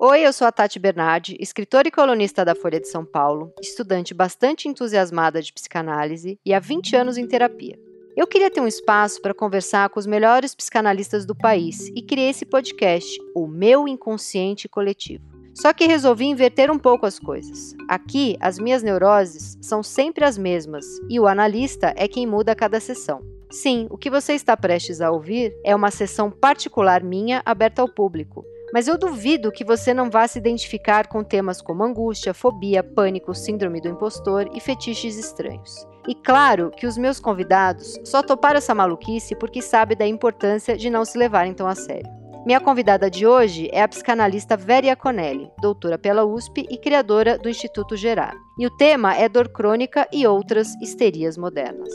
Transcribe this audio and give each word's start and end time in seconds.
Oi, 0.00 0.20
eu 0.20 0.32
sou 0.32 0.46
a 0.46 0.52
Tati 0.52 0.78
Bernardi, 0.78 1.36
escritora 1.40 1.88
e 1.88 1.90
colunista 1.90 2.44
da 2.44 2.54
Folha 2.54 2.78
de 2.78 2.86
São 2.86 3.04
Paulo, 3.04 3.52
estudante 3.60 4.14
bastante 4.14 4.68
entusiasmada 4.68 5.42
de 5.42 5.52
psicanálise 5.52 6.38
e 6.46 6.54
há 6.54 6.60
20 6.60 6.94
anos 6.94 7.18
em 7.18 7.26
terapia. 7.26 7.76
Eu 8.16 8.24
queria 8.24 8.48
ter 8.48 8.60
um 8.60 8.68
espaço 8.68 9.20
para 9.20 9.34
conversar 9.34 9.88
com 9.88 9.98
os 9.98 10.06
melhores 10.06 10.54
psicanalistas 10.54 11.26
do 11.26 11.34
país 11.34 11.88
e 11.96 12.00
criei 12.00 12.30
esse 12.30 12.46
podcast, 12.46 13.18
O 13.34 13.48
Meu 13.48 13.88
Inconsciente 13.88 14.68
Coletivo. 14.68 15.24
Só 15.52 15.72
que 15.72 15.88
resolvi 15.88 16.26
inverter 16.26 16.70
um 16.70 16.78
pouco 16.78 17.04
as 17.04 17.18
coisas. 17.18 17.74
Aqui, 17.88 18.36
as 18.40 18.56
minhas 18.56 18.84
neuroses 18.84 19.58
são 19.60 19.82
sempre 19.82 20.24
as 20.24 20.38
mesmas 20.38 20.84
e 21.10 21.18
o 21.18 21.26
analista 21.26 21.92
é 21.96 22.06
quem 22.06 22.24
muda 22.24 22.54
cada 22.54 22.78
sessão. 22.78 23.20
Sim, 23.50 23.88
o 23.90 23.98
que 23.98 24.10
você 24.10 24.34
está 24.34 24.56
prestes 24.56 25.00
a 25.00 25.10
ouvir 25.10 25.52
é 25.64 25.74
uma 25.74 25.90
sessão 25.90 26.30
particular 26.30 27.02
minha 27.02 27.42
aberta 27.44 27.82
ao 27.82 27.88
público 27.88 28.44
mas 28.72 28.88
eu 28.88 28.98
duvido 28.98 29.52
que 29.52 29.64
você 29.64 29.94
não 29.94 30.10
vá 30.10 30.26
se 30.26 30.38
identificar 30.38 31.06
com 31.06 31.24
temas 31.24 31.60
como 31.60 31.82
angústia, 31.82 32.34
fobia, 32.34 32.82
pânico, 32.82 33.34
síndrome 33.34 33.80
do 33.80 33.88
impostor 33.88 34.50
e 34.54 34.60
fetiches 34.60 35.18
estranhos. 35.18 35.86
E 36.06 36.14
claro 36.14 36.70
que 36.70 36.86
os 36.86 36.96
meus 36.96 37.20
convidados 37.20 37.98
só 38.04 38.22
toparam 38.22 38.58
essa 38.58 38.74
maluquice 38.74 39.36
porque 39.36 39.60
sabem 39.60 39.96
da 39.96 40.06
importância 40.06 40.76
de 40.76 40.88
não 40.88 41.04
se 41.04 41.18
levarem 41.18 41.52
tão 41.52 41.66
a 41.66 41.74
sério. 41.74 42.18
Minha 42.46 42.60
convidada 42.60 43.10
de 43.10 43.26
hoje 43.26 43.68
é 43.72 43.82
a 43.82 43.88
psicanalista 43.88 44.56
Vera 44.56 44.96
Conelli, 44.96 45.50
doutora 45.60 45.98
pela 45.98 46.24
USP 46.24 46.66
e 46.70 46.78
criadora 46.78 47.36
do 47.36 47.48
Instituto 47.48 47.94
Gerar. 47.94 48.34
E 48.58 48.66
o 48.66 48.74
tema 48.76 49.14
é 49.14 49.28
dor 49.28 49.50
crônica 49.50 50.08
e 50.10 50.26
outras 50.26 50.74
histerias 50.80 51.36
modernas. 51.36 51.92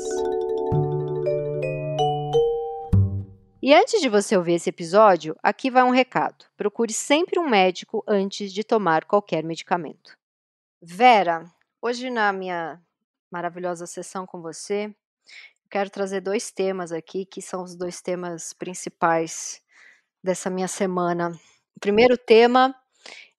E 3.66 3.74
antes 3.74 4.02
de 4.02 4.10
você 4.10 4.36
ouvir 4.36 4.56
esse 4.56 4.70
episódio, 4.70 5.38
aqui 5.42 5.72
vai 5.72 5.84
um 5.84 5.90
recado. 5.90 6.44
Procure 6.58 6.92
sempre 6.92 7.40
um 7.40 7.48
médico 7.48 8.04
antes 8.06 8.52
de 8.52 8.62
tomar 8.62 9.06
qualquer 9.06 9.42
medicamento. 9.42 10.18
Vera, 10.82 11.50
hoje 11.82 12.10
na 12.10 12.34
minha 12.34 12.82
maravilhosa 13.32 13.88
sessão 13.88 14.26
com 14.26 14.42
você, 14.42 14.94
quero 15.72 15.90
trazer 15.90 16.20
dois 16.20 16.52
temas 16.52 16.92
aqui, 16.92 17.26
que 17.26 17.42
são 17.42 17.64
os 17.64 17.74
dois 17.74 18.02
temas 18.02 18.52
principais 18.52 19.62
dessa 20.22 20.50
minha 20.50 20.68
semana. 20.68 21.32
O 21.78 21.80
primeiro 21.80 22.18
tema 22.18 22.76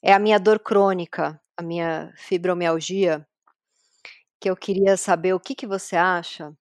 é 0.00 0.14
a 0.14 0.19
minha 0.19 0.41
dor 0.41 0.59
crônica, 0.59 1.38
a 1.55 1.62
minha 1.62 2.14
fibromialgia, 2.16 3.28
que 4.41 4.48
eu 4.48 4.56
queria 4.56 4.97
saber 4.97 5.34
o 5.34 5.41
que, 5.41 5.55
que 5.55 5.66
você 5.66 5.97
acha 5.97 6.56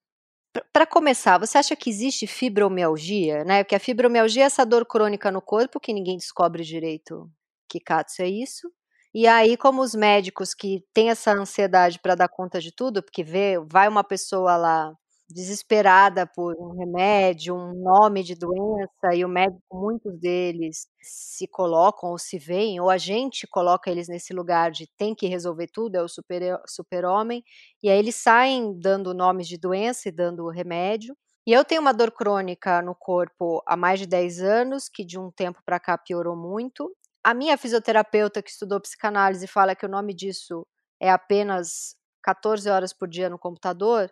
para 0.72 0.86
começar, 0.86 1.38
você 1.38 1.58
acha 1.58 1.76
que 1.76 1.90
existe 1.90 2.28
fibromialgia, 2.28 3.44
né? 3.44 3.64
Porque 3.64 3.76
a 3.76 3.80
fibromialgia 3.80 4.44
é 4.44 4.46
essa 4.46 4.66
dor 4.66 4.86
crônica 4.86 5.32
no 5.32 5.42
corpo 5.42 5.80
que 5.80 5.94
ninguém 5.94 6.18
descobre 6.18 6.64
direito 6.64 7.30
que 7.70 7.80
Katsu 7.80 8.22
é 8.22 8.28
isso. 8.28 8.72
E 9.14 9.28
aí, 9.28 9.58
como 9.58 9.82
os 9.82 9.96
médicos 9.96 10.54
que 10.54 10.84
têm 10.94 11.10
essa 11.10 11.32
ansiedade 11.34 12.00
para 12.00 12.16
dar 12.16 12.28
conta 12.30 12.60
de 12.60 12.72
tudo, 12.72 13.04
porque 13.04 13.24
vê, 13.24 13.60
vai 13.60 13.88
uma 13.88 14.04
pessoa 14.04 14.58
lá 14.58 14.94
desesperada 15.34 16.28
por 16.28 16.56
um 16.60 16.78
remédio, 16.78 17.56
um 17.56 17.74
nome 17.74 18.24
de 18.24 18.36
doença, 18.36 19.14
e 19.14 19.26
o 19.26 19.30
médico, 19.30 19.62
muitos 19.72 20.20
deles 20.20 20.88
se 21.02 21.48
colocam 21.48 22.12
ou 22.12 22.18
se 22.18 22.38
veem, 22.38 22.80
ou 22.80 22.90
a 22.90 22.98
gente 22.98 23.48
coloca 23.48 23.90
eles 23.92 24.08
nesse 24.08 24.34
lugar 24.34 24.72
de 24.72 24.88
tem 24.98 25.16
que 25.16 25.28
resolver 25.28 25.68
tudo, 25.68 25.96
é 25.96 26.04
o 26.04 26.08
super-homem, 26.08 27.40
super 27.40 27.44
e 27.84 27.90
aí 27.90 27.98
eles 27.98 28.16
saem 28.16 28.80
dando 28.80 29.14
nomes 29.14 29.48
de 29.48 29.58
doença 29.58 30.08
e 30.10 30.12
dando 30.12 30.48
remédio. 30.50 31.16
E 31.46 31.52
eu 31.52 31.66
tenho 31.66 31.82
uma 31.82 31.94
dor 31.94 32.12
crônica 32.12 32.82
no 32.82 32.96
corpo 32.96 33.62
há 33.68 33.76
mais 33.76 34.00
de 34.00 34.08
10 34.08 34.42
anos, 34.42 34.88
que 34.88 35.04
de 35.04 35.20
um 35.20 35.30
tempo 35.32 35.62
para 35.66 35.80
cá 35.80 35.98
piorou 35.98 36.38
muito. 36.38 36.90
A 37.24 37.34
minha 37.34 37.58
fisioterapeuta, 37.58 38.42
que 38.42 38.50
estudou 38.50 38.80
psicanálise, 38.80 39.46
fala 39.48 39.76
que 39.76 39.86
o 39.86 39.90
nome 39.90 40.14
disso 40.14 40.66
é 41.02 41.10
apenas 41.10 41.96
14 42.24 42.70
horas 42.70 42.94
por 42.94 43.10
dia 43.10 43.30
no 43.30 43.38
computador 43.38 44.10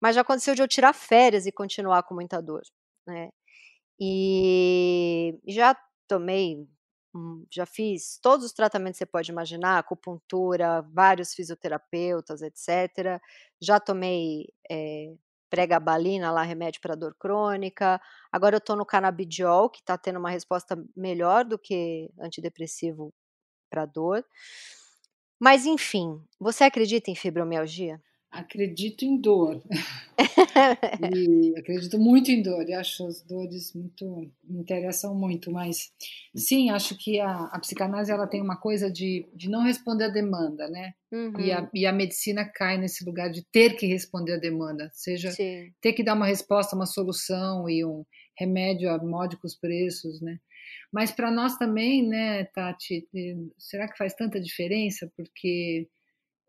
mas 0.00 0.14
já 0.14 0.22
aconteceu 0.22 0.54
de 0.54 0.62
eu 0.62 0.68
tirar 0.68 0.92
férias 0.94 1.46
e 1.46 1.52
continuar 1.52 2.02
com 2.04 2.14
muita 2.14 2.40
dor, 2.40 2.62
né? 3.06 3.30
E 4.00 5.38
já 5.46 5.76
tomei, 6.08 6.66
já 7.52 7.66
fiz 7.66 8.18
todos 8.22 8.46
os 8.46 8.52
tratamentos 8.52 8.98
que 8.98 9.04
você 9.04 9.10
pode 9.10 9.30
imaginar, 9.30 9.78
acupuntura, 9.78 10.82
vários 10.92 11.34
fisioterapeutas, 11.34 12.42
etc. 12.42 13.20
Já 13.60 13.78
tomei 13.78 14.48
é, 14.70 15.12
pregabalina, 15.50 16.30
lá 16.30 16.42
remédio 16.42 16.80
para 16.80 16.94
dor 16.94 17.14
crônica. 17.18 18.00
Agora 18.32 18.56
eu 18.56 18.58
estou 18.58 18.76
no 18.76 18.86
canabidiol, 18.86 19.68
que 19.68 19.80
está 19.80 19.98
tendo 19.98 20.18
uma 20.18 20.30
resposta 20.30 20.82
melhor 20.96 21.44
do 21.44 21.58
que 21.58 22.10
antidepressivo 22.20 23.12
para 23.70 23.84
dor. 23.86 24.24
Mas 25.38 25.66
enfim, 25.66 26.22
você 26.38 26.64
acredita 26.64 27.10
em 27.10 27.16
fibromialgia? 27.16 28.00
Acredito 28.30 29.04
em 29.04 29.20
dor. 29.20 29.60
e 31.14 31.58
acredito 31.58 31.98
muito 31.98 32.30
em 32.30 32.42
dor. 32.42 32.68
E 32.68 32.72
acho 32.72 33.06
as 33.06 33.22
dores 33.22 33.74
muito 33.74 34.30
me 34.44 34.60
interessam 34.60 35.14
muito, 35.14 35.50
mas 35.50 35.92
sim, 36.34 36.70
acho 36.70 36.96
que 36.96 37.18
a, 37.18 37.44
a 37.46 37.58
psicanálise 37.58 38.10
ela 38.10 38.26
tem 38.26 38.40
uma 38.40 38.56
coisa 38.56 38.90
de, 38.90 39.26
de 39.34 39.48
não 39.48 39.62
responder 39.62 40.04
a 40.04 40.08
demanda, 40.08 40.68
né? 40.68 40.94
Uhum. 41.12 41.40
E, 41.40 41.52
a, 41.52 41.62
uhum. 41.62 41.68
e 41.74 41.86
a 41.86 41.92
medicina 41.92 42.44
cai 42.44 42.78
nesse 42.78 43.04
lugar 43.04 43.30
de 43.30 43.44
ter 43.50 43.76
que 43.76 43.86
responder 43.86 44.34
a 44.34 44.40
demanda, 44.40 44.90
seja 44.92 45.32
sim. 45.32 45.72
ter 45.80 45.92
que 45.92 46.04
dar 46.04 46.14
uma 46.14 46.26
resposta, 46.26 46.76
uma 46.76 46.86
solução 46.86 47.68
e 47.68 47.84
um 47.84 48.04
remédio 48.38 48.90
a 48.90 48.98
módicos 48.98 49.54
preços, 49.54 50.20
né? 50.20 50.38
Mas 50.92 51.10
para 51.10 51.30
nós 51.30 51.56
também, 51.56 52.06
né, 52.06 52.44
Tati, 52.44 53.08
eh, 53.14 53.36
será 53.58 53.88
que 53.88 53.98
faz 53.98 54.14
tanta 54.14 54.40
diferença? 54.40 55.10
Porque 55.16 55.88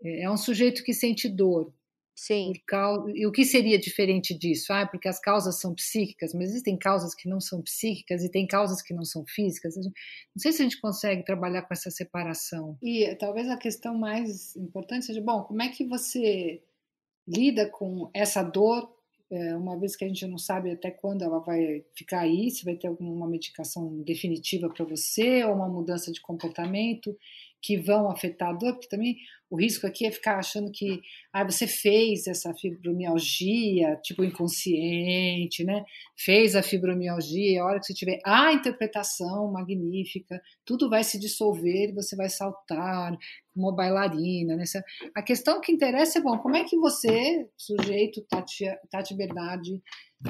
é 0.04 0.30
um 0.30 0.38
sujeito 0.38 0.84
que 0.84 0.94
sente 0.94 1.30
dor. 1.30 1.74
Sim. 2.16 2.54
Causa, 2.68 3.12
e 3.16 3.26
o 3.26 3.32
que 3.32 3.44
seria 3.44 3.80
diferente 3.80 4.38
disso? 4.38 4.72
Ah, 4.72 4.86
porque 4.86 5.08
as 5.08 5.20
causas 5.20 5.60
são 5.60 5.74
psíquicas, 5.74 6.34
mas 6.34 6.50
existem 6.50 6.78
causas 6.78 7.16
que 7.16 7.28
não 7.28 7.40
são 7.40 7.62
psíquicas 7.62 8.24
e 8.24 8.30
tem 8.30 8.46
causas 8.46 8.82
que 8.82 8.94
não 8.94 9.04
são 9.04 9.26
físicas. 9.26 9.76
Não 9.76 9.92
sei 10.38 10.52
se 10.52 10.62
a 10.62 10.66
gente 10.66 10.80
consegue 10.80 11.24
trabalhar 11.24 11.64
com 11.64 11.74
essa 11.74 11.90
separação. 11.90 12.78
E 12.82 13.16
talvez 13.16 13.50
a 13.50 13.58
questão 13.58 13.98
mais 13.98 14.56
importante 14.56 15.06
seja: 15.06 15.22
bom, 15.22 15.44
como 15.44 15.62
é 15.62 15.70
que 15.70 15.84
você 15.86 16.62
lida 17.28 17.68
com 17.70 18.10
essa 18.14 18.44
dor, 18.44 18.94
é, 19.32 19.56
uma 19.56 19.80
vez 19.80 19.96
que 19.96 20.04
a 20.04 20.08
gente 20.08 20.28
não 20.28 20.38
sabe 20.38 20.72
até 20.72 20.92
quando 20.92 21.24
ela 21.24 21.40
vai 21.40 21.84
ficar 21.96 22.20
aí, 22.20 22.52
se 22.52 22.66
vai 22.66 22.76
ter 22.76 22.88
alguma 22.88 23.28
medicação 23.28 24.02
definitiva 24.04 24.70
para 24.70 24.86
você 24.86 25.44
ou 25.46 25.56
uma 25.56 25.70
mudança 25.70 26.12
de 26.12 26.22
comportamento 26.22 27.18
que 27.62 27.78
vão 27.78 28.10
afetar 28.10 28.50
a 28.50 28.54
dor, 28.54 28.74
porque 28.74 28.90
também 28.90 29.18
o 29.52 29.60
risco 29.60 29.86
aqui 29.86 30.06
é 30.06 30.12
ficar 30.12 30.38
achando 30.38 30.72
que 30.72 31.02
ah, 31.34 31.44
você 31.44 31.68
fez 31.68 32.26
essa 32.26 32.54
fibromialgia, 32.54 33.98
tipo 34.02 34.24
inconsciente, 34.24 35.64
né? 35.66 35.84
Fez 36.18 36.56
a 36.56 36.64
fibromialgia, 36.64 37.62
a 37.62 37.66
hora 37.66 37.80
que 37.80 37.86
você 37.86 37.94
tiver 37.94 38.20
a 38.26 38.54
interpretação 38.54 39.52
magnífica, 39.52 40.42
tudo 40.66 40.90
vai 40.90 41.04
se 41.04 41.20
dissolver 41.20 41.90
e 41.90 41.94
você 41.94 42.16
vai 42.16 42.30
saltar 42.30 43.18
como 43.54 43.68
uma 43.68 43.76
bailarina. 43.76 44.56
Né? 44.56 44.64
A 45.14 45.22
questão 45.22 45.60
que 45.60 45.72
interessa 45.72 46.20
é, 46.20 46.22
bom, 46.22 46.38
como 46.38 46.56
é 46.56 46.64
que 46.64 46.78
você, 46.78 47.46
sujeito 47.58 48.22
Tati, 48.22 48.66
Tati 48.90 49.14
Bernardi, 49.14 49.82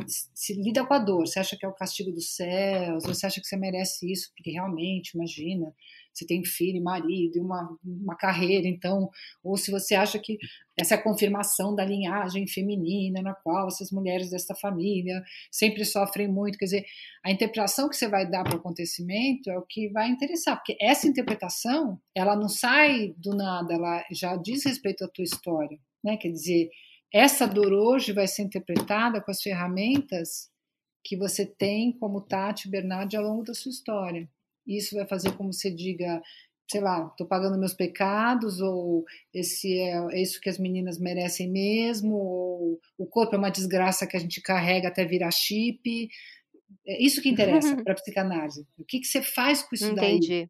se 0.08 0.54
lida 0.56 0.84
com 0.84 0.94
a 0.96 1.00
dor? 1.00 1.28
Você 1.28 1.40
acha 1.40 1.56
que 1.56 1.66
é 1.66 1.70
o 1.70 1.76
castigo 1.76 2.12
dos 2.12 2.36
céus? 2.36 3.04
Você 3.04 3.28
acha 3.28 3.40
que 3.40 3.48
você 3.48 3.56
merece 3.56 4.12
isso? 4.12 4.32
Porque 4.36 4.50
realmente, 4.50 5.12
imagina, 5.14 5.72
você 6.14 6.26
tem 6.26 6.44
filho, 6.44 6.84
marido, 6.84 7.42
uma, 7.42 7.78
uma 7.84 8.16
carreira, 8.16 8.68
então, 8.68 9.10
ou 9.44 9.56
se 9.58 9.72
você 9.72 9.96
acha 9.96 10.20
que 10.20 10.38
essa 10.78 10.96
é 10.96 10.98
a 10.98 11.02
confirmação 11.02 11.76
da 11.76 11.86
linhagem 11.86 12.48
feminina 12.48 13.22
na 13.22 13.34
qual 13.34 13.68
essas 13.68 13.92
mulheres 13.92 14.30
desta 14.30 14.56
família 14.56 15.24
sempre 15.52 15.86
sofrem 15.86 16.28
muito, 16.28 16.58
quer 16.58 16.66
dizer, 16.66 16.86
a 17.24 17.32
interpretação 17.32 17.90
que 17.90 17.96
você 17.96 18.08
vai 18.08 18.30
dar 18.30 18.44
para 18.44 18.56
o 18.56 18.60
acontecimento 18.60 19.50
é 19.50 19.58
o 19.58 19.66
que 19.66 19.90
vai 19.90 20.10
interessar, 20.10 20.56
porque 20.58 20.78
essa 20.82 21.08
interpretação, 21.08 22.00
ela 22.16 22.36
não 22.36 22.50
sai 22.50 23.14
do 23.18 23.36
nada, 23.36 23.74
ela 23.74 24.06
já 24.12 24.36
diz 24.36 24.66
respeito 24.66 25.04
à 25.04 25.08
tua 25.08 25.24
história, 25.24 25.78
né? 26.04 26.18
Quer 26.18 26.30
dizer, 26.30 26.70
essa 27.14 27.46
dor 27.46 27.74
hoje 27.74 28.14
vai 28.14 28.28
ser 28.28 28.44
interpretada 28.44 29.22
com 29.22 29.32
as 29.32 29.42
ferramentas 29.42 30.50
que 31.04 31.18
você 31.18 31.46
tem 31.46 31.92
como 31.92 32.22
Tati 32.22 32.70
Bernardi 32.70 33.18
ao 33.18 33.24
longo 33.24 33.44
da 33.44 33.54
sua 33.54 33.72
história. 33.72 34.30
Isso 34.66 34.96
vai 34.96 35.08
fazer 35.08 35.32
como 35.36 35.52
você 35.52 35.72
diga, 35.72 36.22
sei 36.70 36.82
lá, 36.82 37.08
estou 37.08 37.28
pagando 37.28 37.60
meus 37.60 37.74
pecados, 37.74 38.62
ou 38.62 39.04
esse 39.34 39.78
é, 39.78 39.98
é, 40.12 40.22
isso 40.22 40.40
que 40.40 40.50
as 40.50 40.58
meninas 40.58 41.00
merecem 41.00 41.50
mesmo, 41.50 42.16
ou 42.16 42.80
o 42.98 43.06
corpo 43.06 43.36
é 43.36 43.38
uma 43.38 43.50
desgraça 43.50 44.08
que 44.08 44.16
a 44.16 44.20
gente 44.20 44.42
carrega 44.42 44.88
até 44.88 45.06
virar 45.06 45.32
chip. 45.32 46.10
É 46.88 47.04
isso 47.04 47.22
que 47.22 47.30
interessa 47.30 47.76
para 47.84 47.94
a 47.94 47.96
psicanálise. 47.96 48.66
O 48.78 48.86
que, 48.86 49.00
que 49.00 49.08
você 49.08 49.22
faz 49.22 49.62
com 49.62 49.76
isso 49.76 49.92
Entendi. 49.92 50.28
daí? 50.28 50.50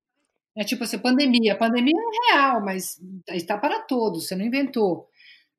É 0.58 0.64
tipo 0.64 0.84
assim, 0.84 1.00
pandemia. 1.00 1.54
A 1.54 1.58
pandemia 1.58 1.94
é 1.96 2.34
real, 2.34 2.64
mas 2.64 3.02
está 3.30 3.58
para 3.58 3.82
todos, 3.82 4.28
você 4.28 4.36
não 4.36 4.46
inventou. 4.46 5.08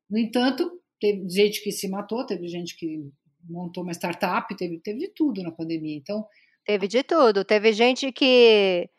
No 0.09 0.17
entanto, 0.17 0.79
teve 0.99 1.27
gente 1.27 1.63
que 1.63 1.71
se 1.71 1.87
matou, 1.87 2.25
teve 2.25 2.47
gente 2.47 2.77
que 2.77 3.09
montou 3.49 3.83
uma 3.83 3.91
startup, 3.91 4.55
teve, 4.55 4.79
teve 4.79 5.09
tudo 5.09 5.41
na 5.41 5.51
pandemia. 5.51 5.97
Então, 5.97 6.25
Teve 6.65 6.87
de 6.87 7.03
tudo. 7.03 7.43
Teve 7.43 7.73
gente 7.73 8.11
que 8.11 8.89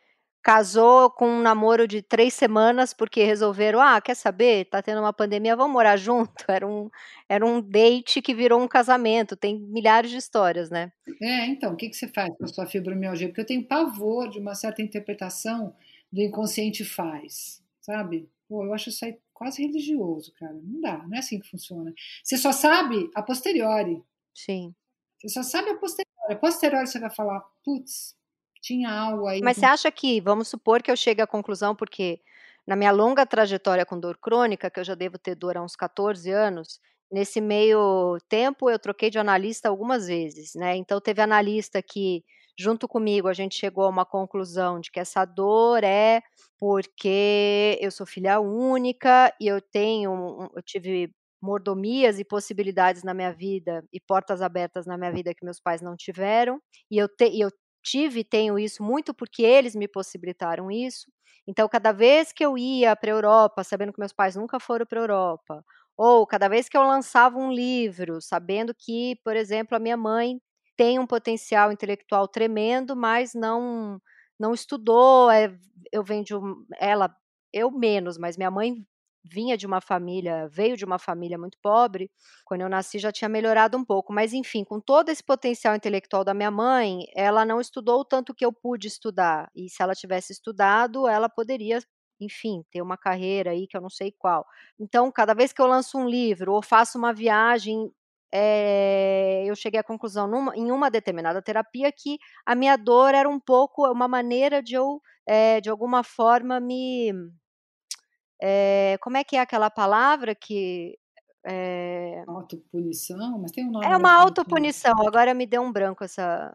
casou 0.42 1.10
com 1.10 1.26
um 1.26 1.40
namoro 1.40 1.88
de 1.88 2.02
três 2.02 2.34
semanas 2.34 2.92
porque 2.92 3.24
resolveram, 3.24 3.80
ah, 3.80 3.98
quer 3.98 4.14
saber, 4.14 4.66
tá 4.66 4.82
tendo 4.82 5.00
uma 5.00 5.12
pandemia, 5.12 5.56
vamos 5.56 5.72
morar 5.72 5.96
junto. 5.96 6.32
Era 6.46 6.66
um, 6.66 6.90
era 7.26 7.46
um 7.46 7.62
date 7.62 8.20
que 8.20 8.34
virou 8.34 8.60
um 8.60 8.68
casamento. 8.68 9.34
Tem 9.34 9.58
milhares 9.58 10.10
de 10.10 10.18
histórias, 10.18 10.68
né? 10.68 10.92
É, 11.22 11.46
então, 11.46 11.72
o 11.72 11.76
que, 11.76 11.88
que 11.88 11.96
você 11.96 12.06
faz 12.06 12.36
com 12.36 12.44
a 12.44 12.48
sua 12.48 12.66
fibromialgia? 12.66 13.28
Porque 13.28 13.40
eu 13.40 13.46
tenho 13.46 13.66
pavor 13.66 14.28
de 14.28 14.38
uma 14.38 14.54
certa 14.54 14.82
interpretação 14.82 15.74
do 16.12 16.20
inconsciente 16.20 16.84
faz, 16.84 17.62
sabe? 17.80 18.28
Pô, 18.46 18.64
eu 18.64 18.74
acho 18.74 18.90
isso 18.90 19.04
aí 19.04 19.16
quase 19.32 19.62
religioso, 19.62 20.32
cara. 20.38 20.52
Não 20.52 20.80
dá, 20.80 20.98
não 20.98 21.16
é 21.16 21.18
assim 21.18 21.40
que 21.40 21.48
funciona. 21.48 21.92
Você 22.22 22.36
só 22.36 22.52
sabe 22.52 23.10
a 23.14 23.22
posteriori. 23.22 24.02
Sim. 24.34 24.74
Você 25.18 25.28
só 25.30 25.42
sabe 25.42 25.70
a 25.70 25.76
posteriori. 25.76 26.13
A 26.28 26.34
posteriori 26.36 26.86
você 26.86 26.98
vai 26.98 27.10
falar, 27.10 27.40
putz, 27.64 28.16
tinha 28.62 28.90
algo 28.90 29.26
aí. 29.26 29.40
Mas 29.42 29.58
você 29.58 29.66
acha 29.66 29.90
que, 29.90 30.20
vamos 30.20 30.48
supor 30.48 30.82
que 30.82 30.90
eu 30.90 30.96
chegue 30.96 31.20
à 31.20 31.26
conclusão, 31.26 31.74
porque 31.74 32.20
na 32.66 32.76
minha 32.76 32.92
longa 32.92 33.26
trajetória 33.26 33.84
com 33.84 33.98
dor 33.98 34.16
crônica, 34.18 34.70
que 34.70 34.80
eu 34.80 34.84
já 34.84 34.94
devo 34.94 35.18
ter 35.18 35.34
dor 35.34 35.56
há 35.56 35.62
uns 35.62 35.76
14 35.76 36.30
anos, 36.30 36.80
nesse 37.10 37.40
meio 37.40 38.18
tempo 38.28 38.70
eu 38.70 38.78
troquei 38.78 39.10
de 39.10 39.18
analista 39.18 39.68
algumas 39.68 40.06
vezes, 40.06 40.54
né? 40.54 40.76
Então 40.76 41.00
teve 41.00 41.20
analista 41.20 41.82
que 41.82 42.24
junto 42.58 42.88
comigo 42.88 43.28
a 43.28 43.32
gente 43.34 43.56
chegou 43.56 43.84
a 43.84 43.88
uma 43.88 44.06
conclusão 44.06 44.80
de 44.80 44.90
que 44.90 45.00
essa 45.00 45.24
dor 45.24 45.84
é 45.84 46.22
porque 46.58 47.76
eu 47.80 47.90
sou 47.90 48.06
filha 48.06 48.40
única 48.40 49.34
e 49.40 49.46
eu 49.48 49.60
tenho, 49.60 50.50
eu 50.54 50.62
tive 50.62 51.12
mordomias 51.44 52.18
e 52.18 52.24
possibilidades 52.24 53.02
na 53.04 53.14
minha 53.14 53.32
vida 53.32 53.84
e 53.92 54.00
portas 54.00 54.42
abertas 54.42 54.86
na 54.86 54.96
minha 54.98 55.12
vida 55.12 55.34
que 55.34 55.44
meus 55.44 55.60
pais 55.60 55.82
não 55.82 55.96
tiveram, 55.96 56.60
e 56.90 56.98
eu, 56.98 57.08
te, 57.08 57.28
e 57.28 57.40
eu 57.40 57.50
tive 57.82 58.20
e 58.20 58.24
tenho 58.24 58.58
isso 58.58 58.82
muito 58.82 59.12
porque 59.14 59.42
eles 59.42 59.74
me 59.76 59.86
possibilitaram 59.88 60.70
isso. 60.70 61.06
Então, 61.46 61.68
cada 61.68 61.92
vez 61.92 62.32
que 62.32 62.44
eu 62.44 62.56
ia 62.56 62.96
para 62.96 63.10
a 63.10 63.14
Europa, 63.14 63.62
sabendo 63.64 63.92
que 63.92 64.00
meus 64.00 64.12
pais 64.12 64.34
nunca 64.36 64.58
foram 64.58 64.86
para 64.86 64.98
a 65.00 65.02
Europa, 65.02 65.64
ou 65.96 66.26
cada 66.26 66.48
vez 66.48 66.68
que 66.68 66.76
eu 66.76 66.82
lançava 66.82 67.38
um 67.38 67.52
livro, 67.52 68.20
sabendo 68.20 68.74
que, 68.74 69.16
por 69.24 69.36
exemplo, 69.36 69.76
a 69.76 69.80
minha 69.80 69.96
mãe 69.96 70.40
tem 70.76 70.98
um 70.98 71.06
potencial 71.06 71.70
intelectual 71.72 72.26
tremendo, 72.28 72.96
mas 72.96 73.34
não 73.34 74.00
não 74.38 74.52
estudou, 74.52 75.30
é, 75.30 75.56
eu 75.92 76.02
venho 76.02 76.24
de 76.24 76.34
um, 76.34 76.64
ela, 76.80 77.14
eu 77.52 77.70
menos, 77.70 78.18
mas 78.18 78.36
minha 78.36 78.50
mãe 78.50 78.84
vinha 79.24 79.56
de 79.56 79.66
uma 79.66 79.80
família, 79.80 80.46
veio 80.48 80.76
de 80.76 80.84
uma 80.84 80.98
família 80.98 81.38
muito 81.38 81.58
pobre. 81.62 82.10
Quando 82.44 82.60
eu 82.60 82.68
nasci 82.68 82.98
já 82.98 83.10
tinha 83.10 83.28
melhorado 83.28 83.76
um 83.78 83.84
pouco, 83.84 84.12
mas 84.12 84.32
enfim, 84.32 84.64
com 84.64 84.80
todo 84.80 85.08
esse 85.08 85.22
potencial 85.22 85.74
intelectual 85.74 86.24
da 86.24 86.34
minha 86.34 86.50
mãe, 86.50 87.06
ela 87.14 87.44
não 87.44 87.60
estudou 87.60 88.00
o 88.00 88.04
tanto 88.04 88.34
que 88.34 88.44
eu 88.44 88.52
pude 88.52 88.86
estudar. 88.88 89.50
E 89.54 89.68
se 89.70 89.82
ela 89.82 89.94
tivesse 89.94 90.32
estudado, 90.32 91.08
ela 91.08 91.28
poderia, 91.28 91.78
enfim, 92.20 92.62
ter 92.70 92.82
uma 92.82 92.98
carreira 92.98 93.52
aí 93.52 93.66
que 93.66 93.76
eu 93.76 93.80
não 93.80 93.90
sei 93.90 94.12
qual. 94.12 94.46
Então, 94.78 95.10
cada 95.10 95.34
vez 95.34 95.52
que 95.52 95.62
eu 95.62 95.66
lanço 95.66 95.98
um 95.98 96.08
livro 96.08 96.52
ou 96.52 96.62
faço 96.62 96.98
uma 96.98 97.12
viagem, 97.12 97.90
é, 98.32 99.44
eu 99.46 99.54
cheguei 99.56 99.80
à 99.80 99.84
conclusão 99.84 100.26
numa, 100.26 100.56
em 100.56 100.70
uma 100.72 100.90
determinada 100.90 101.40
terapia 101.40 101.90
que 101.92 102.18
a 102.44 102.54
minha 102.54 102.76
dor 102.76 103.14
era 103.14 103.28
um 103.28 103.40
pouco 103.40 103.86
uma 103.90 104.08
maneira 104.08 104.62
de 104.62 104.74
eu, 104.74 105.00
é, 105.26 105.60
de 105.60 105.70
alguma 105.70 106.02
forma, 106.02 106.60
me 106.60 107.12
é, 108.46 108.98
como 109.00 109.16
é 109.16 109.24
que 109.24 109.36
é 109.36 109.40
aquela 109.40 109.70
palavra 109.70 110.34
que. 110.34 110.98
É... 111.42 112.22
Autopunição? 112.26 113.38
Mas 113.38 113.50
tem 113.52 113.66
um 113.66 113.70
nome. 113.70 113.86
É 113.86 113.96
uma 113.96 114.12
autopunição, 114.12 114.92
agora 115.06 115.32
me 115.32 115.46
deu 115.46 115.62
um 115.62 115.72
branco 115.72 116.04
essa, 116.04 116.54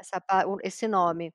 essa, 0.00 0.22
esse 0.62 0.88
nome. 0.88 1.30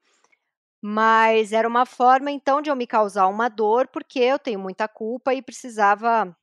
Mas 0.81 1.53
era 1.53 1.67
uma 1.67 1.85
forma, 1.85 2.31
então, 2.31 2.63
de 2.63 2.71
eu 2.71 2.75
me 2.75 2.87
causar 2.87 3.27
uma 3.27 3.47
dor, 3.47 3.87
porque 3.89 4.17
eu 4.17 4.39
tenho 4.39 4.59
muita 4.59 4.87
culpa 4.87 5.35
e 5.35 5.41
precisava, 5.41 6.35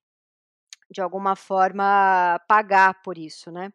de 0.89 1.01
alguma 1.01 1.35
forma, 1.35 2.41
pagar 2.47 3.03
por 3.03 3.19
isso, 3.19 3.51
né? 3.51 3.73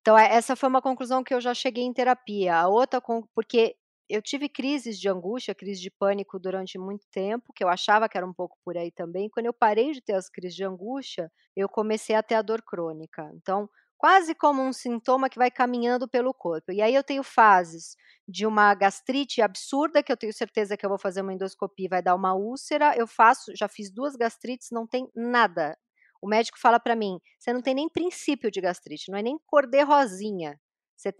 Então, 0.00 0.16
essa 0.16 0.54
foi 0.54 0.68
uma 0.68 0.82
conclusão 0.82 1.24
que 1.24 1.34
eu 1.34 1.40
já 1.40 1.52
cheguei 1.52 1.82
em 1.82 1.92
terapia. 1.92 2.56
A 2.56 2.68
outra, 2.68 3.02
porque 3.34 3.74
eu 4.08 4.22
tive 4.22 4.48
crises 4.48 4.98
de 4.98 5.08
angústia, 5.08 5.54
crise 5.54 5.80
de 5.80 5.90
pânico 5.90 6.38
durante 6.38 6.78
muito 6.78 7.06
tempo, 7.10 7.52
que 7.54 7.62
eu 7.64 7.68
achava 7.68 8.08
que 8.08 8.16
era 8.16 8.26
um 8.26 8.32
pouco 8.32 8.56
por 8.64 8.76
aí 8.76 8.90
também. 8.90 9.28
Quando 9.28 9.46
eu 9.46 9.52
parei 9.52 9.92
de 9.92 10.00
ter 10.00 10.14
as 10.14 10.28
crises 10.28 10.56
de 10.56 10.64
angústia, 10.64 11.30
eu 11.56 11.68
comecei 11.68 12.16
a 12.16 12.22
ter 12.22 12.34
a 12.36 12.42
dor 12.42 12.62
crônica. 12.62 13.30
Então, 13.34 13.68
quase 13.98 14.34
como 14.34 14.62
um 14.62 14.72
sintoma 14.72 15.28
que 15.28 15.38
vai 15.38 15.50
caminhando 15.50 16.08
pelo 16.08 16.32
corpo. 16.32 16.72
E 16.72 16.80
aí 16.80 16.94
eu 16.94 17.02
tenho 17.04 17.22
fases 17.22 17.96
de 18.26 18.46
uma 18.46 18.74
gastrite 18.74 19.42
absurda, 19.42 20.02
que 20.02 20.12
eu 20.12 20.16
tenho 20.16 20.32
certeza 20.32 20.76
que 20.76 20.86
eu 20.86 20.90
vou 20.90 20.98
fazer 20.98 21.20
uma 21.22 21.32
endoscopia 21.34 21.86
e 21.86 21.88
vai 21.88 22.02
dar 22.02 22.14
uma 22.14 22.34
úlcera. 22.34 22.94
Eu 22.96 23.06
faço, 23.06 23.52
já 23.56 23.68
fiz 23.68 23.90
duas 23.90 24.14
gastrites, 24.16 24.68
não 24.70 24.86
tem 24.86 25.08
nada. 25.14 25.76
O 26.22 26.28
médico 26.28 26.58
fala 26.60 26.78
para 26.80 26.96
mim: 26.96 27.18
você 27.38 27.52
não 27.52 27.62
tem 27.62 27.74
nem 27.74 27.88
princípio 27.88 28.50
de 28.50 28.60
gastrite, 28.60 29.10
não 29.10 29.18
é 29.18 29.22
nem 29.22 29.38
cor 29.46 29.66
de 29.66 29.82
rosinha. 29.82 30.58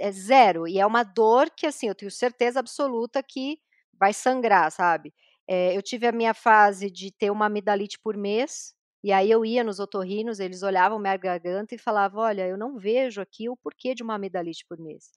É 0.01 0.11
zero. 0.11 0.67
E 0.67 0.79
é 0.79 0.87
uma 0.87 1.03
dor 1.05 1.51
que, 1.51 1.67
assim, 1.67 1.89
eu 1.89 1.95
tenho 1.95 2.11
certeza 2.11 2.59
absoluta 2.61 3.23
que 3.23 3.59
vai 3.99 4.13
sangrar, 4.13 4.71
sabe? 4.73 5.15
É, 5.47 5.77
eu 5.77 5.83
tive 5.83 6.07
a 6.07 6.13
minha 6.13 6.35
fase 6.35 6.91
de 6.91 7.11
ter 7.13 7.31
uma 7.31 7.47
amidalite 7.47 7.99
por 8.01 8.17
mês, 8.17 8.75
e 9.03 9.13
aí 9.13 9.31
eu 9.31 9.45
ia 9.45 9.63
nos 9.65 9.79
otorrinos, 9.81 10.41
eles 10.41 10.63
olhavam 10.63 10.99
minha 10.99 11.17
garganta 11.17 11.75
e 11.75 11.79
falavam: 11.79 12.21
Olha, 12.23 12.47
eu 12.47 12.59
não 12.59 12.77
vejo 12.79 13.21
aqui 13.21 13.49
o 13.49 13.57
porquê 13.57 13.95
de 13.95 14.03
uma 14.03 14.15
amidalite 14.17 14.65
por 14.69 14.79
mês. 14.79 15.11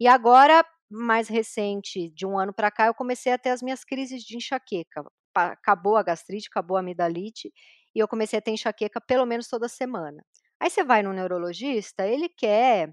E 0.00 0.06
agora, 0.08 0.64
mais 0.90 1.28
recente, 1.28 2.08
de 2.10 2.26
um 2.26 2.38
ano 2.38 2.52
para 2.52 2.70
cá, 2.70 2.86
eu 2.86 2.94
comecei 2.94 3.32
a 3.32 3.38
ter 3.38 3.50
as 3.50 3.62
minhas 3.62 3.84
crises 3.84 4.22
de 4.24 4.36
enxaqueca. 4.36 5.04
Acabou 5.34 5.96
a 5.96 6.02
gastrite, 6.02 6.48
acabou 6.50 6.76
a 6.76 6.80
amidalite, 6.80 7.52
e 7.94 7.98
eu 8.00 8.08
comecei 8.08 8.38
a 8.38 8.42
ter 8.42 8.50
enxaqueca 8.52 9.00
pelo 9.00 9.24
menos 9.26 9.48
toda 9.48 9.68
semana. 9.68 10.24
Aí 10.60 10.68
você 10.70 10.82
vai 10.84 11.02
no 11.02 11.12
neurologista, 11.12 12.06
ele 12.06 12.28
quer 12.28 12.92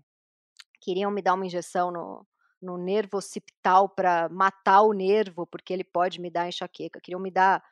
queriam 0.86 1.10
me 1.10 1.22
dar 1.22 1.34
uma 1.34 1.48
injeção 1.48 1.92
no, 1.92 2.26
no 2.62 2.78
nervo 2.78 3.18
occipital 3.18 3.90
para 3.90 4.30
matar 4.30 4.84
o 4.84 4.94
nervo, 4.94 5.48
porque 5.48 5.74
ele 5.74 5.84
pode 5.84 6.22
me 6.22 6.30
dar 6.30 6.48
enxaqueca. 6.48 7.02
Queriam 7.02 7.20
me 7.20 7.32
dar 7.32 7.64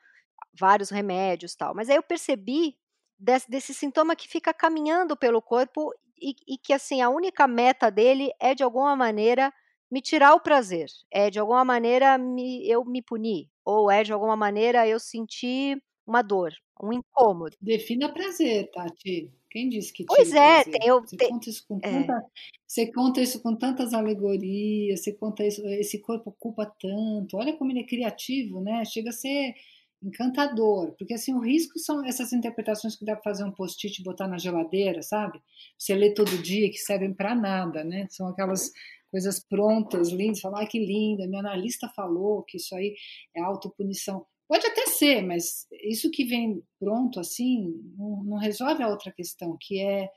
vários 0.59 0.89
remédios 0.89 1.55
tal. 1.55 1.75
Mas 1.75 1.89
aí 1.89 1.95
eu 1.95 2.03
percebi 2.03 2.75
desse, 3.19 3.49
desse 3.49 3.73
sintoma 3.73 4.15
que 4.15 4.27
fica 4.27 4.51
caminhando 4.51 5.15
pelo 5.15 5.41
corpo 5.41 5.93
e, 6.19 6.35
e, 6.47 6.57
que 6.57 6.73
assim 6.73 7.01
a 7.01 7.09
única 7.09 7.47
meta 7.47 7.91
dele 7.91 8.31
é 8.39 8.55
de 8.55 8.63
alguma 8.63 8.95
maneira 8.95 9.53
me 9.91 10.01
tirar 10.01 10.33
o 10.33 10.39
prazer, 10.41 10.87
é 11.11 11.29
de 11.29 11.37
alguma 11.37 11.63
maneira 11.63 12.17
me, 12.17 12.67
eu 12.67 12.83
me 12.83 12.99
punir, 12.99 13.47
ou 13.63 13.91
é 13.91 14.03
de 14.03 14.11
alguma 14.11 14.35
maneira 14.35 14.87
eu 14.87 14.99
sentir 14.99 15.79
uma 16.07 16.23
dor, 16.23 16.51
um 16.81 16.91
incômodo. 16.91 17.55
Defina 17.61 18.11
prazer, 18.11 18.71
Tati. 18.71 19.31
Quem 19.53 19.69
disse 19.69 19.93
que 19.93 20.03
Pois 20.03 20.33
é, 20.33 20.63
tem, 20.63 20.79
eu, 20.83 21.01
você, 21.01 21.15
conta 21.15 21.47
isso 21.47 21.63
com 21.67 21.77
é. 21.77 21.91
tanta, 21.91 22.13
é. 22.13 22.21
você 22.65 22.91
conta 22.91 23.21
isso 23.21 23.39
com 23.39 23.55
tantas 23.55 23.93
alegorias, 23.93 25.03
você 25.03 25.13
conta 25.13 25.45
isso, 25.45 25.63
esse 25.67 25.99
corpo 25.99 26.31
ocupa 26.31 26.65
tanto, 26.81 27.37
olha 27.37 27.55
como 27.55 27.71
ele 27.71 27.81
é 27.81 27.85
criativo, 27.85 28.61
né? 28.61 28.83
Chega 28.83 29.11
a 29.11 29.13
ser 29.13 29.53
encantador, 30.01 30.95
porque 30.97 31.13
assim, 31.13 31.35
o 31.35 31.39
risco 31.39 31.77
são 31.77 32.03
essas 32.03 32.33
interpretações 32.33 32.95
que 32.95 33.05
dá 33.05 33.13
para 33.13 33.21
fazer 33.31 33.43
um 33.43 33.51
post-it 33.51 34.01
e 34.01 34.03
botar 34.03 34.27
na 34.27 34.39
geladeira, 34.39 35.03
sabe? 35.03 35.39
Você 35.77 35.93
lê 35.93 36.15
todo 36.15 36.41
dia 36.41 36.71
que 36.71 36.79
servem 36.79 37.13
para 37.13 37.35
nada, 37.35 37.83
né? 37.83 38.07
São 38.09 38.27
aquelas 38.27 38.71
coisas 39.11 39.39
prontas, 39.39 40.09
lindas, 40.09 40.41
falar 40.41 40.63
ah, 40.63 40.67
que 40.67 40.83
linda, 40.83 41.27
minha 41.27 41.41
analista 41.41 41.87
falou 41.95 42.41
que 42.41 42.57
isso 42.57 42.75
aí 42.75 42.95
é 43.35 43.41
autopunição. 43.41 44.25
Pode 44.47 44.67
até 44.67 44.85
ser, 44.87 45.21
mas 45.21 45.65
isso 45.83 46.11
que 46.11 46.25
vem 46.25 46.61
pronto 46.79 47.19
assim 47.19 47.73
não, 47.97 48.23
não 48.23 48.37
resolve 48.37 48.83
a 48.83 48.89
outra 48.89 49.11
questão, 49.11 49.57
que 49.59 49.79
é, 49.79 50.09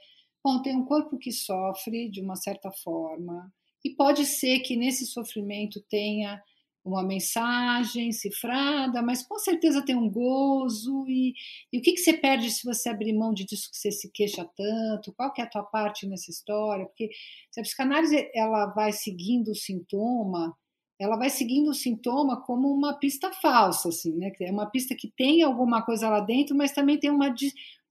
bom, 0.45 0.61
tem 0.63 0.77
um 0.77 0.85
corpo 0.85 1.19
que 1.19 1.33
sofre 1.33 2.11
de 2.11 2.21
uma 2.21 2.37
certa 2.37 2.71
forma, 2.71 3.53
e 3.85 3.91
pode 3.95 4.27
ser 4.27 4.61
que 4.61 4.77
nesse 4.77 5.07
sofrimento 5.07 5.81
tenha 5.89 6.43
uma 6.85 7.03
mensagem 7.03 8.13
cifrada, 8.13 9.03
mas 9.03 9.27
com 9.27 9.39
certeza 9.39 9.85
tem 9.85 9.97
um 9.97 10.09
gozo. 10.09 11.05
E, 11.09 11.35
e 11.73 11.79
o 11.79 11.83
que, 11.83 11.93
que 11.93 11.99
você 11.99 12.13
perde 12.13 12.51
se 12.51 12.65
você 12.65 12.89
abrir 12.89 13.13
mão 13.13 13.35
de 13.35 13.45
disso 13.45 13.69
que 13.71 13.77
você 13.77 13.91
se 13.91 14.11
queixa 14.13 14.49
tanto? 14.57 15.13
Qual 15.15 15.33
que 15.33 15.41
é 15.41 15.45
a 15.45 15.49
tua 15.49 15.65
parte 15.65 16.07
nessa 16.07 16.31
história? 16.31 16.87
Porque 16.87 17.11
se 17.51 17.61
a 17.61 17.63
psicanálise 17.63 18.31
ela 18.35 18.67
vai 18.67 18.93
seguindo 18.93 19.51
o 19.51 19.55
sintoma, 19.55 20.57
ela 20.99 21.17
vai 21.17 21.29
seguindo 21.29 21.69
o 21.71 21.75
sintoma 21.75 22.41
como 22.41 22.73
uma 22.73 22.95
pista 22.95 23.31
falsa, 23.31 23.89
assim, 23.89 24.17
né? 24.17 24.33
É 24.41 24.51
uma 24.51 24.67
pista 24.67 24.95
que 24.95 25.13
tem 25.17 25.43
alguma 25.43 25.83
coisa 25.83 26.09
lá 26.09 26.21
dentro, 26.21 26.57
mas 26.57 26.73
também 26.73 26.99
tem, 26.99 27.11
uma, 27.11 27.35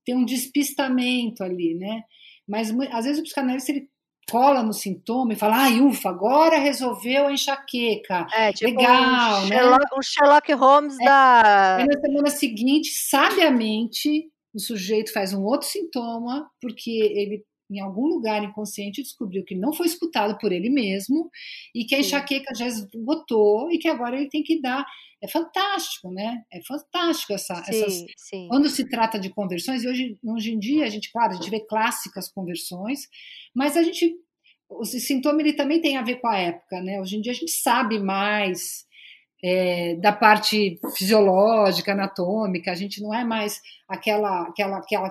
tem 0.03 0.15
um 0.15 0.25
despistamento 0.25 1.43
ali, 1.43 1.75
né? 1.75 2.03
Mas 2.47 2.73
às 2.91 3.05
vezes 3.05 3.19
o 3.19 3.23
psicanalista 3.23 3.71
ele 3.71 3.89
cola 4.29 4.63
no 4.63 4.73
sintoma 4.73 5.33
e 5.33 5.35
fala, 5.35 5.65
ai, 5.65 5.79
ufa, 5.81 6.09
agora 6.09 6.57
resolveu 6.57 7.27
a 7.27 7.31
enxaqueca. 7.31 8.27
É, 8.33 8.51
tipo 8.51 8.71
Legal, 8.71 9.43
um 9.43 9.47
né? 9.47 9.55
Sherlock, 9.55 9.85
um 9.97 10.01
Sherlock 10.01 10.53
Holmes 10.53 10.99
é, 10.99 11.05
da. 11.05 11.75
Aí 11.77 11.85
na 11.85 11.99
semana 11.99 12.29
seguinte, 12.29 12.89
sabiamente, 12.89 14.29
o 14.53 14.59
sujeito 14.59 15.13
faz 15.13 15.33
um 15.33 15.43
outro 15.43 15.67
sintoma, 15.67 16.49
porque 16.59 16.89
ele 16.89 17.43
em 17.69 17.79
algum 17.79 18.05
lugar 18.05 18.43
inconsciente, 18.43 19.01
descobriu 19.01 19.43
que 19.43 19.55
não 19.55 19.73
foi 19.73 19.87
escutado 19.87 20.37
por 20.37 20.51
ele 20.51 20.69
mesmo 20.69 21.29
e 21.73 21.85
que 21.85 21.95
a 21.95 21.99
enxaqueca 21.99 22.53
já 22.55 22.67
esgotou 22.67 23.71
e 23.71 23.77
que 23.77 23.87
agora 23.87 24.17
ele 24.17 24.29
tem 24.29 24.43
que 24.43 24.61
dar. 24.61 24.85
É 25.21 25.27
fantástico, 25.27 26.11
né? 26.11 26.43
É 26.51 26.61
fantástico 26.63 27.33
essa, 27.33 27.55
sim, 27.63 27.71
essas. 27.71 28.05
Sim. 28.17 28.47
Quando 28.47 28.69
se 28.69 28.87
trata 28.87 29.19
de 29.19 29.29
conversões, 29.29 29.83
e 29.83 29.87
hoje, 29.87 30.19
hoje 30.23 30.53
em 30.53 30.59
dia 30.59 30.85
a 30.85 30.89
gente, 30.89 31.11
claro, 31.11 31.31
a 31.31 31.35
gente 31.35 31.49
vê 31.49 31.59
clássicas 31.59 32.31
conversões, 32.31 33.07
mas 33.53 33.75
a 33.75 33.83
gente. 33.83 34.15
O 34.67 34.83
sintoma 34.83 35.41
ele 35.41 35.53
também 35.53 35.79
tem 35.79 35.95
a 35.95 36.01
ver 36.01 36.15
com 36.15 36.27
a 36.27 36.37
época, 36.37 36.81
né? 36.81 36.99
Hoje 36.99 37.17
em 37.17 37.21
dia 37.21 37.31
a 37.31 37.35
gente 37.35 37.51
sabe 37.51 37.99
mais 37.99 38.85
é, 39.43 39.95
da 39.97 40.11
parte 40.11 40.79
fisiológica, 40.97 41.91
anatômica, 41.91 42.71
a 42.71 42.75
gente 42.75 42.99
não 42.99 43.13
é 43.13 43.23
mais 43.23 43.61
aquela, 43.87 44.41
aquela, 44.47 44.77
aquela 44.77 45.09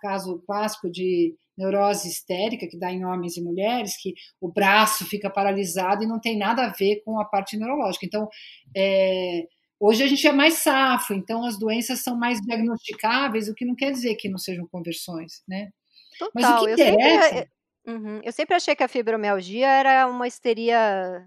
caso 0.00 0.42
clássico 0.46 0.90
de 0.90 1.34
neurose 1.56 2.08
histérica 2.08 2.66
que 2.66 2.78
dá 2.78 2.90
em 2.90 3.04
homens 3.04 3.36
e 3.36 3.42
mulheres, 3.42 3.96
que 4.00 4.14
o 4.40 4.50
braço 4.50 5.04
fica 5.06 5.30
paralisado 5.30 6.02
e 6.02 6.06
não 6.06 6.20
tem 6.20 6.36
nada 6.36 6.66
a 6.66 6.72
ver 6.72 7.02
com 7.04 7.18
a 7.20 7.24
parte 7.24 7.56
neurológica. 7.56 8.06
Então, 8.06 8.28
é, 8.76 9.46
hoje 9.78 10.02
a 10.02 10.06
gente 10.06 10.26
é 10.26 10.32
mais 10.32 10.54
safo, 10.54 11.14
então 11.14 11.44
as 11.44 11.58
doenças 11.58 12.00
são 12.00 12.16
mais 12.16 12.40
diagnosticáveis, 12.40 13.48
o 13.48 13.54
que 13.54 13.64
não 13.64 13.74
quer 13.74 13.92
dizer 13.92 14.14
que 14.16 14.28
não 14.28 14.38
sejam 14.38 14.66
conversões, 14.66 15.42
né? 15.48 15.70
Total. 16.18 16.32
Mas 16.34 16.50
o 16.50 16.64
que 16.64 16.72
interessa... 16.72 17.06
Eu 17.06 17.22
sempre, 17.22 17.50
uhum, 17.86 18.20
eu 18.22 18.32
sempre 18.32 18.54
achei 18.54 18.76
que 18.76 18.82
a 18.82 18.88
fibromialgia 18.88 19.68
era 19.68 20.06
uma 20.06 20.26
histeria 20.26 21.26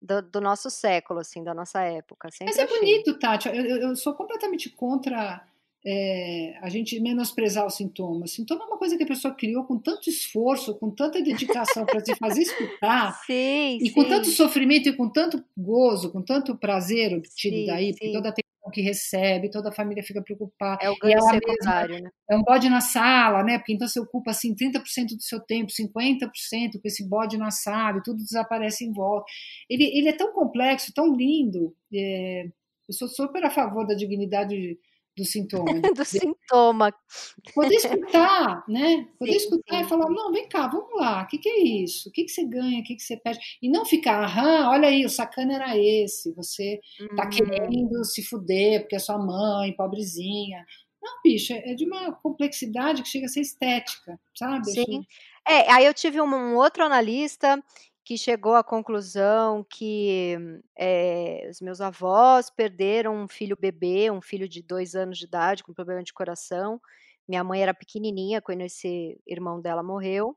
do, 0.00 0.22
do, 0.22 0.40
nosso 0.40 0.70
século, 0.70 1.20
assim, 1.20 1.44
da 1.44 1.52
nossa 1.52 1.82
época. 1.82 2.28
Mas 2.40 2.56
é 2.56 2.62
achei. 2.62 2.78
bonito, 2.78 3.18
Tati. 3.18 3.48
Eu, 3.48 3.76
eu, 3.76 3.96
sou 3.96 4.14
completamente 4.14 4.70
contra 4.70 5.44
é, 5.84 6.58
a 6.60 6.68
gente 6.68 7.00
menosprezar 7.00 7.64
o 7.64 7.70
sintoma. 7.70 8.24
O 8.24 8.28
sintoma 8.28 8.64
é 8.64 8.66
uma 8.66 8.78
coisa 8.78 8.96
que 8.96 9.02
a 9.02 9.06
pessoa 9.06 9.34
criou 9.34 9.64
com 9.64 9.78
tanto 9.78 10.10
esforço, 10.10 10.74
com 10.74 10.90
tanta 10.90 11.22
dedicação 11.22 11.86
para 11.86 12.04
se 12.04 12.14
fazer 12.16 12.42
escutar, 12.42 13.18
sim, 13.26 13.78
e 13.80 13.86
sim. 13.86 13.92
com 13.92 14.04
tanto 14.04 14.28
sofrimento 14.28 14.88
e 14.88 14.92
com 14.92 15.08
tanto 15.08 15.42
gozo, 15.56 16.12
com 16.12 16.22
tanto 16.22 16.56
prazer 16.56 17.16
obtido 17.16 17.56
sim, 17.56 17.66
daí, 17.66 17.92
porque 17.92 18.12
toda 18.12 18.28
a 18.28 18.30
atenção 18.30 18.70
que 18.70 18.82
recebe, 18.82 19.50
toda 19.50 19.70
a 19.70 19.72
família 19.72 20.02
fica 20.02 20.22
preocupada. 20.22 20.84
É 20.84 20.90
o 20.90 20.96
ganho 20.98 21.20
secundário, 21.22 22.02
né? 22.02 22.10
É 22.30 22.36
um 22.36 22.42
bode 22.42 22.68
na 22.68 22.82
sala, 22.82 23.42
né? 23.42 23.58
Porque 23.58 23.72
então 23.72 23.88
você 23.88 23.98
ocupa 23.98 24.30
assim 24.30 24.54
30% 24.54 25.16
do 25.16 25.22
seu 25.22 25.40
tempo, 25.40 25.72
50% 25.72 26.28
com 26.74 26.80
esse 26.84 27.08
bode 27.08 27.38
na 27.38 27.50
sala, 27.50 27.98
e 27.98 28.02
tudo 28.02 28.22
desaparece 28.22 28.84
em 28.84 28.92
volta. 28.92 29.24
Ele, 29.68 29.84
ele 29.84 30.08
é 30.08 30.12
tão 30.12 30.32
complexo, 30.32 30.92
tão 30.94 31.16
lindo. 31.16 31.74
É, 31.92 32.44
eu 32.86 32.92
sou 32.92 33.08
super 33.08 33.44
a 33.44 33.50
favor 33.50 33.86
da 33.86 33.94
dignidade 33.94 34.78
do 35.20 35.26
sintoma. 35.26 35.64
do 35.94 36.04
sintoma. 36.04 36.94
Poder 37.54 37.74
escutar, 37.74 38.64
né? 38.68 39.06
Poder 39.18 39.32
sim, 39.32 39.36
escutar 39.36 39.78
sim. 39.78 39.84
e 39.84 39.88
falar, 39.88 40.08
não, 40.08 40.32
vem 40.32 40.48
cá, 40.48 40.66
vamos 40.66 40.98
lá, 40.98 41.22
o 41.22 41.26
que, 41.26 41.38
que 41.38 41.48
é 41.48 41.62
isso? 41.62 42.08
O 42.08 42.12
que, 42.12 42.24
que 42.24 42.30
você 42.30 42.44
ganha, 42.44 42.80
o 42.80 42.82
que, 42.82 42.96
que 42.96 43.02
você 43.02 43.16
perde? 43.16 43.40
E 43.62 43.70
não 43.70 43.84
ficar, 43.84 44.24
aham, 44.24 44.70
olha 44.70 44.88
aí, 44.88 45.04
o 45.04 45.10
sacana 45.10 45.54
era 45.54 45.76
esse, 45.76 46.32
você 46.32 46.80
tá 47.16 47.26
hum. 47.26 47.30
querendo 47.30 48.04
se 48.04 48.22
fuder 48.22 48.80
porque 48.80 48.96
é 48.96 48.98
sua 48.98 49.18
mãe, 49.18 49.74
pobrezinha. 49.76 50.64
Não, 51.02 51.20
bicho, 51.22 51.52
é 51.52 51.74
de 51.74 51.84
uma 51.84 52.12
complexidade 52.12 53.02
que 53.02 53.08
chega 53.08 53.26
a 53.26 53.28
ser 53.28 53.40
estética, 53.40 54.18
sabe? 54.34 54.70
Sim. 54.70 54.82
Assim. 54.82 55.02
É, 55.48 55.72
aí 55.72 55.86
eu 55.86 55.94
tive 55.94 56.20
um, 56.20 56.26
um 56.26 56.56
outro 56.56 56.84
analista 56.84 57.62
que 58.04 58.16
chegou 58.16 58.54
à 58.54 58.64
conclusão 58.64 59.64
que 59.68 60.36
é, 60.78 61.46
os 61.50 61.60
meus 61.60 61.80
avós 61.80 62.50
perderam 62.50 63.14
um 63.14 63.28
filho 63.28 63.56
bebê, 63.58 64.10
um 64.10 64.20
filho 64.20 64.48
de 64.48 64.62
dois 64.62 64.94
anos 64.94 65.18
de 65.18 65.26
idade 65.26 65.62
com 65.62 65.72
problema 65.74 66.02
de 66.02 66.12
coração. 66.12 66.80
Minha 67.28 67.44
mãe 67.44 67.62
era 67.62 67.74
pequenininha 67.74 68.40
quando 68.40 68.62
esse 68.62 69.20
irmão 69.26 69.60
dela 69.60 69.82
morreu. 69.82 70.36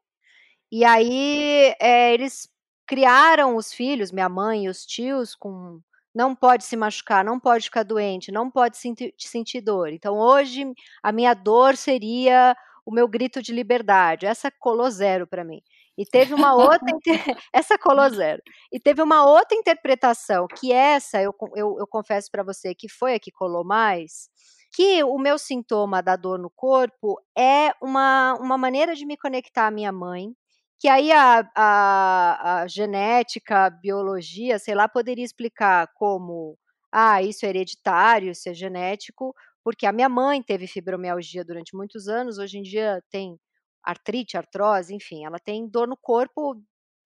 E 0.72 0.84
aí 0.86 1.74
é, 1.80 2.14
eles 2.14 2.50
criaram 2.86 3.56
os 3.56 3.74
filhos, 3.74 4.12
minha 4.12 4.30
mãe 4.30 4.66
e 4.66 4.70
os 4.70 4.86
tios, 4.86 5.36
com 5.36 5.82
não 6.14 6.36
pode 6.36 6.64
se 6.64 6.76
machucar, 6.78 7.26
não 7.26 7.40
pode 7.40 7.66
ficar 7.66 7.84
doente, 7.84 8.32
não 8.32 8.52
pode 8.52 8.78
sentir, 8.78 9.14
sentir 9.18 9.62
dor. 9.62 9.90
Então 9.92 10.18
hoje 10.18 10.64
a 11.02 11.12
minha 11.12 11.34
dor 11.34 11.76
seria 11.76 12.56
o 12.86 12.92
meu 12.92 13.08
grito 13.08 13.42
de 13.42 13.52
liberdade. 13.52 14.26
Essa 14.26 14.52
colou 14.52 14.90
zero 14.92 15.26
para 15.26 15.44
mim. 15.44 15.62
E 15.98 16.06
teve 16.06 16.34
uma 16.34 16.56
outra. 16.56 16.80
essa 17.54 17.78
colou 17.78 18.10
zero. 18.10 18.42
E 18.72 18.80
teve 18.80 19.02
uma 19.02 19.26
outra 19.26 19.58
interpretação, 19.58 20.48
que 20.48 20.72
essa, 20.72 21.22
eu, 21.22 21.34
eu, 21.56 21.78
eu 21.80 21.88
confesso 21.88 22.30
para 22.32 22.44
você, 22.44 22.74
que 22.76 22.90
foi 22.90 23.16
a 23.16 23.20
que 23.20 23.32
colou 23.32 23.64
mais, 23.64 24.30
que 24.74 25.04
o 25.04 25.18
meu 25.20 25.38
sintoma 25.38 26.02
da 26.02 26.16
dor 26.16 26.40
no 26.40 26.50
corpo 26.50 27.20
é 27.38 27.72
uma, 27.82 28.34
uma 28.40 28.58
maneira 28.58 28.96
de 28.96 29.06
me 29.06 29.16
conectar 29.18 29.68
à 29.68 29.72
minha 29.72 29.92
mãe, 29.92 30.34
que 30.80 30.88
aí 30.88 31.12
a, 31.12 31.48
a, 31.56 32.62
a 32.64 32.68
genética, 32.68 33.66
a 33.66 33.70
biologia, 33.70 34.58
sei 34.60 34.76
lá, 34.76 34.88
poderia 34.90 35.24
explicar 35.24 35.88
como, 35.96 36.58
ah, 36.92 37.22
isso 37.22 37.46
é 37.46 37.50
hereditário, 37.50 38.32
isso 38.32 38.50
é 38.50 38.54
genético, 38.54 39.34
porque 39.64 39.86
a 39.86 39.94
minha 39.94 40.10
mãe 40.10 40.42
teve 40.44 40.68
fibromialgia 40.68 41.46
durante 41.46 41.76
muitos 41.76 42.08
anos, 42.08 42.38
hoje 42.38 42.58
em 42.58 42.64
dia 42.64 43.02
tem 43.10 43.38
artrite, 43.84 44.38
artrose, 44.38 44.94
enfim, 44.96 45.26
ela 45.26 45.40
tem 45.40 45.68
dor 45.68 45.88
no 45.88 45.98
corpo 45.98 46.62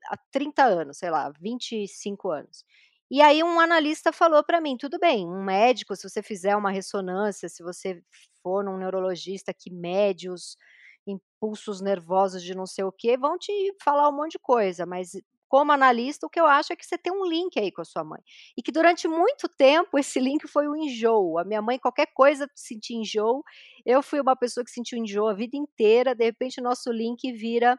há 0.08 0.18
30 0.32 0.64
anos, 0.66 0.98
sei 1.00 1.10
lá, 1.12 1.32
25 1.40 2.30
anos. 2.32 2.64
E 3.10 3.22
aí 3.22 3.44
um 3.44 3.60
analista 3.60 4.12
falou 4.12 4.44
para 4.44 4.60
mim, 4.62 4.78
tudo 4.78 5.00
bem, 5.00 5.26
um 5.28 5.44
médico, 5.44 5.96
se 5.96 6.08
você 6.10 6.22
fizer 6.22 6.56
uma 6.56 6.72
ressonância, 6.72 7.48
se 7.50 7.64
você 7.64 8.02
for 8.44 8.64
num 8.64 8.78
neurologista 8.78 9.54
que 9.54 9.72
mede 9.72 10.30
os 10.30 10.58
impulsos 11.06 11.82
nervosos 11.82 12.44
de 12.44 12.54
não 12.56 12.66
sei 12.66 12.84
o 12.84 12.92
que, 12.92 13.18
vão 13.18 13.38
te 13.38 13.52
falar 13.82 14.10
um 14.10 14.16
monte 14.16 14.34
de 14.34 14.40
coisa, 14.40 14.86
mas 14.86 15.12
como 15.48 15.72
analista, 15.72 16.26
o 16.28 16.30
que 16.30 16.40
eu 16.40 16.46
acho 16.46 16.74
é 16.74 16.76
que 16.76 16.86
você 16.86 16.98
tem 16.98 17.12
um 17.14 17.26
link 17.26 17.60
aí 17.60 17.72
com 17.72 17.82
a 17.82 17.86
sua 17.86 18.04
mãe. 18.04 18.22
E 18.58 18.62
que 18.62 18.72
durante 18.72 19.08
muito 19.08 19.48
tempo 19.50 19.98
esse 20.00 20.20
link 20.20 20.48
foi 20.48 20.68
o 20.68 20.76
enjoo. 20.76 21.38
A 21.40 21.46
minha 21.46 21.62
mãe, 21.62 21.80
qualquer 21.80 22.08
coisa, 22.14 22.50
sentia 22.56 22.98
enjoo. 22.98 23.44
Eu 23.86 24.02
fui 24.04 24.20
uma 24.20 24.36
pessoa 24.36 24.64
que 24.64 24.72
sentiu 24.72 24.98
enjoo 24.98 25.28
a 25.28 25.34
vida 25.34 25.58
inteira. 25.58 26.14
De 26.16 26.26
repente, 26.26 26.62
nosso 26.62 26.92
link 26.92 27.32
vira 27.34 27.78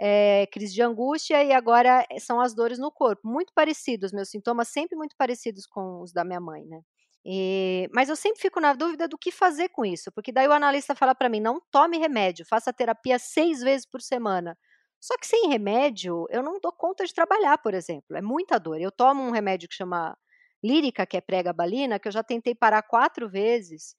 é, 0.00 0.46
crise 0.52 0.74
de 0.74 0.82
angústia 0.82 1.42
e 1.44 1.52
agora 1.52 2.06
eh, 2.10 2.20
são 2.20 2.40
as 2.40 2.54
dores 2.54 2.78
no 2.78 2.90
corpo. 2.92 3.26
Muito 3.26 3.52
parecidos, 3.54 4.12
meus 4.12 4.30
sintomas 4.30 4.68
sempre 4.68 4.96
muito 4.96 5.16
parecidos 5.16 5.66
com 5.66 6.02
os 6.02 6.12
da 6.12 6.24
minha 6.24 6.40
mãe, 6.40 6.64
né? 6.66 6.80
E, 7.26 7.88
mas 7.92 8.08
eu 8.08 8.16
sempre 8.16 8.40
fico 8.40 8.60
na 8.60 8.72
dúvida 8.72 9.08
do 9.08 9.18
que 9.18 9.30
fazer 9.32 9.68
com 9.70 9.84
isso, 9.84 10.10
porque 10.12 10.32
daí 10.32 10.46
o 10.48 10.52
analista 10.52 10.94
fala 10.94 11.14
para 11.14 11.28
mim: 11.28 11.40
não 11.40 11.60
tome 11.70 11.98
remédio, 11.98 12.46
faça 12.48 12.72
terapia 12.72 13.18
seis 13.18 13.60
vezes 13.60 13.86
por 13.86 14.00
semana. 14.00 14.56
Só 15.00 15.16
que 15.18 15.26
sem 15.26 15.48
remédio, 15.48 16.26
eu 16.30 16.42
não 16.42 16.58
dou 16.60 16.72
conta 16.72 17.04
de 17.04 17.14
trabalhar, 17.14 17.58
por 17.58 17.74
exemplo. 17.74 18.16
É 18.16 18.22
muita 18.22 18.58
dor. 18.58 18.80
Eu 18.80 18.90
tomo 18.92 19.22
um 19.22 19.30
remédio 19.30 19.68
que 19.68 19.74
chama 19.74 20.16
lírica, 20.62 21.06
que 21.06 21.16
é 21.16 21.20
pregabalina, 21.20 21.98
que 21.98 22.08
eu 22.08 22.12
já 22.12 22.22
tentei 22.22 22.54
parar 22.54 22.82
quatro 22.82 23.28
vezes. 23.30 23.94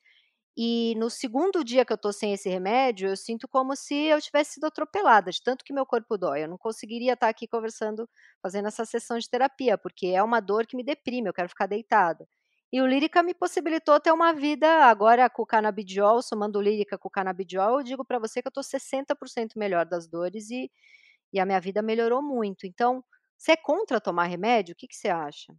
E 0.58 0.96
no 0.98 1.10
segundo 1.10 1.64
dia 1.64 1.86
que 1.86 1.94
eu 1.94 1.98
tô 1.98 2.12
sem 2.12 2.34
esse 2.34 2.50
remédio, 2.50 3.10
eu 3.10 3.16
sinto 3.18 3.48
como 3.48 3.76
se 3.76 3.96
eu 3.96 4.22
tivesse 4.22 4.54
sido 4.56 4.66
atropelada, 4.66 5.32
de 5.32 5.42
tanto 5.44 5.64
que 5.66 5.74
meu 5.74 5.86
corpo 5.86 6.18
dói. 6.18 6.44
Eu 6.44 6.50
não 6.50 6.58
conseguiria 6.58 7.14
estar 7.14 7.30
aqui 7.30 7.48
conversando, 7.48 8.10
fazendo 8.42 8.68
essa 8.68 8.86
sessão 8.86 9.18
de 9.18 9.30
terapia, 9.30 9.78
porque 9.78 10.08
é 10.08 10.22
uma 10.24 10.40
dor 10.42 10.68
que 10.68 10.76
me 10.78 10.84
deprime, 10.84 11.30
eu 11.30 11.34
quero 11.34 11.50
ficar 11.50 11.68
deitada. 11.68 12.28
E 12.72 12.82
o 12.82 12.86
lírica 12.88 13.24
me 13.24 13.34
possibilitou 13.34 14.00
ter 14.00 14.12
uma 14.12 14.32
vida 14.32 14.68
agora 14.86 15.30
com 15.30 15.42
o 15.42 15.46
canabidiol, 15.46 16.22
somando 16.22 16.62
lírica 16.62 16.98
com 16.98 17.08
o 17.08 17.12
canabidiol, 17.12 17.80
eu 17.80 17.84
digo 17.84 18.06
para 18.06 18.20
você 18.20 18.42
que 18.42 18.48
eu 18.48 18.52
estou 18.52 18.64
60% 18.64 19.58
melhor 19.58 19.86
das 19.86 20.08
dores 20.08 20.52
e, 20.52 20.72
e 21.34 21.40
a 21.40 21.46
minha 21.46 21.60
vida 21.60 21.82
melhorou 21.82 22.22
muito. 22.22 22.68
Então, 22.68 23.04
você 23.38 23.54
é 23.54 23.58
contra 23.58 24.00
tomar 24.00 24.26
remédio? 24.26 24.74
O 24.74 24.76
que, 24.76 24.88
que 24.88 24.96
você 24.96 25.10
acha? 25.10 25.56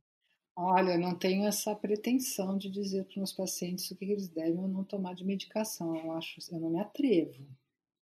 Olha, 0.56 0.98
não 0.98 1.18
tenho 1.18 1.46
essa 1.46 1.74
pretensão 1.74 2.58
de 2.58 2.70
dizer 2.70 3.04
para 3.04 3.10
os 3.10 3.16
meus 3.16 3.32
pacientes 3.32 3.90
o 3.90 3.96
que 3.96 4.04
eles 4.04 4.28
devem 4.28 4.58
ou 4.58 4.68
não 4.68 4.84
tomar 4.84 5.14
de 5.14 5.24
medicação. 5.24 5.96
Eu 5.96 6.12
acho, 6.12 6.38
eu 6.52 6.60
não 6.60 6.70
me 6.70 6.80
atrevo, 6.80 7.46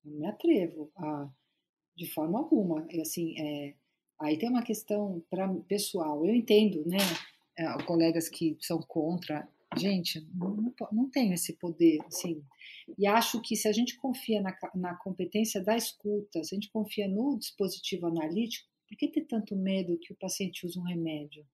não 0.05 0.19
me 0.19 0.27
atrevo 0.27 0.91
a, 0.97 1.31
de 1.97 2.07
forma 2.13 2.39
alguma. 2.39 2.87
E 2.91 3.01
assim, 3.01 3.39
é, 3.41 3.75
aí 4.21 4.39
tem 4.39 4.49
uma 4.49 4.65
questão 4.65 5.25
para 5.31 5.49
pessoal. 5.69 6.27
Eu 6.27 6.35
entendo, 6.35 6.85
né? 6.87 6.99
É, 7.59 7.83
colegas 7.83 8.29
que 8.29 8.57
são 8.61 8.81
contra. 8.81 9.49
Gente, 9.77 10.27
não, 10.33 10.73
não, 10.93 11.11
tenho 11.11 11.35
esse 11.35 11.53
poder, 11.55 11.99
assim. 12.07 12.43
E 12.97 13.07
acho 13.07 13.41
que 13.43 13.55
se 13.55 13.69
a 13.69 13.73
gente 13.73 13.97
confia 13.97 14.41
na, 14.41 14.57
na 14.75 14.95
competência 14.95 15.63
da 15.63 15.77
escuta, 15.77 16.43
se 16.43 16.55
a 16.55 16.57
gente 16.57 16.71
confia 16.71 17.07
no 17.07 17.39
dispositivo 17.39 18.07
analítico, 18.07 18.67
por 18.89 18.97
que 18.97 19.09
ter 19.09 19.27
tanto 19.27 19.55
medo 19.55 19.99
que 20.01 20.13
o 20.13 20.17
paciente 20.17 20.65
use 20.65 20.79
um 20.79 20.85
remédio? 20.85 21.45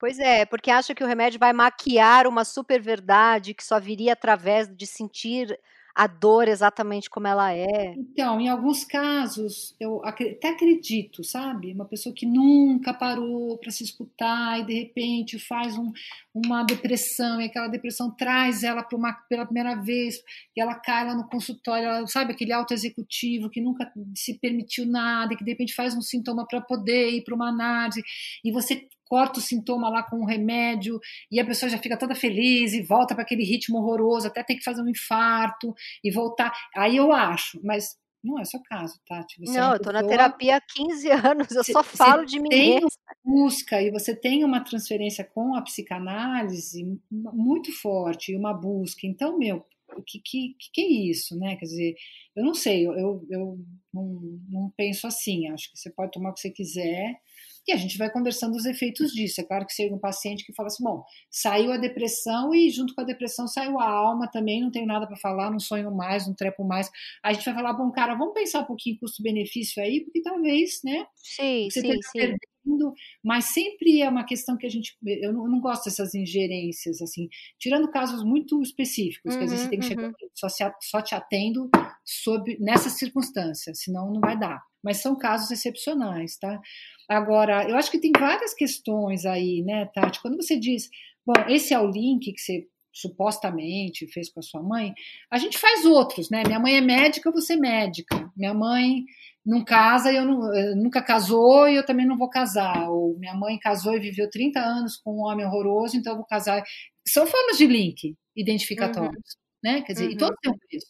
Pois 0.00 0.18
é, 0.18 0.44
porque 0.44 0.70
acha 0.70 0.94
que 0.94 1.02
o 1.02 1.06
remédio 1.06 1.38
vai 1.38 1.52
maquiar 1.52 2.26
uma 2.26 2.44
super 2.44 2.80
verdade 2.80 3.54
que 3.54 3.64
só 3.64 3.78
viria 3.78 4.12
através 4.12 4.68
de 4.68 4.86
sentir 4.86 5.58
a 5.98 6.06
dor 6.06 6.46
exatamente 6.46 7.10
como 7.10 7.26
ela 7.26 7.52
é? 7.52 7.92
Então, 7.96 8.40
em 8.40 8.48
alguns 8.48 8.84
casos, 8.84 9.74
eu 9.80 10.00
até 10.04 10.50
acredito, 10.50 11.24
sabe? 11.24 11.72
Uma 11.72 11.86
pessoa 11.86 12.14
que 12.14 12.24
nunca 12.24 12.94
parou 12.94 13.58
para 13.58 13.72
se 13.72 13.82
escutar 13.82 14.60
e 14.60 14.64
de 14.64 14.74
repente 14.74 15.40
faz 15.40 15.76
um, 15.76 15.90
uma 16.32 16.62
depressão 16.62 17.40
e 17.40 17.46
aquela 17.46 17.66
depressão 17.66 18.12
traz 18.12 18.62
ela 18.62 18.84
para 18.84 18.96
uma 18.96 19.12
pela 19.12 19.44
primeira 19.44 19.74
vez 19.74 20.22
e 20.56 20.60
ela 20.60 20.76
cai 20.76 21.04
lá 21.04 21.16
no 21.16 21.28
consultório, 21.28 21.88
ela, 21.88 22.06
sabe 22.06 22.32
aquele 22.32 22.52
auto 22.52 22.72
executivo 22.72 23.50
que 23.50 23.60
nunca 23.60 23.92
se 24.14 24.38
permitiu 24.38 24.86
nada, 24.86 25.34
e 25.34 25.36
que 25.36 25.42
de 25.42 25.50
repente 25.50 25.74
faz 25.74 25.96
um 25.96 26.00
sintoma 26.00 26.46
para 26.46 26.60
poder 26.60 27.10
ir 27.10 27.24
para 27.24 27.34
uma 27.34 27.48
análise 27.48 28.04
e 28.44 28.52
você 28.52 28.86
corta 29.08 29.38
o 29.38 29.42
sintoma 29.42 29.88
lá 29.88 30.02
com 30.02 30.20
um 30.20 30.26
remédio 30.26 31.00
e 31.30 31.40
a 31.40 31.46
pessoa 31.46 31.70
já 31.70 31.78
fica 31.78 31.98
toda 31.98 32.14
feliz 32.14 32.72
e 32.72 32.82
volta 32.82 33.14
para 33.14 33.22
aquele 33.24 33.44
ritmo 33.44 33.78
horroroso, 33.78 34.26
até 34.26 34.42
tem 34.42 34.56
que 34.56 34.64
fazer 34.64 34.82
um 34.82 34.88
infarto 34.88 35.74
e 36.04 36.10
voltar. 36.10 36.52
Aí 36.76 36.96
eu 36.96 37.12
acho, 37.12 37.60
mas 37.64 37.96
não 38.22 38.38
é 38.38 38.44
seu 38.44 38.60
caso, 38.62 39.00
Tati. 39.06 39.40
Você 39.40 39.58
não, 39.58 39.70
é 39.70 39.72
eu 39.74 39.76
estou 39.76 39.92
na 39.92 40.02
terapia 40.02 40.56
há 40.56 40.60
15 40.60 41.10
anos, 41.10 41.50
eu 41.50 41.64
só 41.64 41.82
falo 41.82 42.24
de 42.24 42.40
mim 42.40 42.48
tem 42.48 42.74
mesma. 42.74 42.90
busca 43.24 43.80
e 43.80 43.90
você 43.90 44.14
tem 44.14 44.44
uma 44.44 44.60
transferência 44.62 45.24
com 45.24 45.54
a 45.54 45.62
psicanálise 45.62 47.00
muito 47.10 47.72
forte, 47.72 48.36
uma 48.36 48.52
busca. 48.52 49.06
Então, 49.06 49.38
meu, 49.38 49.64
o 49.96 50.02
que, 50.02 50.20
que, 50.20 50.56
que 50.72 50.80
é 50.80 51.10
isso, 51.10 51.38
né? 51.38 51.56
Quer 51.56 51.64
dizer, 51.64 51.94
eu 52.36 52.44
não 52.44 52.54
sei, 52.54 52.86
eu, 52.86 52.92
eu, 52.94 53.26
eu 53.30 53.58
não, 53.92 54.20
não 54.48 54.72
penso 54.76 55.06
assim. 55.06 55.48
Acho 55.48 55.70
que 55.70 55.78
você 55.78 55.90
pode 55.90 56.12
tomar 56.12 56.30
o 56.30 56.34
que 56.34 56.40
você 56.40 56.50
quiser, 56.50 57.20
e 57.68 57.72
a 57.72 57.76
gente 57.76 57.98
vai 57.98 58.10
conversando 58.10 58.56
os 58.56 58.64
efeitos 58.64 59.12
disso. 59.12 59.40
É 59.40 59.44
claro 59.44 59.66
que 59.66 59.74
seria 59.74 59.94
um 59.94 59.98
paciente 59.98 60.44
que 60.44 60.54
fala 60.54 60.68
assim: 60.68 60.82
bom, 60.82 61.04
saiu 61.30 61.70
a 61.70 61.76
depressão 61.76 62.54
e 62.54 62.70
junto 62.70 62.94
com 62.94 63.02
a 63.02 63.04
depressão 63.04 63.46
saiu 63.46 63.78
a 63.78 63.88
alma 63.88 64.28
também, 64.30 64.62
não 64.62 64.70
tenho 64.70 64.86
nada 64.86 65.06
para 65.06 65.16
falar, 65.16 65.50
não 65.50 65.60
sonho 65.60 65.94
mais, 65.94 66.26
não 66.26 66.34
trepo 66.34 66.64
mais. 66.64 66.90
A 67.22 67.32
gente 67.32 67.44
vai 67.44 67.54
falar: 67.54 67.74
bom, 67.74 67.90
cara, 67.92 68.14
vamos 68.14 68.34
pensar 68.34 68.60
um 68.60 68.66
pouquinho 68.66 68.98
custo-benefício 68.98 69.82
aí, 69.82 70.02
porque 70.04 70.22
talvez, 70.22 70.80
né? 70.82 71.06
Sim, 71.16 71.68
você 71.70 71.80
sim, 71.80 72.00
sim. 72.02 72.38
Perdendo, 72.68 72.92
mas 73.24 73.46
sempre 73.46 74.00
é 74.02 74.08
uma 74.08 74.24
questão 74.24 74.56
que 74.56 74.66
a 74.66 74.70
gente. 74.70 74.96
Eu 75.04 75.32
não, 75.32 75.44
eu 75.44 75.50
não 75.50 75.60
gosto 75.60 75.84
dessas 75.84 76.14
ingerências, 76.14 77.00
assim, 77.00 77.28
tirando 77.58 77.90
casos 77.90 78.22
muito 78.22 78.60
específicos, 78.62 79.34
uhum, 79.34 79.40
quer 79.40 79.44
dizer, 79.46 79.58
você 79.58 79.68
tem 79.68 79.78
que 79.78 79.86
uhum. 79.86 79.90
chegar 79.90 80.12
só, 80.34 80.48
se, 80.48 80.64
só 80.82 81.00
te 81.00 81.14
atendo 81.14 81.70
sob, 82.04 82.56
nessas 82.60 82.92
circunstâncias, 82.92 83.80
senão 83.80 84.12
não 84.12 84.20
vai 84.20 84.38
dar. 84.38 84.62
Mas 84.82 84.98
são 84.98 85.16
casos 85.16 85.50
excepcionais, 85.50 86.36
tá? 86.38 86.60
Agora, 87.08 87.68
eu 87.68 87.76
acho 87.76 87.90
que 87.90 87.98
tem 87.98 88.12
várias 88.12 88.54
questões 88.54 89.24
aí, 89.24 89.62
né, 89.62 89.86
Tati? 89.86 90.20
Quando 90.20 90.36
você 90.36 90.58
diz, 90.58 90.88
bom, 91.26 91.34
esse 91.48 91.74
é 91.74 91.80
o 91.80 91.90
link 91.90 92.32
que 92.32 92.40
você 92.40 92.66
supostamente 93.00 94.06
fez 94.08 94.30
com 94.30 94.40
a 94.40 94.42
sua 94.42 94.62
mãe, 94.62 94.94
a 95.30 95.38
gente 95.38 95.58
faz 95.58 95.84
outros, 95.84 96.30
né? 96.30 96.42
Minha 96.44 96.58
mãe 96.58 96.76
é 96.76 96.80
médica, 96.80 97.30
você 97.30 97.54
é 97.54 97.56
médica. 97.56 98.30
Minha 98.36 98.52
mãe 98.52 99.04
não 99.44 99.64
casa, 99.64 100.12
eu, 100.12 100.24
não, 100.24 100.54
eu 100.54 100.76
nunca 100.76 101.00
casou 101.00 101.68
e 101.68 101.76
eu 101.76 101.86
também 101.86 102.06
não 102.06 102.18
vou 102.18 102.28
casar. 102.28 102.90
Ou 102.90 103.16
minha 103.18 103.34
mãe 103.34 103.58
casou 103.58 103.94
e 103.94 104.00
viveu 104.00 104.28
30 104.28 104.60
anos 104.60 104.96
com 104.96 105.18
um 105.18 105.24
homem 105.24 105.46
horroroso, 105.46 105.96
então 105.96 106.12
eu 106.12 106.18
vou 106.18 106.26
casar. 106.26 106.62
São 107.06 107.26
formas 107.26 107.56
de 107.56 107.66
link 107.66 108.16
identificatórios, 108.36 109.12
uhum. 109.14 109.72
né? 109.72 109.82
Quer 109.82 109.92
dizer, 109.92 110.06
uhum. 110.06 110.12
e 110.12 110.16
todos 110.16 110.36
têm 110.42 110.52
um 110.52 110.58
preço. 110.58 110.86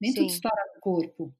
Nem 0.00 0.12
Sim. 0.12 0.18
tudo 0.18 0.30
estoura 0.30 0.62
no 0.74 0.80
corpo. 0.80 1.34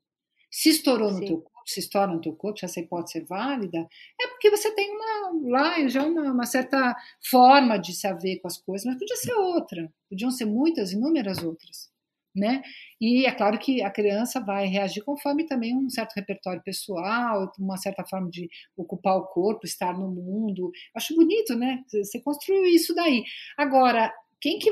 Se 0.51 0.71
estourou 0.71 1.11
Sim. 1.11 1.21
no 1.21 1.27
teu 1.27 1.37
corpo, 1.41 1.54
se 1.65 1.81
estoura 1.81 2.13
no 2.13 2.21
teu 2.21 2.33
corpo, 2.35 2.59
se 2.59 2.65
essa 2.65 2.81
hipótese 2.81 3.19
é 3.19 3.25
válida, 3.25 3.89
é 4.21 4.29
porque 4.29 4.51
você 4.51 4.71
tem 4.75 4.91
uma 4.91 5.51
lá 5.51 5.89
já 5.89 6.05
uma, 6.05 6.33
uma 6.33 6.47
certa 6.47 6.95
forma 7.31 7.79
de 7.79 7.95
se 7.95 8.07
haver 8.07 8.41
com 8.41 8.49
as 8.49 8.59
coisas, 8.59 8.87
mas 8.87 8.99
podia 8.99 9.17
ser 9.17 9.35
outra, 9.35 9.93
podiam 10.09 10.31
ser 10.31 10.45
muitas, 10.45 10.93
inúmeras 10.93 11.43
outras. 11.43 11.93
Né? 12.37 12.63
E 13.01 13.27
é 13.27 13.31
claro 13.31 13.57
que 13.61 13.81
a 13.81 13.89
criança 13.89 14.41
vai 14.41 14.67
reagir 14.67 15.05
conforme 15.05 15.47
também 15.47 15.73
um 15.77 15.89
certo 15.89 16.15
repertório 16.15 16.61
pessoal, 16.65 17.53
uma 17.57 17.77
certa 17.77 18.05
forma 18.05 18.29
de 18.29 18.51
ocupar 18.77 19.17
o 19.17 19.27
corpo, 19.29 19.65
estar 19.65 19.97
no 19.97 20.09
mundo. 20.09 20.73
Acho 20.97 21.15
bonito, 21.15 21.55
né? 21.55 21.85
Você 21.87 22.19
construiu 22.19 22.65
isso 22.65 22.93
daí. 22.93 23.23
Agora, 23.57 24.13
quem 24.45 24.59
que, 24.59 24.71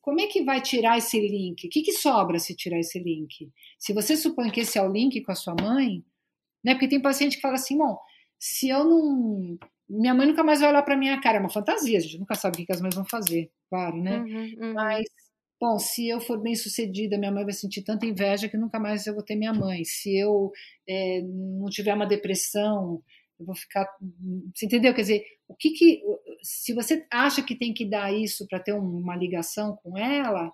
como 0.00 0.20
é 0.20 0.26
que 0.26 0.42
vai 0.42 0.60
tirar 0.60 0.98
esse 0.98 1.20
link? 1.20 1.64
O 1.64 1.70
que, 1.70 1.82
que 1.82 1.92
sobra 1.92 2.40
se 2.40 2.56
tirar 2.56 2.80
esse 2.80 2.98
link? 2.98 3.52
Se 3.78 3.92
você 3.92 4.16
supõe 4.16 4.50
que 4.50 4.62
esse 4.62 4.76
é 4.76 4.82
o 4.82 4.90
link 4.90 5.20
com 5.20 5.30
a 5.30 5.36
sua 5.36 5.54
mãe, 5.54 6.02
né? 6.64 6.74
Porque 6.74 6.88
tem 6.88 7.00
paciente 7.00 7.36
que 7.36 7.42
fala 7.42 7.54
assim, 7.54 7.76
bom, 7.76 7.98
se 8.38 8.68
eu 8.68 8.84
não. 8.84 9.58
Minha 9.88 10.14
mãe 10.14 10.26
nunca 10.26 10.42
mais 10.42 10.60
vai 10.60 10.70
olhar 10.70 10.82
para 10.82 10.96
minha 10.96 11.20
cara, 11.20 11.36
é 11.36 11.40
uma 11.40 11.50
fantasia, 11.50 11.98
a 11.98 12.00
gente 12.00 12.18
nunca 12.18 12.34
sabe 12.34 12.62
o 12.62 12.66
que 12.66 12.72
as 12.72 12.80
mães 12.80 12.94
vão 12.94 13.04
fazer, 13.04 13.50
claro, 13.68 13.96
né? 13.96 14.20
Uhum, 14.20 14.54
uhum. 14.58 14.72
Mas, 14.72 15.04
bom, 15.60 15.78
se 15.78 16.08
eu 16.08 16.18
for 16.20 16.40
bem 16.40 16.54
sucedida, 16.54 17.18
minha 17.18 17.30
mãe 17.30 17.44
vai 17.44 17.52
sentir 17.52 17.82
tanta 17.82 18.06
inveja 18.06 18.48
que 18.48 18.56
nunca 18.56 18.80
mais 18.80 19.06
eu 19.06 19.14
vou 19.14 19.22
ter 19.22 19.36
minha 19.36 19.52
mãe. 19.52 19.84
Se 19.84 20.16
eu 20.16 20.50
é, 20.88 21.20
não 21.22 21.66
tiver 21.68 21.94
uma 21.94 22.06
depressão, 22.06 23.02
eu 23.38 23.46
vou 23.46 23.54
ficar. 23.54 23.86
Você 24.54 24.66
entendeu? 24.66 24.94
Quer 24.94 25.02
dizer, 25.02 25.24
o 25.46 25.54
que 25.54 25.70
que. 25.70 26.02
Se 26.42 26.72
você 26.72 27.06
acha 27.12 27.42
que 27.42 27.54
tem 27.54 27.74
que 27.74 27.84
dar 27.84 28.12
isso 28.12 28.46
para 28.48 28.60
ter 28.60 28.72
uma 28.72 29.14
ligação 29.14 29.76
com 29.82 29.98
ela, 29.98 30.50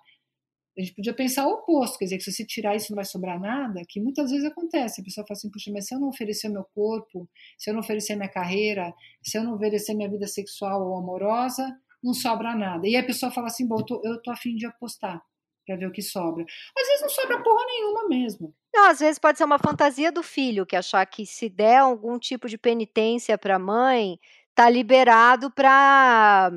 a 0.79 0.83
gente 0.83 0.95
podia 0.95 1.13
pensar 1.13 1.45
o 1.45 1.55
oposto, 1.55 1.97
quer 1.97 2.05
dizer, 2.05 2.17
que 2.17 2.23
se 2.23 2.31
você 2.31 2.45
tirar 2.45 2.75
isso 2.75 2.91
não 2.91 2.95
vai 2.95 3.03
sobrar 3.03 3.39
nada, 3.39 3.81
que 3.87 3.99
muitas 3.99 4.31
vezes 4.31 4.45
acontece. 4.45 5.01
A 5.01 5.03
pessoa 5.03 5.27
fala 5.27 5.37
assim, 5.37 5.51
puxa, 5.51 5.69
mas 5.73 5.87
se 5.87 5.93
eu 5.93 5.99
não 5.99 6.07
oferecer 6.07 6.47
meu 6.47 6.63
corpo, 6.73 7.29
se 7.57 7.69
eu 7.69 7.73
não 7.73 7.81
oferecer 7.81 8.15
minha 8.15 8.29
carreira, 8.29 8.93
se 9.21 9.37
eu 9.37 9.43
não 9.43 9.55
oferecer 9.55 9.93
minha 9.93 10.09
vida 10.09 10.25
sexual 10.25 10.81
ou 10.81 10.97
amorosa, 10.97 11.77
não 12.01 12.13
sobra 12.13 12.55
nada. 12.55 12.87
E 12.87 12.95
a 12.95 13.03
pessoa 13.03 13.29
fala 13.29 13.47
assim, 13.47 13.67
bom, 13.67 13.79
eu 13.79 13.85
tô, 13.85 14.01
eu 14.05 14.21
tô 14.21 14.31
afim 14.31 14.55
de 14.55 14.65
apostar 14.65 15.21
para 15.67 15.75
ver 15.75 15.85
o 15.85 15.91
que 15.91 16.01
sobra. 16.01 16.45
Às 16.77 16.87
vezes 16.87 17.01
não 17.01 17.09
sobra 17.09 17.43
porra 17.43 17.65
nenhuma 17.65 18.07
mesmo. 18.07 18.55
Não, 18.73 18.89
às 18.89 18.99
vezes 18.99 19.19
pode 19.19 19.37
ser 19.37 19.43
uma 19.43 19.59
fantasia 19.59 20.11
do 20.11 20.23
filho, 20.23 20.65
que 20.65 20.77
achar 20.77 21.05
que 21.05 21.25
se 21.25 21.49
der 21.49 21.79
algum 21.79 22.17
tipo 22.17 22.47
de 22.47 22.57
penitência 22.57 23.37
para 23.37 23.57
a 23.57 23.59
mãe, 23.59 24.17
tá 24.55 24.69
liberado 24.69 25.51
para, 25.51 26.51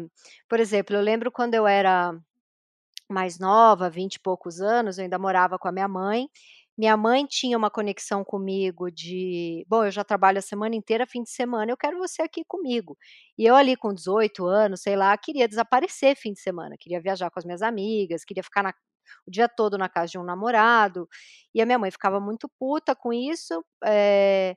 por 0.48 0.60
exemplo, 0.60 0.94
eu 0.94 1.02
lembro 1.02 1.32
quando 1.32 1.54
eu 1.54 1.66
era 1.66 2.14
mais 3.12 3.38
nova, 3.38 3.90
vinte 3.90 4.16
e 4.16 4.20
poucos 4.20 4.60
anos, 4.60 4.98
eu 4.98 5.04
ainda 5.04 5.18
morava 5.18 5.58
com 5.58 5.68
a 5.68 5.72
minha 5.72 5.88
mãe. 5.88 6.28
Minha 6.76 6.96
mãe 6.96 7.26
tinha 7.26 7.56
uma 7.58 7.70
conexão 7.70 8.24
comigo 8.24 8.90
de, 8.90 9.64
bom, 9.68 9.84
eu 9.84 9.90
já 9.90 10.02
trabalho 10.02 10.38
a 10.38 10.42
semana 10.42 10.74
inteira, 10.74 11.06
fim 11.06 11.22
de 11.22 11.30
semana, 11.30 11.70
eu 11.70 11.76
quero 11.76 11.98
você 11.98 12.22
aqui 12.22 12.42
comigo. 12.46 12.96
E 13.38 13.44
eu 13.44 13.54
ali 13.54 13.76
com 13.76 13.92
18 13.94 14.46
anos, 14.46 14.80
sei 14.82 14.96
lá, 14.96 15.16
queria 15.18 15.46
desaparecer 15.46 16.16
fim 16.16 16.32
de 16.32 16.40
semana, 16.40 16.74
queria 16.80 17.00
viajar 17.00 17.30
com 17.30 17.38
as 17.38 17.44
minhas 17.44 17.60
amigas, 17.62 18.24
queria 18.24 18.42
ficar 18.42 18.62
na, 18.62 18.72
o 19.26 19.30
dia 19.30 19.48
todo 19.48 19.76
na 19.78 19.88
casa 19.88 20.12
de 20.12 20.18
um 20.18 20.24
namorado. 20.24 21.08
E 21.54 21.60
a 21.60 21.66
minha 21.66 21.78
mãe 21.78 21.90
ficava 21.90 22.18
muito 22.20 22.50
puta 22.58 22.94
com 22.96 23.12
isso. 23.12 23.64
É, 23.84 24.56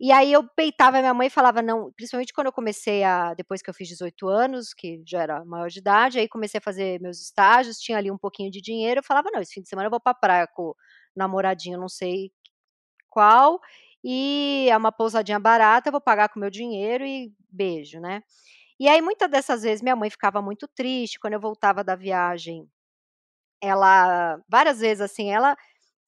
e 0.00 0.12
aí 0.12 0.32
eu 0.32 0.44
peitava 0.56 1.00
minha 1.00 1.14
mãe 1.14 1.26
e 1.28 1.30
falava, 1.30 1.60
não, 1.62 1.92
principalmente 1.92 2.32
quando 2.32 2.46
eu 2.48 2.52
comecei 2.52 3.02
a, 3.04 3.34
depois 3.34 3.60
que 3.62 3.68
eu 3.70 3.74
fiz 3.74 3.88
18 3.88 4.28
anos, 4.28 4.72
que 4.74 5.02
já 5.06 5.22
era 5.22 5.44
maior 5.44 5.68
de 5.68 5.80
idade, 5.80 6.18
aí 6.20 6.28
comecei 6.28 6.58
a 6.58 6.62
fazer 6.62 7.00
meus 7.00 7.20
estágios, 7.20 7.78
tinha 7.78 7.98
ali 7.98 8.10
um 8.10 8.18
pouquinho 8.18 8.50
de 8.50 8.60
dinheiro, 8.60 9.00
eu 9.00 9.04
falava, 9.04 9.30
não, 9.32 9.40
esse 9.40 9.54
fim 9.54 9.62
de 9.62 9.68
semana 9.68 9.86
eu 9.86 9.90
vou 9.90 10.00
pra 10.00 10.14
praia 10.14 10.46
com 10.46 10.62
o 10.70 10.76
namoradinho, 11.16 11.78
não 11.80 11.88
sei 11.88 12.30
qual, 13.10 13.60
e 14.04 14.68
é 14.70 14.76
uma 14.76 14.92
pousadinha 14.92 15.40
barata, 15.40 15.88
eu 15.88 15.92
vou 15.92 16.00
pagar 16.00 16.28
com 16.30 16.40
meu 16.40 16.50
dinheiro 16.50 17.04
e 17.06 17.32
beijo, 17.50 18.00
né? 18.00 18.22
E 18.80 18.88
aí 18.88 19.02
muitas 19.02 19.30
dessas 19.30 19.62
vezes 19.62 19.82
minha 19.82 19.96
mãe 19.96 20.10
ficava 20.10 20.42
muito 20.42 20.68
triste, 20.68 21.18
quando 21.20 21.34
eu 21.34 21.40
voltava 21.40 21.84
da 21.84 21.96
viagem, 21.96 22.68
ela, 23.62 24.40
várias 24.48 24.80
vezes 24.80 25.00
assim, 25.00 25.30
ela 25.32 25.56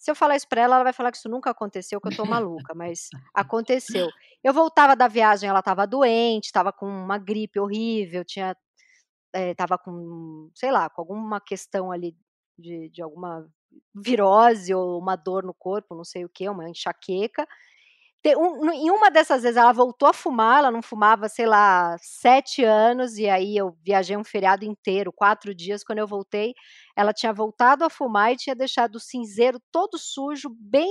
se 0.01 0.11
eu 0.11 0.15
falar 0.15 0.35
isso 0.35 0.49
para 0.49 0.63
ela, 0.63 0.77
ela 0.77 0.85
vai 0.85 0.95
falar 0.95 1.13
que 1.13 1.19
isso 1.19 1.29
nunca 1.29 1.51
aconteceu, 1.51 2.01
que 2.01 2.09
eu 2.09 2.17
tô 2.17 2.25
maluca, 2.25 2.75
mas 2.75 3.11
aconteceu. 3.35 4.09
Eu 4.43 4.55
voltava 4.55 4.97
da 4.97 5.07
viagem, 5.07 5.49
ela 5.49 5.59
estava 5.59 5.87
doente, 5.87 6.47
estava 6.47 6.73
com 6.73 6.87
uma 6.87 7.19
gripe 7.19 7.61
horrível, 7.61 8.25
tinha 8.25 8.57
estava 9.35 9.75
eh, 9.75 9.79
com, 9.85 10.51
sei 10.55 10.73
lá, 10.73 10.89
com 10.89 11.03
alguma 11.03 11.39
questão 11.39 11.93
ali 11.93 12.17
de, 12.59 12.89
de 12.89 13.03
alguma 13.03 13.47
virose 13.95 14.75
ou 14.75 14.99
uma 14.99 15.17
dor 15.17 15.45
no 15.45 15.53
corpo, 15.53 15.95
não 15.95 16.03
sei 16.03 16.25
o 16.25 16.31
que, 16.31 16.49
uma 16.49 16.69
enxaqueca 16.69 17.47
um, 18.37 18.71
em 18.73 18.91
uma 18.91 19.11
dessas 19.11 19.43
vezes 19.43 19.57
ela 19.57 19.73
voltou 19.73 20.09
a 20.09 20.13
fumar, 20.13 20.59
ela 20.59 20.71
não 20.71 20.83
fumava, 20.83 21.29
sei 21.29 21.47
lá, 21.47 21.97
sete 22.01 22.63
anos, 22.63 23.17
e 23.19 23.29
aí 23.29 23.57
eu 23.57 23.77
viajei 23.83 24.17
um 24.17 24.25
feriado 24.25 24.65
inteiro, 24.65 25.13
quatro 25.13 25.55
dias. 25.55 25.83
Quando 25.83 26.01
eu 26.01 26.07
voltei, 26.07 26.55
ela 26.97 27.13
tinha 27.15 27.33
voltado 27.33 27.85
a 27.85 27.91
fumar 27.91 28.33
e 28.33 28.37
tinha 28.37 28.55
deixado 28.55 28.97
o 28.97 29.01
cinzeiro 29.01 29.59
todo 29.73 29.99
sujo, 29.99 30.51
bem 30.51 30.91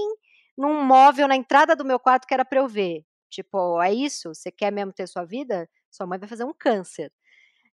num 0.57 0.83
móvel 0.83 1.27
na 1.27 1.35
entrada 1.35 1.75
do 1.75 1.85
meu 1.85 1.99
quarto 1.99 2.27
que 2.27 2.33
era 2.33 2.43
para 2.45 2.59
eu 2.59 2.67
ver. 2.67 3.05
Tipo, 3.29 3.81
é 3.81 3.93
isso? 3.93 4.33
Você 4.33 4.51
quer 4.51 4.71
mesmo 4.71 4.91
ter 4.91 5.07
sua 5.07 5.23
vida? 5.23 5.69
Sua 5.91 6.07
mãe 6.07 6.17
vai 6.19 6.27
fazer 6.27 6.43
um 6.45 6.53
câncer. 6.53 7.11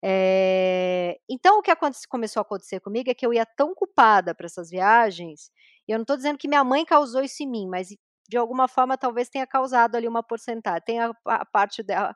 É... 0.02 1.18
Então, 1.28 1.58
o 1.58 1.62
que 1.62 1.72
começou 2.08 2.40
a 2.40 2.42
acontecer 2.42 2.80
comigo 2.80 3.10
é 3.10 3.14
que 3.14 3.26
eu 3.26 3.32
ia 3.32 3.46
tão 3.46 3.74
culpada 3.74 4.34
para 4.34 4.46
essas 4.46 4.70
viagens, 4.70 5.50
e 5.88 5.92
eu 5.92 5.98
não 5.98 6.02
estou 6.02 6.16
dizendo 6.16 6.38
que 6.38 6.48
minha 6.48 6.64
mãe 6.64 6.84
causou 6.84 7.22
isso 7.22 7.42
em 7.42 7.46
mim, 7.50 7.66
mas 7.68 7.88
de 8.28 8.36
alguma 8.36 8.68
forma 8.68 8.96
talvez 8.98 9.28
tenha 9.28 9.46
causado 9.46 9.96
ali 9.96 10.08
uma 10.08 10.22
porcentagem, 10.22 10.82
tenha 10.84 11.12
a 11.26 11.44
parte 11.44 11.82
dela, 11.82 12.14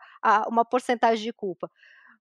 uma 0.48 0.64
porcentagem 0.64 1.24
de 1.24 1.32
culpa. 1.32 1.70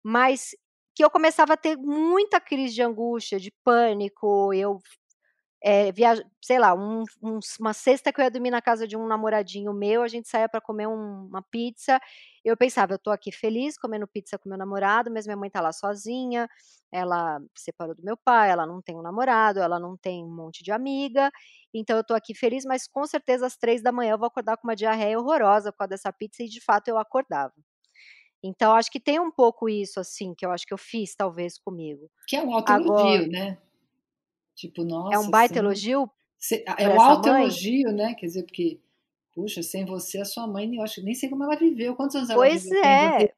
Mas 0.04 0.52
que 0.96 1.04
eu 1.04 1.10
começava 1.10 1.54
a 1.54 1.58
ter 1.58 1.78
muita 1.78 2.40
crise 2.42 2.76
de 2.76 2.82
angústia, 2.84 3.40
de 3.40 3.52
pânico, 3.64 4.54
eu 4.54 4.80
é, 5.64 5.92
viaja, 5.92 6.24
sei 6.42 6.58
lá, 6.58 6.74
um, 6.74 7.04
um, 7.22 7.40
uma 7.60 7.74
sexta 7.74 8.12
que 8.12 8.20
eu 8.20 8.24
ia 8.26 8.32
dormir 8.32 8.50
na 8.50 8.62
casa 8.62 8.88
de 8.88 8.98
um 8.98 9.08
namoradinho 9.08 9.72
meu, 9.74 10.02
a 10.02 10.08
gente 10.08 10.28
saía 10.28 10.50
para 10.50 10.60
comer 10.60 10.88
um, 10.88 11.28
uma 11.28 11.42
pizza. 11.42 12.00
Eu 12.44 12.58
pensava, 12.58 12.94
eu 12.94 13.00
tô 13.00 13.12
aqui 13.12 13.32
feliz 13.32 13.78
comendo 13.78 14.08
pizza 14.08 14.40
com 14.40 14.50
meu 14.50 14.58
namorado, 14.58 15.12
mas 15.12 15.28
minha 15.28 15.38
mãe 15.38 15.50
tá 15.52 15.62
lá 15.62 15.72
sozinha, 15.72 16.50
ela 16.92 17.40
separou 17.56 17.96
do 17.96 18.04
meu 18.04 18.18
pai, 18.18 18.50
ela 18.50 18.66
não 18.66 18.82
tem 18.82 18.96
um 18.96 19.04
namorado, 19.04 19.60
ela 19.60 19.80
não 19.80 19.96
tem 19.96 20.26
um 20.26 20.36
monte 20.36 20.64
de 20.64 20.72
amiga, 20.72 21.32
então 21.72 21.96
eu 21.96 22.04
tô 22.04 22.16
aqui 22.16 22.34
feliz, 22.34 22.66
mas 22.66 22.88
com 22.88 23.06
certeza 23.06 23.46
às 23.46 23.56
três 23.56 23.84
da 23.84 23.92
manhã 23.92 24.14
eu 24.14 24.18
vou 24.18 24.28
acordar 24.28 24.58
com 24.58 24.68
uma 24.68 24.76
diarreia 24.76 25.20
horrorosa 25.20 25.72
por 25.72 25.80
causa 25.80 25.90
dessa 25.90 26.12
pizza, 26.12 26.42
e 26.44 26.50
de 26.50 26.60
fato 26.60 26.88
eu 26.88 26.98
acordava. 26.98 27.54
Então, 28.44 28.74
acho 28.74 28.90
que 28.90 29.00
tem 29.00 29.20
um 29.20 29.30
pouco 29.30 29.70
isso, 29.70 30.00
assim, 30.00 30.34
que 30.34 30.44
eu 30.44 30.52
acho 30.52 30.66
que 30.66 30.74
eu 30.74 30.78
fiz, 30.78 31.16
talvez, 31.16 31.60
comigo. 31.60 32.10
Que 32.28 32.38
é 32.38 32.44
um 32.44 32.56
autoelogio, 32.56 33.30
né? 33.30 33.60
Tipo, 34.56 34.84
nossa. 34.84 35.16
É 35.16 35.20
um 35.20 35.30
baita 35.30 35.60
elogio? 35.60 36.10
é 36.78 36.90
um 36.90 37.02
autoelogio, 37.02 37.92
né? 37.92 38.16
Quer 38.16 38.26
dizer, 38.26 38.44
porque, 38.44 38.80
puxa, 39.34 39.62
sem 39.62 39.86
você, 39.86 40.20
a 40.20 40.26
sua 40.26 40.48
mãe, 40.48 40.76
eu 40.76 40.84
acho 40.84 41.04
nem 41.04 41.14
sei 41.14 41.30
como 41.30 41.44
ela 41.44 41.56
viveu. 41.56 41.96
Quantos 41.96 42.16
anos 42.16 42.30
ela 42.30 42.40
pois 42.40 42.64
viveu? 42.64 42.84
É. 42.84 43.34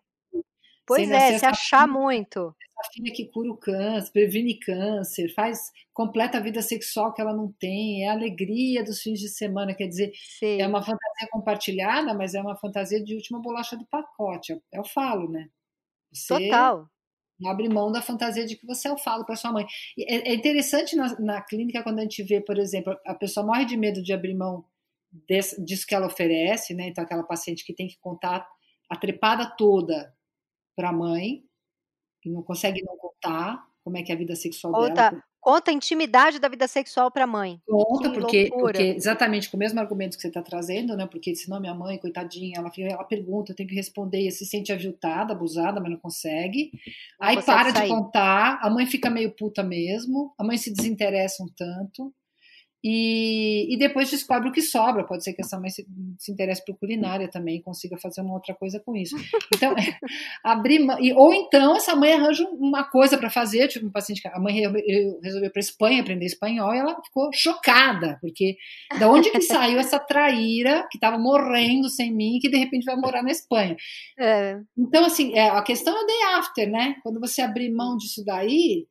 Pois 0.85 1.09
é, 1.09 1.39
se 1.39 1.45
achar 1.45 1.87
filha, 1.87 1.99
muito. 1.99 2.55
Essa 2.59 2.91
filha 2.91 3.13
que 3.13 3.27
cura 3.27 3.49
o 3.49 3.55
câncer, 3.55 4.11
previne 4.11 4.59
câncer, 4.59 5.33
faz, 5.33 5.71
completa 5.93 6.37
a 6.37 6.41
vida 6.41 6.61
sexual 6.61 7.13
que 7.13 7.21
ela 7.21 7.33
não 7.33 7.49
tem, 7.53 8.03
é 8.03 8.09
a 8.09 8.13
alegria 8.13 8.83
dos 8.83 9.01
fins 9.01 9.19
de 9.19 9.29
semana, 9.29 9.73
quer 9.73 9.87
dizer, 9.87 10.11
Sim. 10.39 10.61
é 10.61 10.67
uma 10.67 10.81
fantasia 10.81 11.29
compartilhada, 11.31 12.13
mas 12.13 12.33
é 12.33 12.41
uma 12.41 12.57
fantasia 12.57 13.01
de 13.01 13.15
última 13.15 13.39
bolacha 13.39 13.77
do 13.77 13.85
pacote, 13.85 14.51
é, 14.51 14.59
é 14.73 14.81
o 14.81 14.83
falo, 14.83 15.29
né? 15.29 15.47
Você, 16.11 16.49
Total 16.49 16.89
abre 17.45 17.67
mão 17.69 17.91
da 17.91 18.01
fantasia 18.01 18.45
de 18.45 18.55
que 18.55 18.65
você 18.65 18.87
é 18.87 18.91
o 18.91 18.97
falo 18.97 19.25
para 19.25 19.35
sua 19.35 19.51
mãe. 19.51 19.65
É, 19.99 20.31
é, 20.31 20.33
interessante 20.33 20.95
na, 20.95 21.19
na, 21.19 21.41
clínica 21.41 21.83
quando 21.83 21.99
a 21.99 22.03
gente 22.03 22.23
vê, 22.23 22.39
por 22.41 22.57
exemplo, 22.57 22.97
a 23.05 23.13
pessoa 23.13 23.45
morre 23.45 23.65
de 23.65 23.75
medo 23.75 24.01
de 24.01 24.13
abrir 24.13 24.33
mão 24.33 24.65
desse, 25.27 25.63
disso 25.63 25.85
que 25.85 25.95
ela 25.95 26.07
oferece, 26.07 26.73
né? 26.73 26.87
Então, 26.87 27.03
aquela 27.03 27.23
paciente 27.23 27.65
que 27.65 27.73
tem 27.73 27.87
que 27.87 27.99
contar 27.99 28.47
a 28.89 28.95
trepada 28.95 29.45
toda 29.57 30.13
para 30.75 30.89
a 30.89 30.93
mãe 30.93 31.43
e 32.25 32.29
não 32.29 32.43
consegue 32.43 32.81
não 32.83 32.97
contar 32.97 33.65
como 33.83 33.97
é 33.97 34.03
que 34.03 34.11
é 34.11 34.15
a 34.15 34.17
vida 34.17 34.35
sexual 34.35 34.73
Conta, 34.73 35.11
dela. 35.11 35.23
Conta 35.43 35.71
a 35.71 35.73
intimidade 35.73 36.39
da 36.39 36.47
vida 36.47 36.69
sexual 36.69 37.11
para 37.11 37.25
a 37.25 37.27
mãe. 37.27 37.59
Conta, 37.67 38.09
porque, 38.11 38.49
porque, 38.49 38.81
exatamente 38.81 39.49
com 39.49 39.57
o 39.57 39.59
mesmo 39.59 39.77
argumento 39.77 40.15
que 40.15 40.21
você 40.21 40.29
está 40.29 40.41
trazendo, 40.41 40.95
né? 40.95 41.05
Porque 41.05 41.35
senão 41.35 41.59
minha 41.59 41.75
mãe, 41.75 41.97
coitadinha, 41.97 42.59
ela, 42.59 42.71
ela 42.77 43.03
pergunta, 43.03 43.51
eu 43.51 43.55
tenho 43.55 43.67
que 43.67 43.75
responder, 43.75 44.25
e 44.25 44.31
se 44.31 44.45
sente 44.45 44.71
aviltada, 44.71 45.33
abusada, 45.33 45.81
mas 45.81 45.91
não 45.91 45.99
consegue. 45.99 46.71
Não 47.19 47.27
Aí 47.27 47.35
consegue 47.35 47.59
para 47.59 47.71
sair. 47.73 47.89
de 47.89 47.93
contar, 47.93 48.59
a 48.61 48.69
mãe 48.69 48.85
fica 48.85 49.09
meio 49.09 49.31
puta 49.31 49.61
mesmo, 49.61 50.33
a 50.39 50.45
mãe 50.45 50.57
se 50.57 50.73
desinteressa 50.73 51.43
um 51.43 51.49
tanto. 51.53 52.13
E, 52.83 53.73
e, 53.73 53.77
depois 53.77 54.11
descobre 54.11 54.49
o 54.49 54.51
que 54.51 54.61
sobra. 54.61 55.05
Pode 55.05 55.23
ser 55.23 55.33
que 55.33 55.41
essa 55.41 55.57
mãe 55.57 55.69
se, 55.69 55.87
se 56.19 56.31
interesse 56.33 56.63
por 56.65 56.77
culinária 56.77 57.29
também 57.29 57.61
consiga 57.61 57.97
fazer 57.97 58.19
uma 58.19 58.33
outra 58.33 58.53
coisa 58.53 58.77
com 58.77 58.93
isso. 58.93 59.15
Então, 59.55 59.73
abrir 60.43 60.81
ou 61.15 61.33
então 61.33 61.77
essa 61.77 61.95
mãe 61.95 62.13
arranja 62.13 62.43
uma 62.49 62.83
coisa 62.83 63.17
para 63.17 63.29
fazer. 63.29 63.69
Tipo, 63.69 63.87
um 63.87 63.91
paciente, 63.91 64.21
a 64.27 64.39
mãe 64.39 64.55
resolveu 65.23 65.49
para 65.49 65.59
Espanha 65.61 66.01
aprender 66.01 66.25
espanhol 66.25 66.73
e 66.73 66.79
ela 66.79 67.01
ficou 67.01 67.29
chocada, 67.33 68.17
porque 68.19 68.57
da 68.99 69.09
onde 69.09 69.31
que 69.31 69.39
saiu 69.41 69.79
essa 69.79 69.97
traíra 69.97 70.85
que 70.91 70.97
estava 70.97 71.17
morrendo 71.17 71.87
sem 71.87 72.13
mim 72.13 72.37
que 72.41 72.49
de 72.49 72.57
repente 72.57 72.83
vai 72.83 72.97
morar 72.97 73.23
na 73.23 73.31
Espanha? 73.31 73.77
É. 74.19 74.59
Então, 74.77 75.05
assim, 75.05 75.33
é, 75.35 75.49
a 75.49 75.61
questão 75.61 75.95
é 75.97 76.03
o 76.03 76.05
day 76.05 76.23
after, 76.37 76.69
né? 76.69 76.95
Quando 77.01 77.21
você 77.21 77.41
abrir 77.41 77.71
mão 77.71 77.95
disso 77.95 78.23
daí, 78.25 78.85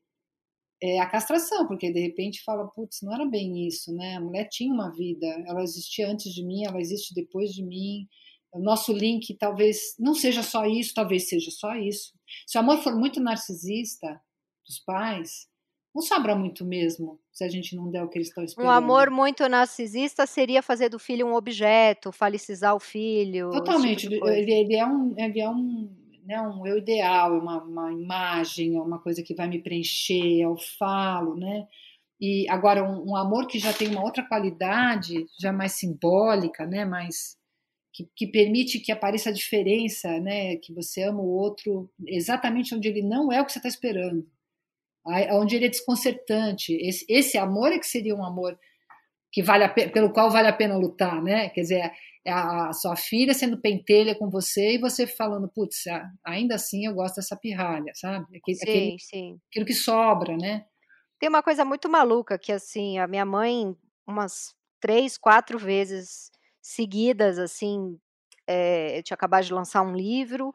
é 0.83 0.99
a 0.99 1.07
castração, 1.07 1.67
porque 1.69 1.93
de 1.93 2.01
repente 2.01 2.43
fala, 2.43 2.67
putz, 2.67 2.99
não 3.03 3.15
era 3.15 3.25
bem 3.25 3.69
isso, 3.69 3.95
né? 3.95 4.17
A 4.17 4.21
mulher 4.21 4.49
tinha 4.51 4.75
uma 4.75 4.91
vida, 4.91 5.27
ela 5.47 5.63
existia 5.63 6.11
antes 6.11 6.35
de 6.35 6.45
mim, 6.45 6.65
ela 6.67 6.81
existe 6.81 7.15
depois 7.15 7.51
de 7.51 7.65
mim. 7.65 8.09
O 8.53 8.59
nosso 8.59 8.93
link 8.93 9.37
talvez 9.39 9.95
não 9.99 10.13
seja 10.13 10.43
só 10.43 10.67
isso, 10.67 10.93
talvez 10.93 11.29
seja 11.29 11.51
só 11.53 11.77
isso. 11.77 12.13
Se 12.47 12.59
o 12.59 12.61
amor 12.61 12.79
for 12.79 12.97
muito 12.97 13.21
narcisista 13.21 14.21
dos 14.67 14.81
pais, 14.81 15.47
não 15.95 16.03
sobra 16.03 16.35
muito 16.35 16.65
mesmo 16.65 17.21
se 17.31 17.45
a 17.45 17.49
gente 17.49 17.77
não 17.77 17.91
der 17.91 18.03
o 18.03 18.09
que 18.09 18.19
eles 18.19 18.29
estão 18.29 18.43
esperando. 18.43 18.69
Um 18.69 18.73
amor 18.73 19.09
muito 19.09 19.49
narcisista 19.49 20.27
seria 20.27 20.63
fazer 20.63 20.89
do 20.89 20.99
filho 20.99 21.29
um 21.29 21.35
objeto, 21.35 22.11
falicizar 22.11 22.75
o 22.75 22.81
filho. 22.81 23.51
Totalmente. 23.51 24.09
Tipo 24.09 24.29
ele, 24.29 24.53
ele, 24.53 24.77
é 24.77 24.87
um, 24.87 25.15
ele 25.17 25.41
é 25.41 25.49
um 25.49 26.02
né, 26.25 26.41
um 26.41 26.67
eu 26.67 26.79
ideal, 26.79 27.39
uma, 27.39 27.63
uma 27.63 27.93
imagem, 27.93 28.77
é 28.77 28.81
uma 28.81 28.99
coisa 28.99 29.23
que 29.23 29.35
vai 29.35 29.49
me 29.49 29.61
preencher, 29.61 30.41
eu 30.41 30.57
falo, 30.79 31.37
né? 31.37 31.67
E 32.21 32.47
agora 32.49 32.85
um, 32.85 33.11
um, 33.11 33.17
amor 33.17 33.49
que 33.49 33.59
já 33.59 33.73
tem 33.73 33.89
uma 33.89 34.05
outra 34.05 34.23
qualidade, 34.23 35.27
já 35.41 35.53
mais 35.53 35.73
simbólica, 35.73 36.65
né? 36.65 36.85
Mais 36.85 37.37
que, 37.93 38.09
que, 38.15 38.27
permite 38.29 38.79
que 38.79 38.93
apareça 38.93 39.31
a 39.31 39.33
diferença, 39.33 40.21
né? 40.21 40.57
Que 40.57 40.73
você 40.73 41.03
ama 41.03 41.21
o 41.21 41.29
outro 41.29 41.91
exatamente 42.07 42.75
onde 42.75 42.89
ele 42.89 43.03
não 43.03 43.33
é 43.33 43.41
o 43.41 43.45
que 43.45 43.53
você 43.53 43.59
está 43.59 43.69
esperando, 43.69 44.25
onde 45.33 45.57
ele 45.57 45.67
é 45.67 45.69
desconcertante. 45.69 46.75
Esse, 46.75 47.05
esse 47.09 47.37
amor 47.37 47.73
é 47.73 47.79
que 47.79 47.87
seria 47.87 48.15
um 48.15 48.25
amor 48.25 48.57
que 49.33 49.43
vale 49.43 49.65
a, 49.65 49.69
pelo 49.69 50.13
qual 50.13 50.31
vale 50.31 50.47
a 50.47 50.53
pena 50.53 50.77
lutar, 50.77 51.21
né? 51.21 51.49
Quer 51.49 51.63
dizer, 51.63 51.93
a 52.27 52.73
sua 52.73 52.97
filha 52.97 53.35
sendo 53.35 53.61
pentelha 53.61 54.15
com 54.15 54.31
você 54.31 54.75
e 54.75 54.79
você 54.79 55.07
falando, 55.07 55.49
putz, 55.49 55.85
ainda 56.25 56.55
assim 56.55 56.87
eu 56.87 56.95
gosto 56.95 57.17
dessa 57.17 57.37
pirralha, 57.37 57.93
sabe? 57.95 58.37
Aquele, 58.37 58.57
sim, 58.57 58.63
aquele, 58.63 58.97
sim. 58.99 59.41
Aquilo 59.51 59.67
que 59.67 59.75
sobra, 59.75 60.37
né? 60.37 60.65
Tem 61.19 61.29
uma 61.29 61.43
coisa 61.43 61.65
muito 61.65 61.89
maluca 61.89 62.39
que, 62.39 62.53
assim, 62.53 62.99
a 62.99 63.07
minha 63.07 63.25
mãe, 63.25 63.77
umas 64.07 64.55
três, 64.81 65.17
quatro 65.17 65.59
vezes 65.59 66.31
seguidas, 66.61 67.39
assim, 67.39 67.99
é, 68.47 68.99
eu 68.99 69.03
tinha 69.03 69.15
acabado 69.15 69.45
de 69.45 69.53
lançar 69.53 69.83
um 69.83 69.95
livro 69.95 70.55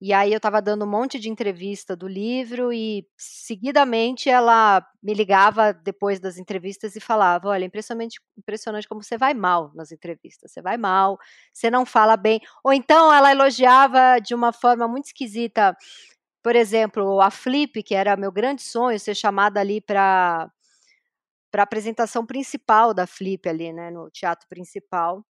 e 0.00 0.12
aí 0.12 0.32
eu 0.32 0.36
estava 0.38 0.60
dando 0.62 0.84
um 0.84 0.88
monte 0.90 1.18
de 1.18 1.30
entrevista 1.30 1.96
do 1.96 2.06
livro 2.08 2.72
e 2.72 3.06
seguidamente 3.16 4.28
ela 4.30 4.86
me 5.02 5.14
ligava 5.14 5.72
depois 5.72 6.20
das 6.20 6.38
entrevistas 6.38 6.96
e 6.96 7.00
falava: 7.00 7.48
"Olha, 7.48 7.64
impressionante, 7.64 8.20
impressionante 8.38 8.88
como 8.88 9.02
você 9.02 9.16
vai 9.18 9.34
mal 9.34 9.72
nas 9.74 9.92
entrevistas. 9.92 10.52
Você 10.52 10.62
vai 10.62 10.76
mal, 10.76 11.18
você 11.52 11.70
não 11.70 11.86
fala 11.86 12.16
bem". 12.16 12.40
Ou 12.64 12.72
então 12.72 13.12
ela 13.12 13.30
elogiava 13.32 14.18
de 14.20 14.34
uma 14.34 14.52
forma 14.52 14.86
muito 14.88 15.06
esquisita. 15.06 15.76
Por 16.42 16.56
exemplo, 16.56 17.20
a 17.20 17.30
Flip, 17.30 17.82
que 17.82 17.94
era 17.94 18.16
meu 18.16 18.32
grande 18.32 18.62
sonho 18.62 18.98
ser 19.00 19.14
chamada 19.16 19.60
ali 19.60 19.80
para 19.80 20.50
para 21.50 21.62
apresentação 21.62 22.24
principal 22.26 22.92
da 22.94 23.06
Flip 23.06 23.48
ali, 23.48 23.72
né, 23.72 23.90
no 23.90 24.10
teatro 24.10 24.46
principal. 24.48 25.24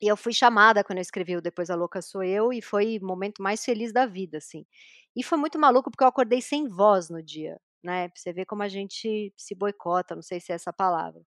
E 0.00 0.06
eu 0.08 0.16
fui 0.16 0.32
chamada 0.32 0.84
quando 0.84 0.98
eu 0.98 1.02
escrevi 1.02 1.36
o 1.36 1.40
Depois 1.42 1.70
a 1.70 1.74
Louca 1.74 2.02
Sou 2.02 2.22
Eu, 2.22 2.52
e 2.52 2.60
foi 2.60 2.98
o 3.00 3.06
momento 3.06 3.42
mais 3.42 3.64
feliz 3.64 3.92
da 3.92 4.06
vida, 4.06 4.38
assim. 4.38 4.66
E 5.14 5.22
foi 5.22 5.38
muito 5.38 5.58
maluco, 5.58 5.90
porque 5.90 6.04
eu 6.04 6.08
acordei 6.08 6.42
sem 6.42 6.68
voz 6.68 7.08
no 7.08 7.22
dia, 7.22 7.58
né? 7.82 8.08
Pra 8.08 8.20
você 8.20 8.32
ver 8.32 8.44
como 8.46 8.62
a 8.62 8.68
gente 8.68 9.32
se 9.36 9.54
boicota, 9.54 10.14
não 10.14 10.22
sei 10.22 10.40
se 10.40 10.52
é 10.52 10.54
essa 10.56 10.72
palavra. 10.72 11.22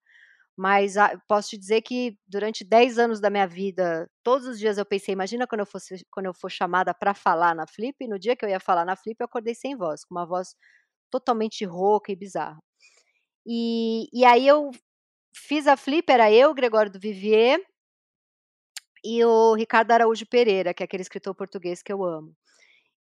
Mas 0.57 0.97
a, 0.97 1.17
posso 1.27 1.51
te 1.51 1.57
dizer 1.57 1.81
que 1.81 2.17
durante 2.27 2.63
10 2.65 2.99
anos 2.99 3.19
da 3.21 3.29
minha 3.29 3.47
vida, 3.47 4.09
todos 4.23 4.47
os 4.47 4.59
dias 4.59 4.77
eu 4.77 4.85
pensei, 4.85 5.13
imagina 5.13 5.47
quando 5.47 5.61
eu, 5.61 5.65
fosse, 5.65 6.05
quando 6.11 6.27
eu 6.27 6.33
for 6.33 6.51
chamada 6.51 6.93
para 6.93 7.13
falar 7.13 7.55
na 7.55 7.65
Flip, 7.67 7.95
e 8.01 8.07
no 8.07 8.19
dia 8.19 8.35
que 8.35 8.45
eu 8.45 8.49
ia 8.49 8.59
falar 8.59 8.85
na 8.85 8.95
Flip, 8.95 9.17
eu 9.19 9.25
acordei 9.25 9.55
sem 9.55 9.75
voz, 9.77 10.05
com 10.05 10.15
uma 10.15 10.25
voz 10.25 10.55
totalmente 11.11 11.65
rouca 11.65 12.11
e 12.11 12.15
bizarra. 12.15 12.59
E, 13.45 14.09
e 14.13 14.25
aí 14.25 14.47
eu 14.47 14.71
fiz 15.35 15.67
a 15.67 15.77
Flip, 15.77 16.09
era 16.11 16.31
eu, 16.31 16.53
Gregório 16.53 16.91
do 16.91 16.99
Vivier, 16.99 17.59
e 19.03 19.23
o 19.23 19.53
Ricardo 19.53 19.91
Araújo 19.91 20.25
Pereira, 20.25 20.73
que 20.73 20.83
é 20.83 20.85
aquele 20.85 21.01
escritor 21.01 21.33
português 21.35 21.81
que 21.81 21.91
eu 21.91 22.03
amo. 22.03 22.33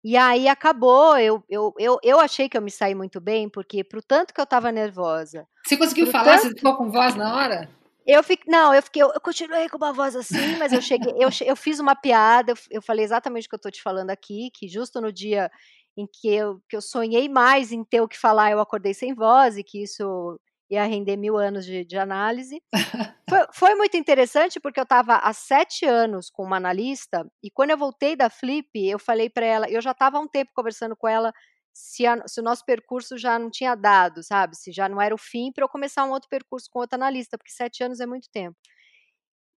E 0.03 0.15
aí 0.15 0.47
acabou, 0.47 1.17
eu, 1.17 1.43
eu, 1.49 1.73
eu, 1.77 1.97
eu 2.03 2.19
achei 2.19 2.47
que 2.47 2.57
eu 2.57 2.61
me 2.61 2.71
saí 2.71 2.95
muito 2.95 3.19
bem, 3.19 3.49
porque 3.49 3.83
pro 3.83 4.01
tanto 4.01 4.33
que 4.33 4.39
eu 4.39 4.43
estava 4.45 4.71
nervosa. 4.71 5.47
Você 5.65 5.75
conseguiu 5.75 6.07
falar? 6.07 6.37
Tanto... 6.37 6.49
Você 6.49 6.55
ficou 6.55 6.77
com 6.77 6.91
voz 6.91 7.15
na 7.15 7.35
hora? 7.35 7.69
Eu 8.05 8.23
fiquei, 8.23 8.49
não, 8.49 8.73
eu 8.73 8.81
fiquei, 8.81 9.03
eu, 9.03 9.11
eu, 9.13 9.19
continuei 9.19 9.67
com 9.67 9.77
uma 9.77 9.91
voz 9.91 10.15
assim, 10.15 10.55
mas 10.57 10.71
eu 10.71 10.81
cheguei, 10.81 11.13
eu, 11.17 11.29
eu 11.45 11.55
fiz 11.57 11.77
uma 11.79 11.93
piada, 11.93 12.53
eu, 12.53 12.55
eu 12.71 12.81
falei 12.81 13.03
exatamente 13.03 13.47
o 13.47 13.49
que 13.49 13.55
eu 13.55 13.57
estou 13.57 13.71
te 13.71 13.81
falando 13.81 14.09
aqui, 14.09 14.49
que 14.53 14.65
justo 14.65 15.01
no 15.01 15.11
dia 15.11 15.51
em 15.97 16.07
que 16.07 16.29
eu, 16.29 16.61
que 16.69 16.77
eu 16.77 16.81
sonhei 16.81 17.27
mais 17.27 17.73
em 17.73 17.83
ter 17.83 17.99
o 17.99 18.07
que 18.07 18.17
falar, 18.17 18.51
eu 18.51 18.61
acordei 18.61 18.93
sem 18.93 19.13
voz, 19.13 19.57
e 19.57 19.63
que 19.63 19.83
isso 19.83 20.39
ia 20.69 20.83
render 20.85 21.15
mil 21.15 21.37
anos 21.37 21.65
de, 21.65 21.85
de 21.85 21.97
análise. 21.97 22.61
foi, 23.29 23.47
foi, 23.53 23.75
muito 23.75 23.95
interessante 23.95 24.59
porque 24.59 24.79
eu 24.79 24.83
estava 24.83 25.15
há 25.15 25.33
sete 25.33 25.85
anos 25.85 26.29
com 26.29 26.43
uma 26.43 26.57
analista 26.57 27.25
e 27.41 27.49
quando 27.49 27.71
eu 27.71 27.77
voltei 27.77 28.15
da 28.15 28.29
Flip, 28.29 28.69
eu 28.75 28.99
falei 28.99 29.29
para 29.29 29.45
ela, 29.45 29.69
eu 29.69 29.81
já 29.81 29.91
estava 29.91 30.17
há 30.17 30.21
um 30.21 30.27
tempo 30.27 30.51
conversando 30.53 30.95
com 30.95 31.07
ela 31.07 31.33
se, 31.73 32.05
a, 32.05 32.27
se, 32.27 32.39
o 32.39 32.43
nosso 32.43 32.65
percurso 32.65 33.17
já 33.17 33.37
não 33.37 33.51
tinha 33.51 33.75
dado, 33.75 34.23
sabe? 34.23 34.57
Se 34.57 34.71
já 34.71 34.89
não 34.89 34.99
era 34.99 35.13
o 35.13 35.17
fim 35.17 35.51
para 35.51 35.63
eu 35.63 35.69
começar 35.69 36.03
um 36.05 36.11
outro 36.11 36.27
percurso 36.27 36.67
com 36.71 36.79
outra 36.79 36.97
analista, 36.97 37.37
porque 37.37 37.51
sete 37.51 37.83
anos 37.83 37.99
é 37.99 38.05
muito 38.05 38.27
tempo. 38.31 38.57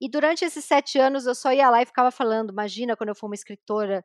E 0.01 0.09
durante 0.09 0.45
esses 0.45 0.65
sete 0.65 0.99
anos 0.99 1.27
eu 1.27 1.35
só 1.35 1.53
ia 1.53 1.71
lá 1.71 1.83
e 1.83 1.87
ficava 1.87 2.11
falando, 2.11 2.51
imagina 2.51 2.97
quando 2.97 3.11
eu 3.11 3.15
for 3.15 3.27
uma 3.27 3.35
escritora 3.35 4.05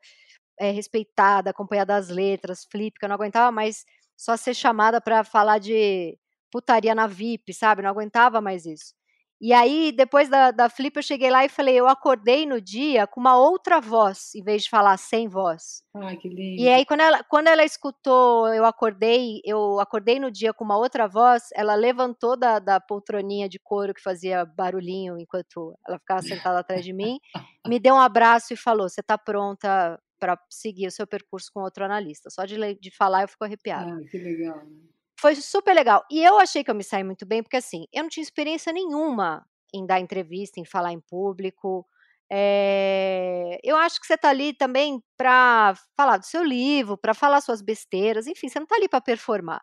é, 0.60 0.72
respeitada, 0.72 1.50
acompanhada 1.50 1.94
das 1.94 2.10
letras, 2.10 2.66
flip, 2.72 2.98
que 2.98 3.06
eu 3.06 3.10
não 3.10 3.16
aguentava 3.16 3.52
mais 3.52 3.86
só 4.18 4.38
ser 4.38 4.54
chamada 4.54 5.02
para 5.02 5.24
falar 5.24 5.60
de 5.60 6.18
putaria 6.52 6.96
na 6.96 7.08
VIP, 7.08 7.54
sabe? 7.54 7.82
Não 7.82 7.90
aguentava 7.90 8.42
mais 8.42 8.66
isso. 8.66 8.94
E 9.42 9.52
aí, 9.52 9.92
depois 9.92 10.30
da, 10.30 10.52
da 10.52 10.70
Flip, 10.70 10.96
eu 10.96 11.04
cheguei 11.04 11.30
lá 11.30 11.44
e 11.44 11.50
falei, 11.50 11.76
eu 11.76 11.88
acordei 11.88 12.46
no 12.46 12.62
dia 12.62 13.06
com 13.06 13.20
uma 13.20 13.38
outra 13.38 13.82
voz, 13.82 14.34
em 14.34 14.42
vez 14.42 14.64
de 14.64 14.70
falar 14.70 14.96
sem 14.96 15.28
voz. 15.28 15.84
Ai, 15.94 16.16
que 16.16 16.30
lindo. 16.30 16.62
E 16.62 16.70
aí, 16.70 16.86
quando 16.86 17.02
ela, 17.02 17.22
quando 17.24 17.48
ela 17.48 17.64
escutou, 17.64 18.48
eu 18.54 18.64
acordei, 18.64 19.42
eu 19.44 19.80
acordei 19.82 20.20
no 20.20 20.32
dia 20.32 20.54
com 20.54 20.64
uma 20.64 20.78
outra 20.78 21.06
voz, 21.06 21.50
ela 21.54 21.76
levantou 21.76 22.38
da, 22.38 22.60
da 22.60 22.80
poltroninha 22.80 23.50
de 23.50 23.60
couro 23.60 23.94
que 23.94 24.02
fazia 24.02 24.46
barulhinho 24.46 25.20
enquanto 25.20 25.78
ela 25.86 26.00
ficava 26.00 26.22
sentada 26.22 26.60
atrás 26.60 26.86
de 26.86 26.94
mim, 26.94 27.20
me 27.68 27.78
deu 27.78 27.96
um 27.96 28.00
abraço 28.00 28.54
e 28.54 28.58
falou: 28.58 28.88
Você 28.88 29.02
está 29.02 29.18
pronta 29.18 30.00
para 30.18 30.40
seguir 30.50 30.88
o 30.88 30.92
seu 30.92 31.06
percurso 31.06 31.52
com 31.54 31.60
outro 31.60 31.84
analista? 31.84 32.30
Só 32.30 32.46
de, 32.46 32.56
de 32.76 32.96
falar 32.96 33.24
eu 33.24 33.28
fico 33.28 33.44
arrepiada. 33.44 33.92
Ah, 33.92 34.10
que 34.10 34.18
legal. 34.18 34.58
Né? 34.66 34.95
Foi 35.20 35.36
super 35.36 35.74
legal. 35.74 36.04
E 36.12 36.22
eu 36.24 36.38
achei 36.40 36.64
que 36.64 36.70
eu 36.72 36.76
me 36.76 36.84
saí 36.84 37.04
muito 37.04 37.26
bem, 37.26 37.42
porque 37.42 37.58
assim, 37.58 37.86
eu 37.94 38.04
não 38.04 38.10
tinha 38.10 38.24
experiência 38.24 38.72
nenhuma 38.74 39.46
em 39.74 39.86
dar 39.86 40.00
entrevista, 40.00 40.60
em 40.60 40.66
falar 40.66 40.92
em 40.92 41.00
público. 41.00 41.86
É, 42.32 43.58
eu 43.64 43.78
acho 43.78 44.00
que 44.00 44.08
você 44.08 44.16
está 44.16 44.30
ali 44.30 44.54
também 44.54 45.02
para 45.18 45.74
falar 45.96 46.18
do 46.18 46.26
seu 46.26 46.44
livro, 46.44 46.98
para 46.98 47.14
falar 47.14 47.40
suas 47.42 47.62
besteiras, 47.62 48.28
enfim, 48.28 48.50
você 48.50 48.60
não 48.60 48.64
está 48.66 48.76
ali 48.76 48.90
para 48.90 49.02
performar. 49.02 49.62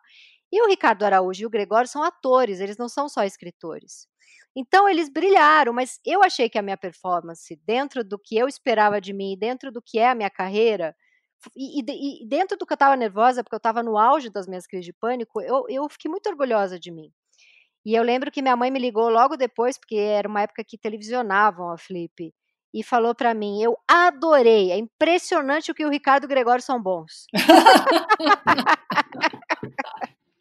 E 0.51 0.61
o 0.61 0.67
Ricardo 0.67 1.03
Araújo 1.03 1.43
e 1.43 1.45
o 1.45 1.49
Gregório 1.49 1.89
são 1.89 2.03
atores, 2.03 2.59
eles 2.59 2.77
não 2.77 2.87
são 2.89 3.09
só 3.09 3.23
escritores. 3.23 4.07
Então 4.55 4.87
eles 4.87 5.09
brilharam, 5.09 5.73
mas 5.73 5.99
eu 6.05 6.23
achei 6.23 6.49
que 6.49 6.57
a 6.59 6.61
minha 6.61 6.77
performance, 6.77 7.55
dentro 7.65 8.03
do 8.03 8.19
que 8.19 8.37
eu 8.37 8.47
esperava 8.47 9.01
de 9.01 9.13
mim, 9.13 9.35
dentro 9.37 9.71
do 9.71 9.81
que 9.81 9.99
é 9.99 10.09
a 10.09 10.15
minha 10.15 10.29
carreira, 10.29 10.95
e, 11.55 11.81
e, 11.81 12.23
e, 12.23 12.27
dentro 12.27 12.57
do 12.57 12.65
que 12.65 12.73
eu 12.73 12.75
estava 12.75 12.95
nervosa, 12.95 13.43
porque 13.43 13.55
eu 13.55 13.57
estava 13.57 13.83
no 13.83 13.97
auge 13.97 14.29
das 14.29 14.47
minhas 14.47 14.67
crises 14.67 14.85
de 14.85 14.93
pânico, 14.93 15.41
eu, 15.41 15.65
eu 15.69 15.87
fiquei 15.89 16.09
muito 16.09 16.27
orgulhosa 16.29 16.79
de 16.79 16.91
mim. 16.91 17.11
E 17.85 17.93
eu 17.93 18.03
lembro 18.03 18.31
que 18.31 18.41
minha 18.41 18.55
mãe 18.55 18.71
me 18.71 18.79
ligou 18.79 19.09
logo 19.09 19.35
depois, 19.35 19.77
porque 19.77 19.95
era 19.95 20.27
uma 20.27 20.41
época 20.41 20.63
que 20.63 20.77
televisionavam 20.77 21.69
a 21.71 21.77
Flip, 21.77 22.33
e 22.73 22.83
falou 22.83 23.13
para 23.13 23.33
mim: 23.33 23.61
Eu 23.61 23.77
adorei, 23.87 24.71
é 24.71 24.77
impressionante 24.77 25.71
o 25.71 25.75
que 25.75 25.85
o 25.85 25.89
Ricardo 25.89 26.23
e 26.23 26.25
o 26.25 26.29
Gregório 26.29 26.63
são 26.63 26.81
bons. 26.81 27.27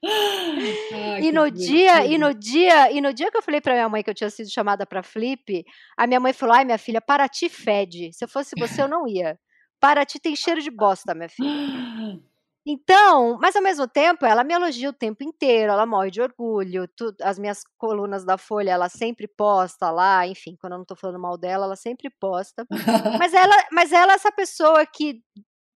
Ai, 0.04 1.20
e 1.22 1.30
no 1.30 1.48
dia, 1.48 2.04
e 2.04 2.18
no 2.18 2.34
dia, 2.34 2.90
e 2.90 3.00
no 3.00 3.14
dia 3.14 3.30
que 3.30 3.36
eu 3.36 3.42
falei 3.42 3.60
para 3.60 3.74
minha 3.74 3.88
mãe 3.88 4.02
que 4.02 4.10
eu 4.10 4.14
tinha 4.14 4.30
sido 4.30 4.50
chamada 4.50 4.84
para 4.84 5.00
Flip, 5.02 5.64
a 5.96 6.06
minha 6.06 6.18
mãe 6.18 6.32
falou: 6.32 6.54
"Ai, 6.54 6.64
minha 6.64 6.78
filha, 6.78 7.00
para 7.00 7.28
ti 7.28 7.48
fede. 7.48 8.10
Se 8.12 8.24
eu 8.24 8.28
fosse 8.28 8.54
você, 8.58 8.82
eu 8.82 8.88
não 8.88 9.06
ia." 9.06 9.38
Paraty 9.82 10.20
tem 10.20 10.36
cheiro 10.36 10.62
de 10.62 10.70
bosta, 10.70 11.12
minha 11.12 11.28
filha. 11.28 12.22
Então, 12.64 13.36
mas 13.40 13.56
ao 13.56 13.62
mesmo 13.62 13.88
tempo, 13.88 14.24
ela 14.24 14.44
me 14.44 14.54
elogia 14.54 14.88
o 14.88 14.92
tempo 14.92 15.24
inteiro, 15.24 15.72
ela 15.72 15.84
morre 15.84 16.12
de 16.12 16.22
orgulho, 16.22 16.86
tu, 16.96 17.12
as 17.20 17.36
minhas 17.36 17.64
colunas 17.76 18.24
da 18.24 18.38
Folha, 18.38 18.70
ela 18.70 18.88
sempre 18.88 19.26
posta 19.26 19.90
lá, 19.90 20.24
enfim, 20.24 20.56
quando 20.60 20.74
eu 20.74 20.78
não 20.78 20.84
tô 20.84 20.94
falando 20.94 21.18
mal 21.18 21.36
dela, 21.36 21.64
ela 21.64 21.74
sempre 21.74 22.08
posta. 22.20 22.64
mas 23.20 23.34
ela, 23.34 23.54
mas 23.72 23.90
ela 23.90 24.12
é 24.12 24.14
essa 24.14 24.30
pessoa 24.30 24.86
que 24.86 25.20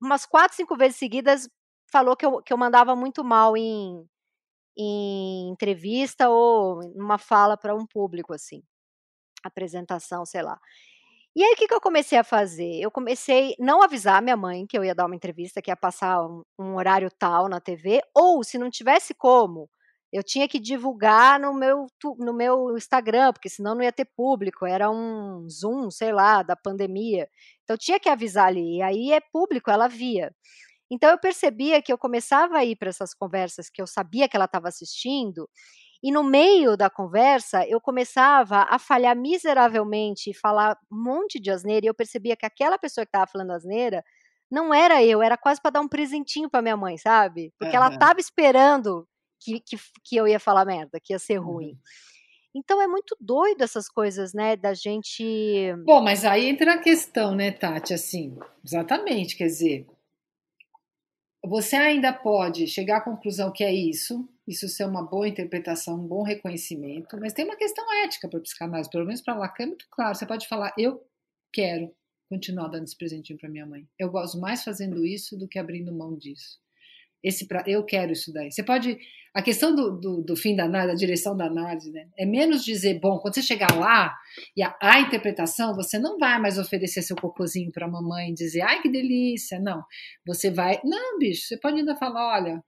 umas 0.02 0.26
quatro, 0.26 0.56
cinco 0.56 0.76
vezes 0.76 0.96
seguidas 0.96 1.48
falou 1.88 2.16
que 2.16 2.26
eu, 2.26 2.42
que 2.42 2.52
eu 2.52 2.58
mandava 2.58 2.96
muito 2.96 3.22
mal 3.22 3.56
em, 3.56 4.04
em 4.76 5.50
entrevista 5.50 6.28
ou 6.28 6.80
numa 6.96 7.18
fala 7.18 7.56
para 7.56 7.76
um 7.76 7.86
público, 7.86 8.34
assim, 8.34 8.60
apresentação, 9.44 10.26
sei 10.26 10.42
lá. 10.42 10.58
E 11.34 11.42
aí, 11.42 11.52
o 11.54 11.56
que, 11.56 11.66
que 11.66 11.74
eu 11.74 11.80
comecei 11.80 12.18
a 12.18 12.24
fazer? 12.24 12.78
Eu 12.80 12.90
comecei 12.90 13.54
não 13.58 13.82
avisar 13.82 14.20
minha 14.22 14.36
mãe 14.36 14.66
que 14.66 14.76
eu 14.76 14.84
ia 14.84 14.94
dar 14.94 15.06
uma 15.06 15.16
entrevista, 15.16 15.62
que 15.62 15.70
ia 15.70 15.76
passar 15.76 16.22
um, 16.26 16.42
um 16.58 16.74
horário 16.76 17.10
tal 17.18 17.48
na 17.48 17.58
TV, 17.60 18.02
ou 18.14 18.44
se 18.44 18.58
não 18.58 18.70
tivesse 18.70 19.14
como, 19.14 19.68
eu 20.12 20.22
tinha 20.22 20.46
que 20.46 20.60
divulgar 20.60 21.40
no 21.40 21.54
meu, 21.54 21.86
no 22.18 22.34
meu 22.34 22.76
Instagram, 22.76 23.32
porque 23.32 23.48
senão 23.48 23.74
não 23.74 23.82
ia 23.82 23.92
ter 23.92 24.04
público, 24.14 24.66
era 24.66 24.90
um 24.90 25.48
Zoom, 25.48 25.90
sei 25.90 26.12
lá, 26.12 26.42
da 26.42 26.54
pandemia. 26.54 27.26
Então 27.64 27.78
tinha 27.78 27.98
que 27.98 28.10
avisar 28.10 28.48
ali, 28.48 28.76
e 28.78 28.82
aí 28.82 29.12
é 29.12 29.20
público, 29.32 29.70
ela 29.70 29.88
via. 29.88 30.30
Então 30.90 31.10
eu 31.10 31.18
percebia 31.18 31.82
que 31.82 31.92
eu 31.92 31.98
começava 31.98 32.58
a 32.58 32.64
ir 32.64 32.76
para 32.76 32.90
essas 32.90 33.14
conversas 33.14 33.70
que 33.70 33.80
eu 33.82 33.86
sabia 33.86 34.28
que 34.28 34.36
ela 34.36 34.44
estava 34.46 34.68
assistindo, 34.68 35.48
e 36.02 36.10
no 36.10 36.24
meio 36.24 36.76
da 36.76 36.90
conversa, 36.90 37.64
eu 37.68 37.80
começava 37.80 38.66
a 38.68 38.78
falhar 38.78 39.16
miseravelmente 39.16 40.30
e 40.30 40.34
falar 40.34 40.76
um 40.90 41.02
monte 41.02 41.38
de 41.38 41.50
asneira, 41.50 41.86
e 41.86 41.88
eu 41.88 41.94
percebia 41.94 42.36
que 42.36 42.44
aquela 42.44 42.76
pessoa 42.76 43.04
que 43.04 43.10
estava 43.10 43.30
falando 43.30 43.52
asneira 43.52 44.02
não 44.50 44.74
era 44.74 45.02
eu, 45.02 45.22
era 45.22 45.36
quase 45.36 45.62
para 45.62 45.70
dar 45.70 45.80
um 45.80 45.88
presentinho 45.88 46.50
para 46.50 46.60
minha 46.60 46.76
mãe, 46.76 46.98
sabe? 46.98 47.52
Porque 47.58 47.76
uhum. 47.76 47.84
ela 47.84 47.94
estava 47.94 48.20
esperando 48.20 49.06
que, 49.40 49.60
que, 49.60 49.76
que, 50.04 50.16
eu 50.16 50.26
ia 50.26 50.40
falar 50.40 50.64
merda, 50.64 51.00
que 51.02 51.12
ia 51.12 51.18
ser 51.18 51.36
ruim. 51.36 51.68
Uhum. 51.70 51.78
Então 52.54 52.82
é 52.82 52.86
muito 52.86 53.16
doido 53.18 53.62
essas 53.62 53.88
coisas, 53.88 54.34
né, 54.34 54.56
da 54.56 54.74
gente. 54.74 55.72
Bom, 55.86 56.02
mas 56.02 56.24
aí 56.24 56.48
entra 56.48 56.74
a 56.74 56.78
questão, 56.78 57.34
né, 57.34 57.50
Tati? 57.50 57.94
Assim, 57.94 58.36
exatamente, 58.62 59.36
quer 59.36 59.46
dizer, 59.46 59.86
você 61.44 61.76
ainda 61.76 62.12
pode 62.12 62.66
chegar 62.66 62.98
à 62.98 63.00
conclusão 63.00 63.52
que 63.52 63.64
é 63.64 63.72
isso, 63.72 64.28
isso 64.46 64.68
ser 64.68 64.84
uma 64.84 65.02
boa 65.02 65.26
interpretação, 65.26 65.96
um 65.96 66.06
bom 66.06 66.22
reconhecimento, 66.22 67.18
mas 67.18 67.32
tem 67.32 67.44
uma 67.44 67.56
questão 67.56 67.84
ética 68.04 68.28
para 68.28 68.38
a 68.38 68.42
psicanálise, 68.42 68.90
pelo 68.90 69.04
menos 69.04 69.20
para 69.20 69.34
Lacan 69.34 69.64
é 69.64 69.66
muito 69.66 69.86
claro. 69.90 70.14
Você 70.14 70.26
pode 70.26 70.46
falar, 70.46 70.72
eu 70.78 71.04
quero 71.52 71.94
continuar 72.28 72.68
dando 72.68 72.84
esse 72.84 72.96
presentinho 72.96 73.38
para 73.38 73.48
minha 73.48 73.66
mãe. 73.66 73.86
Eu 73.98 74.10
gosto 74.10 74.38
mais 74.38 74.62
fazendo 74.64 75.04
isso 75.04 75.36
do 75.36 75.48
que 75.48 75.58
abrindo 75.58 75.92
mão 75.92 76.16
disso 76.16 76.61
esse 77.22 77.46
pra, 77.46 77.62
eu 77.66 77.84
quero 77.84 78.12
isso 78.12 78.32
daí. 78.32 78.50
Você 78.50 78.62
pode. 78.62 78.98
A 79.34 79.40
questão 79.40 79.74
do, 79.74 79.98
do, 79.98 80.20
do 80.20 80.36
fim 80.36 80.54
da 80.54 80.64
análise, 80.64 80.92
da 80.92 80.98
direção 80.98 81.34
da 81.34 81.46
análise, 81.46 81.90
né? 81.90 82.06
É 82.18 82.26
menos 82.26 82.62
dizer, 82.62 83.00
bom, 83.00 83.18
quando 83.18 83.34
você 83.34 83.42
chegar 83.42 83.74
lá 83.74 84.14
e 84.54 84.62
a, 84.62 84.76
a 84.82 85.00
interpretação, 85.00 85.74
você 85.74 85.98
não 85.98 86.18
vai 86.18 86.38
mais 86.38 86.58
oferecer 86.58 87.00
seu 87.00 87.16
cocôzinho 87.16 87.72
para 87.72 87.86
a 87.86 87.90
mamãe 87.90 88.30
e 88.30 88.34
dizer, 88.34 88.60
ai 88.60 88.82
que 88.82 88.90
delícia. 88.90 89.58
Não. 89.58 89.82
Você 90.26 90.50
vai. 90.50 90.80
Não, 90.84 91.18
bicho, 91.18 91.46
você 91.46 91.56
pode 91.56 91.78
ainda 91.78 91.96
falar, 91.96 92.34
olha, 92.40 92.62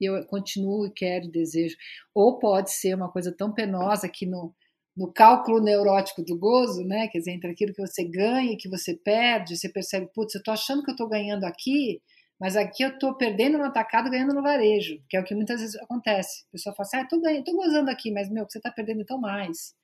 eu 0.00 0.24
continuo 0.26 0.86
e 0.86 0.90
quero 0.90 1.26
e 1.26 1.30
desejo. 1.30 1.76
Ou 2.14 2.38
pode 2.38 2.72
ser 2.72 2.94
uma 2.94 3.10
coisa 3.10 3.32
tão 3.32 3.52
penosa 3.52 4.08
que 4.08 4.26
no, 4.26 4.52
no 4.96 5.12
cálculo 5.12 5.60
neurótico 5.60 6.24
do 6.24 6.36
gozo, 6.36 6.84
né? 6.84 7.06
Quer 7.08 7.18
dizer, 7.18 7.32
entre 7.32 7.50
aquilo 7.50 7.72
que 7.72 7.86
você 7.86 8.02
ganha 8.04 8.52
e 8.52 8.56
que 8.56 8.68
você 8.68 8.94
perde, 8.94 9.56
você 9.56 9.68
percebe, 9.68 10.08
putz, 10.12 10.34
eu 10.34 10.42
tô 10.42 10.50
achando 10.50 10.82
que 10.82 10.90
eu 10.90 10.96
tô 10.96 11.06
ganhando 11.06 11.44
aqui 11.44 12.00
mas 12.38 12.56
aqui 12.56 12.84
eu 12.84 12.90
estou 12.90 13.14
perdendo 13.14 13.58
no 13.58 13.64
atacado 13.64 14.10
ganhando 14.10 14.34
no 14.34 14.42
varejo, 14.42 15.02
que 15.08 15.16
é 15.16 15.20
o 15.20 15.24
que 15.24 15.34
muitas 15.34 15.60
vezes 15.60 15.76
acontece. 15.76 16.44
A 16.48 16.52
pessoa 16.52 16.74
fala 16.74 16.86
assim, 16.86 16.96
ah, 16.98 17.32
estou 17.32 17.54
gozando 17.56 17.90
aqui, 17.90 18.12
mas 18.12 18.30
meu, 18.30 18.48
você 18.48 18.58
está 18.58 18.70
perdendo 18.70 19.00
então 19.00 19.18
mais. 19.18 19.74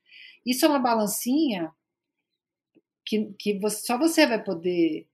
Isso 0.45 0.65
é 0.65 0.69
uma 0.69 0.79
balancinha 0.79 1.71
que, 3.05 3.33
que 3.37 3.59
você, 3.59 3.85
só 3.85 3.97
você 3.97 4.25
vai 4.25 4.41
poder 4.41 5.07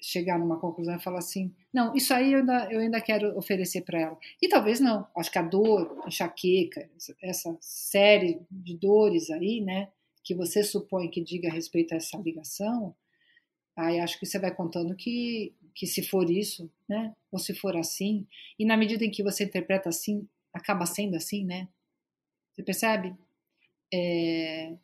chegar 0.00 0.38
numa 0.38 0.60
conclusão 0.60 0.96
e 0.96 1.02
falar 1.02 1.18
assim, 1.18 1.52
não, 1.72 1.94
isso 1.96 2.12
aí 2.12 2.34
eu 2.34 2.40
ainda, 2.40 2.68
eu 2.70 2.80
ainda 2.80 3.00
quero 3.00 3.36
oferecer 3.38 3.82
para 3.82 4.00
ela. 4.00 4.18
E 4.40 4.48
talvez 4.48 4.78
não. 4.78 5.06
Acho 5.16 5.32
que 5.32 5.38
a 5.38 5.42
dor, 5.42 5.98
a 6.04 6.08
enxaqueca, 6.08 6.88
essa 7.22 7.56
série 7.60 8.40
de 8.50 8.76
dores 8.76 9.30
aí, 9.30 9.60
né, 9.62 9.90
que 10.22 10.34
você 10.34 10.62
supõe 10.62 11.10
que 11.10 11.22
diga 11.22 11.48
a 11.48 11.52
respeito 11.52 11.92
a 11.92 11.96
essa 11.96 12.18
ligação, 12.18 12.94
aí 13.74 13.98
acho 13.98 14.18
que 14.18 14.26
você 14.26 14.38
vai 14.38 14.54
contando 14.54 14.94
que 14.94 15.54
que 15.74 15.86
se 15.86 16.02
for 16.02 16.30
isso, 16.30 16.70
né? 16.88 17.14
Ou 17.32 17.38
se 17.38 17.54
for 17.54 17.76
assim, 17.76 18.26
e 18.58 18.64
na 18.64 18.76
medida 18.76 19.04
em 19.04 19.10
que 19.10 19.22
você 19.22 19.44
interpreta 19.44 19.88
assim, 19.88 20.28
acaba 20.52 20.86
sendo 20.86 21.16
assim, 21.16 21.44
né? 21.44 21.68
Você 22.52 22.62
percebe? 22.62 23.14
É, 23.92 24.76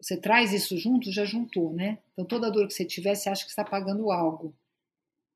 você 0.00 0.16
traz 0.16 0.52
isso 0.52 0.78
junto, 0.78 1.12
já 1.12 1.24
juntou, 1.24 1.72
né? 1.72 1.98
Então 2.12 2.24
toda 2.24 2.50
dor 2.50 2.66
que 2.66 2.74
você 2.74 2.84
tiver, 2.84 3.14
você 3.14 3.28
acha 3.28 3.44
que 3.44 3.50
está 3.50 3.64
pagando 3.64 4.10
algo. 4.10 4.54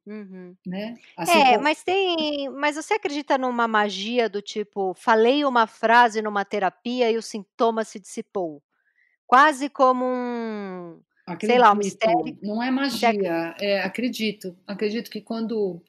Uhum. 0.07 0.57
Né? 0.67 0.99
Assim 1.17 1.39
é, 1.39 1.53
como... 1.53 1.65
mas 1.65 1.85
tem. 1.85 2.49
Mas 2.51 2.77
você 2.77 2.95
acredita 2.95 3.39
numa 3.39 3.69
magia 3.69 4.29
do 4.29 4.43
tipo, 4.43 4.95
falei 4.95 5.45
uma 5.45 5.67
frase 5.67 6.21
numa 6.23 6.45
terapia 6.45 7.11
e 7.11 7.17
o 7.17 7.23
sintoma 7.23 7.85
se 7.85 8.01
dissipou? 8.01 8.63
Quase 9.27 9.69
como 9.69 10.05
um 10.05 11.01
Acredito. 11.33 11.51
Sei 11.51 11.59
lá, 11.59 11.73
um 11.73 11.77
mistério. 11.77 12.39
Não 12.43 12.63
é 12.63 12.71
magia, 12.71 13.55
é, 13.61 13.83
acredito. 13.83 14.57
Acredito 14.67 15.11
que 15.11 15.21
quando. 15.21 15.83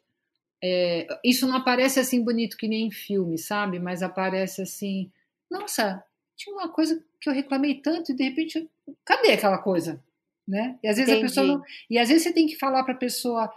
É, 0.64 1.08
isso 1.24 1.46
não 1.48 1.58
aparece 1.58 2.00
assim 2.00 2.24
bonito 2.24 2.56
que 2.58 2.68
nem 2.68 2.88
em 2.88 2.92
filme, 2.92 3.38
sabe? 3.38 3.80
Mas 3.80 4.02
aparece 4.02 4.62
assim. 4.62 5.12
Nossa, 5.50 6.04
tinha 6.36 6.56
uma 6.56 6.70
coisa 6.70 7.04
que 7.20 7.30
eu 7.30 7.34
reclamei 7.34 7.76
tanto 7.76 8.12
e 8.12 8.16
de 8.16 8.24
repente. 8.24 8.70
Cadê 9.06 9.32
aquela 9.32 9.58
coisa? 9.58 10.02
Né? 10.48 10.78
E 10.84 10.88
às 10.88 10.98
vezes 10.98 11.10
Entendi. 11.10 11.26
a 11.26 11.30
pessoa 11.30 11.48
não, 11.48 11.64
E 11.90 11.98
às 11.98 12.10
vezes 12.10 12.24
você 12.24 12.34
tem 12.34 12.48
que 12.48 12.58
falar 12.58 12.84
para 12.84 12.94
a 12.94 12.98
pessoa 12.98 13.50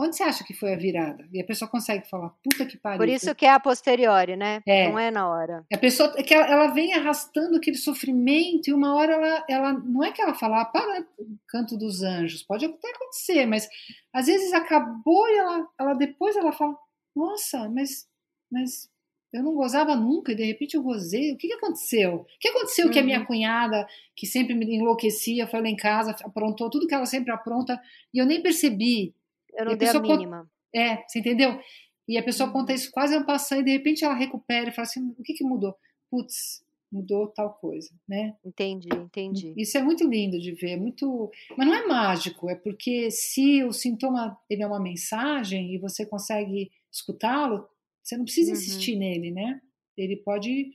Onde 0.00 0.16
você 0.16 0.22
acha 0.22 0.44
que 0.44 0.54
foi 0.54 0.72
a 0.72 0.76
virada? 0.76 1.26
E 1.32 1.40
a 1.40 1.44
pessoa 1.44 1.68
consegue 1.68 2.08
falar, 2.08 2.28
puta 2.40 2.64
que 2.64 2.76
pariu. 2.76 2.98
Por 2.98 3.08
isso 3.08 3.34
que 3.34 3.44
é 3.44 3.50
a 3.50 3.58
posteriori, 3.58 4.36
né? 4.36 4.62
É. 4.64 4.88
Não 4.88 4.96
é 4.96 5.10
na 5.10 5.28
hora. 5.28 5.66
A 5.72 5.76
pessoa 5.76 6.14
é 6.16 6.22
que 6.22 6.32
ela, 6.32 6.46
ela, 6.46 6.66
vem 6.68 6.94
arrastando 6.94 7.56
aquele 7.56 7.76
sofrimento 7.76 8.68
e 8.68 8.72
uma 8.72 8.94
hora 8.94 9.14
ela, 9.14 9.44
ela 9.48 9.72
não 9.72 10.04
é 10.04 10.12
que 10.12 10.22
ela 10.22 10.34
fala, 10.34 10.60
ah, 10.60 10.64
para 10.66 11.04
canto 11.48 11.76
dos 11.76 12.04
anjos, 12.04 12.44
pode 12.44 12.64
até 12.64 12.90
acontecer, 12.90 13.44
mas 13.46 13.68
às 14.12 14.26
vezes 14.26 14.52
acabou 14.52 15.28
e 15.28 15.36
ela, 15.36 15.68
ela 15.76 15.94
depois 15.94 16.36
ela 16.36 16.52
fala, 16.52 16.76
nossa, 17.16 17.68
mas, 17.68 18.06
mas 18.52 18.88
eu 19.32 19.42
não 19.42 19.54
gozava 19.54 19.96
nunca 19.96 20.32
e 20.32 20.34
de 20.34 20.44
repente 20.44 20.76
eu 20.76 20.82
gozei. 20.82 21.32
O 21.32 21.36
que, 21.36 21.48
que 21.48 21.54
aconteceu? 21.54 22.14
O 22.20 22.38
que 22.38 22.48
aconteceu 22.48 22.86
uhum. 22.86 22.92
que 22.92 22.98
a 22.98 23.02
minha 23.02 23.18
uhum. 23.18 23.26
cunhada, 23.26 23.86
que 24.14 24.26
sempre 24.26 24.54
me 24.54 24.76
enlouquecia, 24.76 25.46
foi 25.48 25.60
lá 25.60 25.68
em 25.68 25.76
casa, 25.76 26.14
aprontou 26.22 26.70
tudo 26.70 26.86
que 26.86 26.94
ela 26.94 27.04
sempre 27.04 27.32
apronta 27.32 27.80
e 28.14 28.18
eu 28.18 28.26
nem 28.26 28.40
percebi. 28.40 29.12
Eu 29.58 29.64
não 29.64 29.72
e 29.72 29.74
a 29.74 29.76
dei 29.76 29.88
a 29.88 30.00
mínima. 30.00 30.50
É, 30.74 30.96
você 31.06 31.18
entendeu? 31.18 31.60
E 32.08 32.16
a 32.16 32.22
pessoa 32.22 32.46
uhum. 32.46 32.52
conta 32.54 32.72
isso 32.72 32.90
quase 32.90 33.14
ano 33.14 33.26
passando 33.26 33.60
e 33.60 33.64
de 33.64 33.72
repente 33.72 34.04
ela 34.04 34.14
recupera 34.14 34.70
e 34.70 34.72
fala 34.72 34.86
assim: 34.86 35.14
o 35.18 35.22
que, 35.22 35.34
que 35.34 35.44
mudou? 35.44 35.74
Putz, 36.10 36.64
mudou 36.90 37.28
tal 37.28 37.52
coisa, 37.54 37.90
né? 38.08 38.34
Entendi, 38.44 38.88
entendi. 38.94 39.52
Isso 39.56 39.76
é 39.76 39.82
muito 39.82 40.08
lindo 40.08 40.40
de 40.40 40.52
ver, 40.52 40.76
muito, 40.76 41.30
mas 41.56 41.66
não 41.66 41.74
é 41.74 41.86
mágico, 41.86 42.48
é 42.48 42.54
porque 42.54 43.10
se 43.10 43.62
o 43.64 43.72
sintoma 43.72 44.38
ele 44.48 44.62
é 44.62 44.66
uma 44.66 44.80
mensagem 44.80 45.74
e 45.74 45.78
você 45.78 46.06
consegue 46.06 46.70
escutá-lo, 46.90 47.68
você 48.02 48.16
não 48.16 48.24
precisa 48.24 48.52
uhum. 48.52 48.56
insistir 48.56 48.96
nele, 48.96 49.30
né? 49.30 49.60
Ele 49.96 50.16
pode 50.16 50.70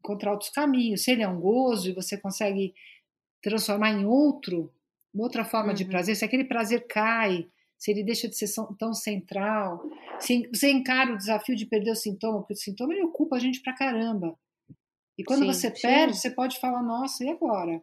encontrar 0.00 0.32
outros 0.32 0.50
caminhos. 0.50 1.02
Se 1.02 1.12
ele 1.12 1.22
é 1.22 1.28
um 1.28 1.40
gozo 1.40 1.88
e 1.88 1.94
você 1.94 2.18
consegue 2.18 2.74
transformar 3.42 3.92
em 3.92 4.04
outro, 4.04 4.70
outra 5.16 5.44
forma 5.44 5.70
uhum. 5.70 5.74
de 5.74 5.86
prazer, 5.86 6.14
se 6.14 6.24
aquele 6.24 6.44
prazer 6.44 6.86
cai, 6.86 7.48
se 7.78 7.92
ele 7.92 8.02
deixa 8.02 8.28
de 8.28 8.36
ser 8.36 8.48
tão 8.76 8.92
central, 8.92 9.88
se 10.18 10.48
você 10.52 10.70
encara 10.70 11.14
o 11.14 11.16
desafio 11.16 11.54
de 11.54 11.64
perder 11.64 11.92
o 11.92 11.96
sintoma, 11.96 12.40
porque 12.40 12.54
o 12.54 12.56
sintoma 12.56 12.92
ele 12.92 13.04
ocupa 13.04 13.36
a 13.36 13.38
gente 13.38 13.62
pra 13.62 13.72
caramba. 13.72 14.36
E 15.16 15.22
quando 15.22 15.42
sim, 15.42 15.46
você 15.46 15.70
perde, 15.70 16.14
sim. 16.14 16.20
você 16.20 16.30
pode 16.30 16.58
falar, 16.60 16.82
nossa, 16.82 17.24
e 17.24 17.30
agora? 17.30 17.80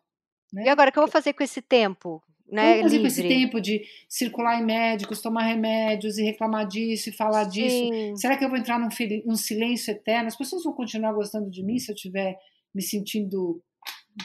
Né? 0.52 0.66
E 0.66 0.70
agora, 0.70 0.90
o 0.90 0.94
que 0.94 1.00
eu 1.00 1.04
vou 1.04 1.12
fazer 1.12 1.34
com 1.34 1.44
esse 1.44 1.62
tempo? 1.62 2.22
Né, 2.48 2.82
fazer 2.84 2.98
livre. 2.98 3.00
com 3.00 3.08
esse 3.08 3.28
tempo 3.28 3.60
de 3.60 3.84
circular 4.08 4.62
em 4.62 4.66
médicos, 4.66 5.22
tomar 5.22 5.44
remédios 5.44 6.18
e 6.18 6.24
reclamar 6.24 6.68
disso 6.68 7.10
e 7.10 7.12
falar 7.14 7.46
Sim. 7.46 7.50
disso? 7.50 8.18
Será 8.18 8.38
que 8.38 8.46
eu 8.46 8.50
vou 8.50 8.58
entrar 8.58 8.78
num, 8.78 8.90
num, 9.26 9.36
silêncio 9.36 9.92
eterno? 9.92 10.28
As 10.28 10.38
pessoas 10.38 10.64
vão 10.64 10.74
continuar 10.74 11.12
gostando 11.14 11.50
de 11.50 11.64
mim 11.64 11.80
se 11.80 11.92
eu 11.92 11.96
estiver 11.96 12.38
me 12.74 12.84
sentindo 12.84 13.64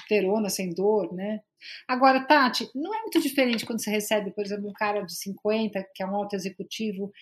terona, 0.06 0.50
sem 0.50 0.70
dor, 0.74 1.12
né? 1.14 1.40
Agora, 1.86 2.24
Tati, 2.24 2.68
não 2.74 2.94
é 2.94 3.00
muito 3.00 3.20
diferente 3.20 3.66
quando 3.66 3.82
você 3.82 3.90
recebe, 3.90 4.30
por 4.30 4.44
exemplo, 4.44 4.68
um 4.68 4.72
cara 4.72 5.02
de 5.02 5.14
50, 5.14 5.84
que 5.94 6.02
é 6.02 6.06
um 6.06 6.14
alto 6.14 6.34
executivo, 6.34 7.12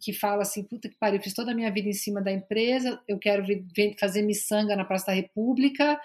que 0.00 0.12
fala 0.12 0.42
assim, 0.42 0.64
puta 0.64 0.88
que 0.88 0.96
pariu, 0.98 1.22
fiz 1.22 1.34
toda 1.34 1.52
a 1.52 1.54
minha 1.54 1.70
vida 1.70 1.88
em 1.88 1.92
cima 1.92 2.20
da 2.20 2.32
empresa, 2.32 3.00
eu 3.06 3.18
quero 3.18 3.44
fazer 3.98 4.22
miçanga 4.22 4.76
na 4.76 4.84
Praça 4.84 5.06
da 5.06 5.12
República, 5.12 6.00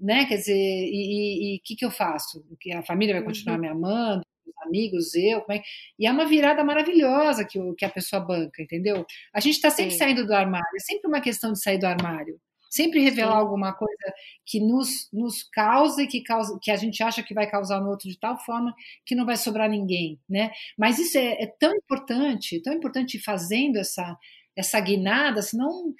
né? 0.00 0.26
Quer 0.26 0.36
dizer, 0.36 0.54
e 0.54 1.58
o 1.58 1.62
que, 1.64 1.76
que 1.76 1.84
eu 1.84 1.90
faço? 1.90 2.44
Que 2.60 2.72
a 2.72 2.82
família 2.82 3.14
vai 3.14 3.24
continuar 3.24 3.56
uhum. 3.56 3.60
me 3.60 3.68
amando, 3.68 4.22
os 4.46 4.66
amigos, 4.66 5.14
eu, 5.14 5.42
como 5.42 5.58
é? 5.58 5.62
E 5.98 6.06
é 6.06 6.10
uma 6.10 6.26
virada 6.26 6.64
maravilhosa 6.64 7.44
que, 7.44 7.58
o, 7.58 7.74
que 7.74 7.84
a 7.84 7.90
pessoa 7.90 8.20
banca, 8.20 8.62
entendeu? 8.62 9.06
A 9.32 9.40
gente 9.40 9.54
está 9.54 9.70
sempre 9.70 9.92
Sim. 9.92 9.98
saindo 9.98 10.26
do 10.26 10.34
armário, 10.34 10.66
é 10.76 10.80
sempre 10.80 11.08
uma 11.08 11.20
questão 11.20 11.52
de 11.52 11.62
sair 11.62 11.78
do 11.78 11.86
armário. 11.86 12.40
Sempre 12.68 13.00
revelar 13.00 13.32
Sim. 13.32 13.38
alguma 13.38 13.72
coisa 13.72 14.14
que 14.44 14.60
nos, 14.60 15.08
nos 15.12 15.42
causa 15.42 16.02
e 16.02 16.06
que, 16.06 16.22
causa, 16.22 16.58
que 16.60 16.70
a 16.70 16.76
gente 16.76 17.02
acha 17.02 17.22
que 17.22 17.34
vai 17.34 17.48
causar 17.48 17.80
no 17.80 17.90
outro 17.90 18.08
de 18.08 18.18
tal 18.18 18.38
forma 18.44 18.74
que 19.06 19.14
não 19.14 19.26
vai 19.26 19.36
sobrar 19.36 19.68
ninguém, 19.68 20.20
né? 20.28 20.50
Mas 20.76 20.98
isso 20.98 21.16
é, 21.16 21.42
é 21.42 21.46
tão 21.46 21.74
importante, 21.74 22.62
tão 22.62 22.72
importante 22.72 23.16
ir 23.16 23.20
fazendo 23.20 23.76
essa, 23.76 24.16
essa 24.56 24.78
guinada, 24.80 25.40
senão, 25.42 25.94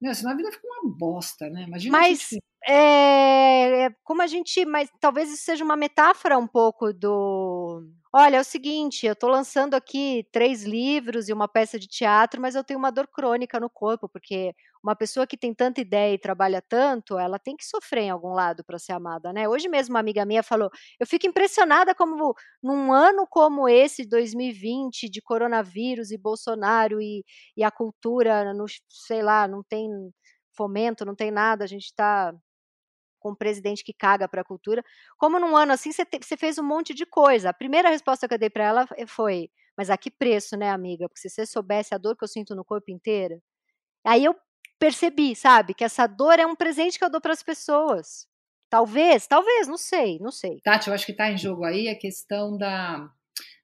meu, 0.00 0.14
senão 0.14 0.32
a 0.32 0.36
vida 0.36 0.50
fica 0.52 0.66
uma 0.66 0.96
bosta, 0.96 1.48
né? 1.50 1.64
Imagina 1.64 1.98
Mas... 1.98 2.28
Gente 2.30 2.42
é, 2.66 3.90
como 4.02 4.22
a 4.22 4.26
gente, 4.26 4.64
mas 4.64 4.88
talvez 4.98 5.30
isso 5.30 5.44
seja 5.44 5.62
uma 5.62 5.76
metáfora 5.76 6.38
um 6.38 6.46
pouco 6.46 6.94
do. 6.94 7.82
Olha, 8.10 8.38
é 8.38 8.40
o 8.40 8.44
seguinte, 8.44 9.06
eu 9.06 9.12
estou 9.12 9.28
lançando 9.28 9.74
aqui 9.74 10.26
três 10.32 10.62
livros 10.62 11.28
e 11.28 11.32
uma 11.32 11.46
peça 11.46 11.78
de 11.78 11.86
teatro, 11.86 12.40
mas 12.40 12.54
eu 12.54 12.64
tenho 12.64 12.78
uma 12.78 12.90
dor 12.90 13.06
crônica 13.06 13.60
no 13.60 13.68
corpo, 13.68 14.08
porque 14.08 14.54
uma 14.84 14.94
pessoa 14.96 15.26
que 15.26 15.36
tem 15.38 15.54
tanta 15.54 15.80
ideia 15.80 16.14
e 16.14 16.18
trabalha 16.18 16.62
tanto, 16.62 17.18
ela 17.18 17.38
tem 17.38 17.56
que 17.56 17.64
sofrer 17.66 18.02
em 18.04 18.10
algum 18.10 18.32
lado 18.34 18.62
para 18.64 18.78
ser 18.78 18.92
amada, 18.92 19.32
né? 19.32 19.48
Hoje 19.48 19.68
mesmo 19.68 19.94
uma 19.94 20.00
amiga 20.00 20.24
minha 20.26 20.42
falou: 20.42 20.70
eu 21.00 21.06
fico 21.06 21.26
impressionada 21.26 21.94
como 21.94 22.34
num 22.62 22.92
ano 22.92 23.26
como 23.28 23.68
esse, 23.68 24.06
2020, 24.06 25.08
de 25.10 25.22
coronavírus 25.22 26.10
e 26.12 26.18
Bolsonaro 26.18 27.00
e, 27.00 27.24
e 27.56 27.64
a 27.64 27.70
cultura, 27.70 28.52
no, 28.54 28.66
sei 28.88 29.22
lá, 29.22 29.48
não 29.48 29.62
tem 29.64 29.88
fomento, 30.56 31.04
não 31.04 31.14
tem 31.16 31.30
nada, 31.30 31.64
a 31.64 31.66
gente 31.66 31.84
está 31.86 32.32
com 33.20 33.30
um 33.32 33.34
presidente 33.34 33.82
que 33.84 33.92
caga 33.94 34.28
para 34.28 34.42
a 34.42 34.44
cultura. 34.44 34.82
Como 35.18 35.40
num 35.40 35.56
ano 35.56 35.72
assim 35.72 35.92
você, 35.92 36.04
você 36.20 36.36
fez 36.36 36.58
um 36.58 36.62
monte 36.64 36.94
de 36.94 37.06
coisa. 37.06 37.50
A 37.50 37.54
primeira 37.54 37.88
resposta 37.90 38.28
que 38.28 38.34
eu 38.34 38.38
dei 38.38 38.50
para 38.50 38.64
ela 38.64 38.86
foi: 39.08 39.48
Mas 39.76 39.90
a 39.90 39.96
que 39.96 40.10
preço, 40.10 40.56
né, 40.56 40.70
amiga? 40.70 41.08
Porque 41.08 41.20
se 41.20 41.30
você 41.30 41.46
soubesse 41.46 41.94
a 41.94 41.98
dor 41.98 42.16
que 42.16 42.24
eu 42.24 42.28
sinto 42.28 42.54
no 42.54 42.64
corpo 42.64 42.90
inteiro. 42.90 43.40
Aí 44.04 44.24
eu 44.24 44.34
percebi, 44.84 45.34
sabe, 45.34 45.72
que 45.72 45.82
essa 45.82 46.06
dor 46.06 46.38
é 46.38 46.44
um 46.44 46.54
presente 46.54 46.98
que 46.98 47.04
eu 47.04 47.10
dou 47.10 47.18
para 47.20 47.32
as 47.32 47.42
pessoas. 47.42 48.28
Talvez, 48.68 49.26
talvez, 49.26 49.66
não 49.66 49.78
sei, 49.78 50.18
não 50.18 50.30
sei. 50.30 50.60
Tati, 50.62 50.88
eu 50.88 50.94
acho 50.94 51.06
que 51.06 51.12
está 51.12 51.30
em 51.30 51.38
jogo 51.38 51.64
aí 51.64 51.88
a 51.88 51.96
questão 51.96 52.58
da, 52.58 53.08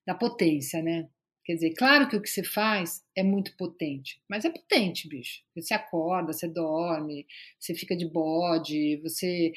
da 0.07 0.15
potência, 0.15 0.83
né? 0.83 1.07
Quer 1.45 1.55
dizer, 1.55 1.75
claro 1.75 2.09
que 2.09 2.17
o 2.17 2.23
que 2.23 2.31
você 2.31 2.43
faz 2.43 3.03
é 3.15 3.23
muito 3.23 3.55
potente, 3.59 4.23
mas 4.31 4.47
é 4.47 4.51
potente, 4.51 5.09
bicho. 5.09 5.43
Você 5.55 5.75
acorda, 5.75 6.33
você 6.33 6.49
dorme, 6.49 7.27
você 7.59 7.75
fica 7.75 7.95
de 7.95 8.09
bode, 8.09 8.99
você 9.03 9.53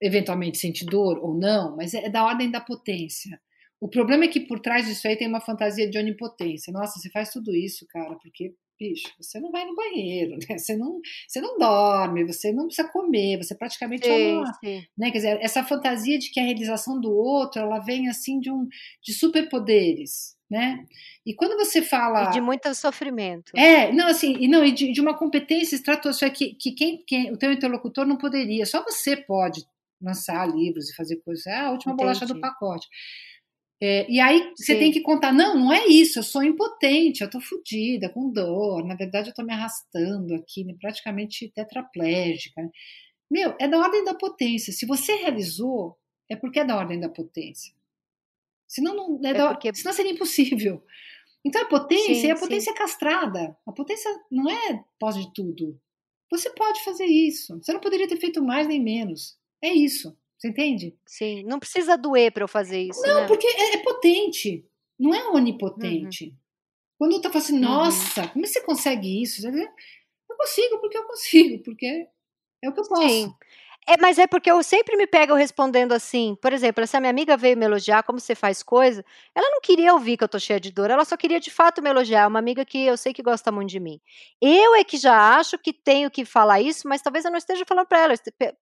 eventualmente 0.00 0.58
sente 0.58 0.84
dor 0.84 1.18
ou 1.18 1.34
não, 1.34 1.74
mas 1.74 1.94
é 1.94 2.08
da 2.08 2.24
ordem 2.24 2.48
da 2.48 2.60
potência. 2.60 3.40
O 3.80 3.88
problema 3.88 4.24
é 4.24 4.28
que 4.28 4.40
por 4.40 4.60
trás 4.60 4.86
disso 4.86 5.08
aí 5.08 5.16
tem 5.16 5.26
uma 5.26 5.40
fantasia 5.40 5.90
de 5.90 5.98
onipotência. 5.98 6.72
Nossa, 6.72 7.00
você 7.00 7.10
faz 7.10 7.30
tudo 7.32 7.56
isso, 7.56 7.86
cara, 7.88 8.14
porque, 8.22 8.54
bicho, 8.78 9.12
você 9.20 9.40
não 9.40 9.50
vai 9.50 9.64
no 9.64 9.74
banheiro, 9.74 10.36
né? 10.48 10.56
Você 10.58 10.76
não, 10.76 11.00
você 11.26 11.40
não 11.40 11.58
dorme, 11.58 12.24
você 12.24 12.52
não 12.52 12.66
precisa 12.66 12.88
comer, 12.88 13.38
você 13.38 13.54
praticamente 13.54 14.06
sim, 14.06 14.12
é 14.12 14.34
uma, 14.36 14.58
né? 14.96 15.10
Quer 15.10 15.18
dizer, 15.18 15.38
essa 15.40 15.64
fantasia 15.64 16.18
de 16.18 16.30
que 16.30 16.40
a 16.40 16.44
realização 16.44 17.00
do 17.00 17.12
outro, 17.12 17.60
ela 17.60 17.78
vem 17.78 18.08
assim 18.08 18.38
de 18.40 18.50
um 18.50 18.66
de 19.02 19.12
superpoderes 19.12 20.38
né? 20.50 20.84
E 21.26 21.34
quando 21.34 21.56
você 21.56 21.82
fala 21.82 22.30
e 22.30 22.32
de 22.32 22.40
muito 22.40 22.72
sofrimento. 22.74 23.52
É, 23.56 23.92
não 23.92 24.06
assim, 24.06 24.34
e 24.40 24.48
não 24.48 24.64
e 24.64 24.72
de, 24.72 24.92
de 24.92 25.00
uma 25.00 25.16
competência 25.16 25.76
estratosférica 25.76 26.38
que, 26.38 26.54
que 26.54 26.72
quem, 26.72 27.04
quem, 27.06 27.32
o 27.32 27.36
teu 27.36 27.52
interlocutor 27.52 28.06
não 28.06 28.16
poderia, 28.16 28.64
só 28.64 28.82
você 28.82 29.16
pode 29.16 29.62
lançar 30.00 30.48
livros 30.48 30.88
e 30.88 30.94
fazer 30.94 31.16
coisas. 31.16 31.46
É 31.46 31.56
a 31.56 31.70
última 31.70 31.92
Entendi. 31.92 32.06
bolacha 32.06 32.26
do 32.26 32.40
pacote. 32.40 32.86
É, 33.80 34.10
e 34.10 34.18
aí 34.18 34.52
você 34.56 34.72
Sim. 34.72 34.78
tem 34.78 34.92
que 34.92 35.00
contar, 35.00 35.32
não, 35.32 35.56
não 35.56 35.72
é 35.72 35.86
isso, 35.86 36.18
eu 36.18 36.22
sou 36.24 36.42
impotente, 36.42 37.22
eu 37.22 37.30
tô 37.30 37.40
fodida, 37.40 38.08
com 38.08 38.28
dor, 38.28 38.84
na 38.84 38.96
verdade 38.96 39.30
eu 39.30 39.34
tô 39.34 39.44
me 39.44 39.52
arrastando 39.52 40.34
aqui, 40.34 40.64
né, 40.64 40.74
praticamente 40.80 41.48
tetraplégica. 41.54 42.68
Meu, 43.30 43.54
é 43.60 43.68
da 43.68 43.78
ordem 43.78 44.04
da 44.04 44.14
potência. 44.14 44.72
Se 44.72 44.86
você 44.86 45.14
realizou, 45.14 45.96
é 46.28 46.34
porque 46.34 46.58
é 46.60 46.64
da 46.64 46.76
ordem 46.76 46.98
da 46.98 47.08
potência. 47.08 47.72
Senão, 48.66 48.94
não, 48.94 49.20
é, 49.24 49.30
é 49.30 49.48
porque... 49.48 49.74
senão 49.74 49.92
seria 49.92 50.12
impossível. 50.12 50.82
Então 51.44 51.62
a 51.62 51.66
potência 51.66 52.14
sim, 52.14 52.26
é 52.26 52.32
a 52.32 52.38
potência 52.38 52.72
sim. 52.72 52.78
castrada. 52.78 53.56
A 53.64 53.72
potência 53.72 54.10
não 54.30 54.50
é 54.50 54.84
pós 54.98 55.16
de 55.16 55.32
tudo. 55.32 55.80
Você 56.30 56.50
pode 56.50 56.82
fazer 56.84 57.06
isso. 57.06 57.56
Você 57.58 57.72
não 57.72 57.80
poderia 57.80 58.08
ter 58.08 58.18
feito 58.18 58.42
mais 58.42 58.66
nem 58.66 58.82
menos. 58.82 59.38
É 59.62 59.72
isso. 59.72 60.16
Você 60.38 60.48
entende? 60.48 60.96
Sim. 61.04 61.42
Não 61.42 61.58
precisa 61.58 61.98
doer 61.98 62.32
para 62.32 62.44
eu 62.44 62.48
fazer 62.48 62.80
isso. 62.80 63.02
Não, 63.02 63.22
né? 63.22 63.26
porque 63.26 63.46
é, 63.46 63.74
é, 63.74 63.78
potente. 63.78 64.64
Não 64.98 65.12
é 65.12 65.28
onipotente. 65.30 66.26
Uhum. 66.26 66.36
Quando 66.98 67.12
eu 67.12 67.20
tô 67.20 67.28
falando 67.28 67.44
assim, 67.44 67.54
uhum. 67.54 67.60
nossa, 67.60 68.22
uhum. 68.22 68.28
como 68.28 68.44
é 68.44 68.48
você 68.48 68.60
consegue 68.60 69.22
isso? 69.22 69.46
Eu 69.46 70.36
consigo 70.36 70.78
porque 70.78 70.96
eu 70.96 71.04
consigo, 71.04 71.62
porque 71.64 72.08
é 72.62 72.68
o 72.68 72.72
que 72.72 72.80
eu 72.80 72.88
posso. 72.88 73.08
Sim. 73.08 73.34
É, 73.88 73.96
mas 73.98 74.18
é 74.18 74.26
porque 74.26 74.50
eu 74.50 74.62
sempre 74.62 74.96
me 74.96 75.06
pego 75.06 75.34
respondendo 75.34 75.92
assim. 75.92 76.36
Por 76.42 76.52
exemplo, 76.52 76.84
essa 76.84 77.00
minha 77.00 77.08
amiga 77.08 77.38
veio 77.38 77.56
me 77.56 77.64
elogiar 77.64 78.02
como 78.02 78.20
você 78.20 78.34
faz 78.34 78.62
coisa. 78.62 79.02
Ela 79.34 79.50
não 79.50 79.62
queria 79.62 79.94
ouvir 79.94 80.18
que 80.18 80.24
eu 80.24 80.28
tô 80.28 80.38
cheia 80.38 80.60
de 80.60 80.70
dor, 80.70 80.90
ela 80.90 81.06
só 81.06 81.16
queria 81.16 81.40
de 81.40 81.50
fato 81.50 81.80
me 81.80 81.88
elogiar. 81.88 82.24
É 82.24 82.26
uma 82.26 82.38
amiga 82.38 82.66
que 82.66 82.84
eu 82.84 82.98
sei 82.98 83.14
que 83.14 83.22
gosta 83.22 83.50
muito 83.50 83.70
de 83.70 83.80
mim. 83.80 83.98
Eu 84.42 84.74
é 84.74 84.84
que 84.84 84.98
já 84.98 85.36
acho 85.38 85.58
que 85.58 85.72
tenho 85.72 86.10
que 86.10 86.26
falar 86.26 86.60
isso, 86.60 86.86
mas 86.86 87.00
talvez 87.00 87.24
eu 87.24 87.30
não 87.30 87.38
esteja 87.38 87.64
falando 87.66 87.86
para 87.86 88.00
ela. 88.00 88.14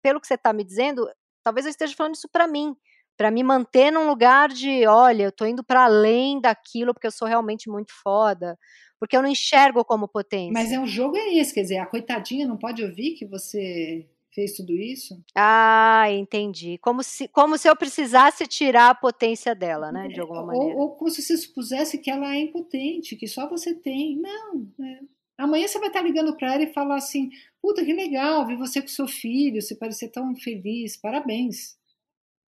Pelo 0.03 0.21
que 0.21 0.27
você 0.27 0.35
está 0.35 0.53
me 0.53 0.65
dizendo, 0.65 1.09
talvez 1.43 1.67
eu 1.67 1.71
esteja 1.71 1.95
falando 1.95 2.15
isso 2.15 2.29
para 2.31 2.47
mim, 2.47 2.75
para 3.17 3.31
me 3.31 3.43
manter 3.43 3.91
num 3.91 4.07
lugar 4.09 4.49
de, 4.49 4.87
olha, 4.87 5.25
eu 5.25 5.33
tô 5.33 5.45
indo 5.45 5.63
para 5.63 5.85
além 5.85 6.41
daquilo 6.41 6.93
porque 6.95 7.07
eu 7.07 7.13
sou 7.13 7.29
realmente 7.29 7.69
muito 7.69 7.93
foda, 8.03 8.59
porque 8.99 9.17
eu 9.17 9.23
não 9.23 9.29
enxergo 9.29 9.85
como 9.85 10.09
potência. 10.09 10.53
Mas 10.53 10.73
é 10.73 10.79
um 10.79 10.87
jogo 10.87 11.17
é 11.17 11.35
esse, 11.35 11.53
quer 11.53 11.63
dizer, 11.63 11.79
a 11.79 11.87
coitadinha 11.87 12.47
não 12.47 12.57
pode 12.57 12.83
ouvir 12.83 13.15
que 13.15 13.27
você 13.27 14.09
fez 14.35 14.55
tudo 14.55 14.73
isso? 14.73 15.23
Ah, 15.35 16.07
entendi. 16.11 16.79
Como 16.79 17.03
se, 17.03 17.29
como 17.29 17.59
se 17.59 17.69
eu 17.69 17.77
precisasse 17.77 18.47
tirar 18.47 18.91
a 18.91 18.95
potência 18.95 19.55
dela, 19.55 19.93
né? 19.93 20.09
De 20.09 20.21
alguma 20.21 20.41
ou, 20.41 20.47
maneira. 20.47 20.75
Ou, 20.75 20.91
como 20.97 21.11
se 21.11 21.23
você 21.23 21.37
supusesse 21.37 21.99
que 21.99 22.11
ela 22.11 22.35
é 22.35 22.41
impotente, 22.41 23.15
que 23.15 23.27
só 23.27 23.49
você 23.49 23.75
tem. 23.75 24.17
Não. 24.17 24.67
É. 24.81 25.01
Amanhã 25.43 25.67
você 25.67 25.77
vai 25.81 25.89
estar 25.89 26.03
ligando 26.03 26.37
para 26.37 26.55
ela 26.55 26.63
e 26.63 26.73
falar 26.73 26.97
assim: 26.97 27.29
puta, 27.61 27.85
que 27.85 27.93
legal, 27.93 28.47
vi 28.47 28.55
você 28.55 28.81
com 28.81 28.87
seu 28.87 29.09
filho, 29.09 29.61
você 29.61 29.75
parecer 29.75 30.09
tão 30.09 30.37
feliz, 30.37 30.97
parabéns. 30.97 31.77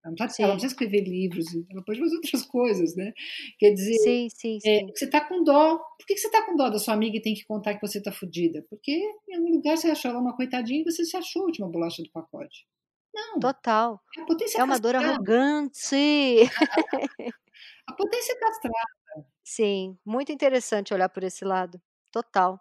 Ela 0.05 0.11
não, 0.11 0.14
precisa, 0.14 0.42
ela 0.42 0.53
não, 0.53 0.61
precisa, 0.61 0.74
escrever 0.74 1.03
livros, 1.03 1.47
ela 1.72 1.82
pode 1.82 1.99
fazer 1.99 2.14
outras 2.14 2.42
coisas, 2.47 2.95
né? 2.95 3.12
Quer 3.59 3.72
dizer, 3.72 3.95
sim, 3.95 4.28
sim, 4.30 4.57
é, 4.59 4.61
sim. 4.61 4.68
É, 4.68 4.86
você 4.95 5.07
está 5.07 5.20
com 5.20 5.42
dó. 5.42 5.76
Por 5.76 6.07
que 6.07 6.16
você 6.16 6.28
está 6.28 6.47
com 6.47 6.55
dó 6.55 6.70
da 6.70 6.78
sua 6.78 6.95
amiga 6.95 7.16
e 7.16 7.22
tem 7.22 7.34
que 7.34 7.45
contar 7.45 7.74
que 7.74 7.84
você 7.84 7.99
está 7.99 8.12
fodida? 8.12 8.64
Porque 8.70 8.92
em 9.28 9.34
algum 9.34 9.51
lugar 9.51 9.76
você 9.76 9.90
achou 9.90 10.12
ela 10.12 10.20
uma 10.20 10.36
coitadinha 10.36 10.82
e 10.82 10.84
você 10.84 11.05
se 11.05 11.16
achou 11.16 11.42
a 11.42 11.47
última 11.47 11.68
bolacha 11.68 12.01
do 12.01 12.11
pacote. 12.11 12.64
Não. 13.12 13.40
Total. 13.40 14.01
A 14.18 14.24
potência 14.24 14.61
é 14.61 14.64
uma 14.64 14.78
dor 14.78 14.95
arrogante. 14.95 15.97
a 17.88 17.92
potência 17.92 18.38
castrada. 18.38 19.26
Sim, 19.42 19.99
muito 20.05 20.30
interessante 20.30 20.95
olhar 20.95 21.09
por 21.09 21.24
esse 21.24 21.45
lado. 21.45 21.80
Total. 22.14 22.60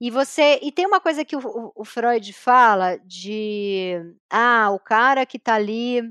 E 0.00 0.10
você 0.10 0.58
e 0.60 0.72
tem 0.72 0.84
uma 0.84 1.00
coisa 1.00 1.24
que 1.24 1.36
o, 1.36 1.72
o, 1.76 1.84
Freud 1.84 2.32
fala 2.32 2.96
de 2.98 3.94
ah, 4.28 4.70
o 4.72 4.80
cara 4.80 5.24
que 5.24 5.36
está 5.36 5.54
ali 5.54 6.02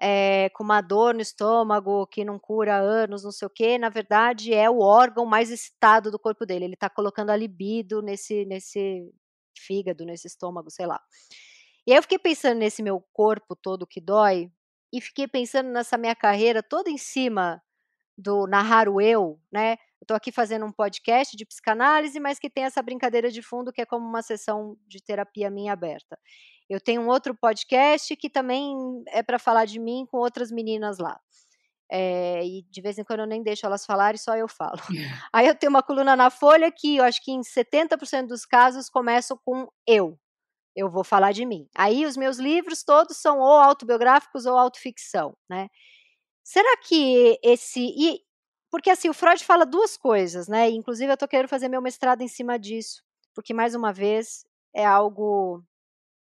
é, 0.00 0.48
com 0.54 0.64
uma 0.64 0.80
dor 0.80 1.12
no 1.14 1.20
estômago 1.20 2.06
que 2.06 2.24
não 2.24 2.38
cura 2.38 2.78
anos, 2.78 3.22
não 3.22 3.30
sei 3.30 3.46
o 3.46 3.50
que, 3.50 3.76
na 3.76 3.90
verdade 3.90 4.54
é 4.54 4.70
o 4.70 4.78
órgão 4.78 5.26
mais 5.26 5.50
excitado 5.50 6.10
do 6.10 6.18
corpo 6.18 6.46
dele. 6.46 6.64
Ele 6.64 6.74
está 6.74 6.88
colocando 6.88 7.28
a 7.28 7.36
libido 7.36 8.00
nesse, 8.00 8.46
nesse 8.46 9.12
fígado, 9.54 10.06
nesse 10.06 10.26
estômago, 10.26 10.70
sei 10.70 10.86
lá. 10.86 10.98
E 11.86 11.92
aí 11.92 11.98
eu 11.98 12.02
fiquei 12.02 12.18
pensando 12.18 12.58
nesse 12.58 12.82
meu 12.82 12.98
corpo 13.12 13.54
todo 13.54 13.86
que 13.86 14.00
dói 14.00 14.50
e 14.90 15.02
fiquei 15.02 15.28
pensando 15.28 15.68
nessa 15.68 15.98
minha 15.98 16.16
carreira 16.16 16.62
toda 16.62 16.88
em 16.88 16.96
cima 16.96 17.62
do 18.16 18.46
narrar 18.46 18.88
o 18.88 19.02
eu, 19.02 19.38
né? 19.52 19.76
Estou 20.04 20.14
aqui 20.14 20.30
fazendo 20.30 20.66
um 20.66 20.70
podcast 20.70 21.34
de 21.34 21.46
psicanálise, 21.46 22.20
mas 22.20 22.38
que 22.38 22.50
tem 22.50 22.64
essa 22.64 22.82
brincadeira 22.82 23.30
de 23.30 23.40
fundo 23.40 23.72
que 23.72 23.80
é 23.80 23.86
como 23.86 24.06
uma 24.06 24.20
sessão 24.20 24.76
de 24.86 25.02
terapia 25.02 25.50
minha 25.50 25.72
aberta. 25.72 26.18
Eu 26.68 26.78
tenho 26.78 27.00
um 27.00 27.08
outro 27.08 27.34
podcast 27.34 28.14
que 28.14 28.28
também 28.28 28.76
é 29.08 29.22
para 29.22 29.38
falar 29.38 29.64
de 29.64 29.80
mim 29.80 30.06
com 30.10 30.18
outras 30.18 30.52
meninas 30.52 30.98
lá. 30.98 31.18
É, 31.90 32.44
e 32.44 32.62
de 32.70 32.82
vez 32.82 32.98
em 32.98 33.04
quando 33.04 33.20
eu 33.20 33.26
nem 33.26 33.42
deixo 33.42 33.64
elas 33.64 33.86
falarem, 33.86 34.18
só 34.18 34.36
eu 34.36 34.46
falo. 34.46 34.78
Aí 35.32 35.46
eu 35.46 35.54
tenho 35.54 35.70
uma 35.70 35.82
coluna 35.82 36.14
na 36.14 36.28
Folha 36.28 36.70
que 36.70 36.96
eu 36.96 37.04
acho 37.04 37.22
que 37.24 37.32
em 37.32 37.40
70% 37.40 38.26
dos 38.26 38.44
casos 38.44 38.90
começam 38.90 39.38
com 39.42 39.66
eu. 39.86 40.18
Eu 40.76 40.90
vou 40.90 41.02
falar 41.02 41.32
de 41.32 41.46
mim. 41.46 41.66
Aí 41.74 42.04
os 42.04 42.14
meus 42.14 42.36
livros 42.36 42.82
todos 42.84 43.16
são 43.16 43.38
ou 43.38 43.58
autobiográficos 43.58 44.44
ou 44.44 44.58
autoficção, 44.58 45.34
né? 45.48 45.68
Será 46.42 46.76
que 46.76 47.38
esse. 47.42 47.80
E, 47.80 48.20
porque 48.74 48.90
assim, 48.90 49.08
o 49.08 49.14
Freud 49.14 49.44
fala 49.44 49.64
duas 49.64 49.96
coisas, 49.96 50.48
né? 50.48 50.68
Inclusive, 50.68 51.08
eu 51.08 51.14
estou 51.14 51.28
querendo 51.28 51.48
fazer 51.48 51.68
meu 51.68 51.80
mestrado 51.80 52.22
em 52.22 52.26
cima 52.26 52.58
disso, 52.58 53.04
porque, 53.32 53.54
mais 53.54 53.72
uma 53.72 53.92
vez, 53.92 54.44
é 54.74 54.84
algo 54.84 55.62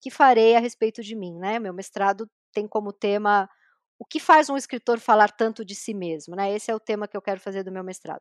que 0.02 0.10
farei 0.10 0.54
a 0.54 0.60
respeito 0.60 1.02
de 1.02 1.16
mim, 1.16 1.34
né? 1.38 1.58
Meu 1.58 1.72
mestrado 1.72 2.28
tem 2.52 2.68
como 2.68 2.92
tema 2.92 3.48
o 3.98 4.04
que 4.04 4.20
faz 4.20 4.50
um 4.50 4.56
escritor 4.58 5.00
falar 5.00 5.30
tanto 5.30 5.64
de 5.64 5.74
si 5.74 5.94
mesmo, 5.94 6.36
né? 6.36 6.52
Esse 6.54 6.70
é 6.70 6.74
o 6.74 6.78
tema 6.78 7.08
que 7.08 7.16
eu 7.16 7.22
quero 7.22 7.40
fazer 7.40 7.62
do 7.62 7.72
meu 7.72 7.82
mestrado. 7.82 8.20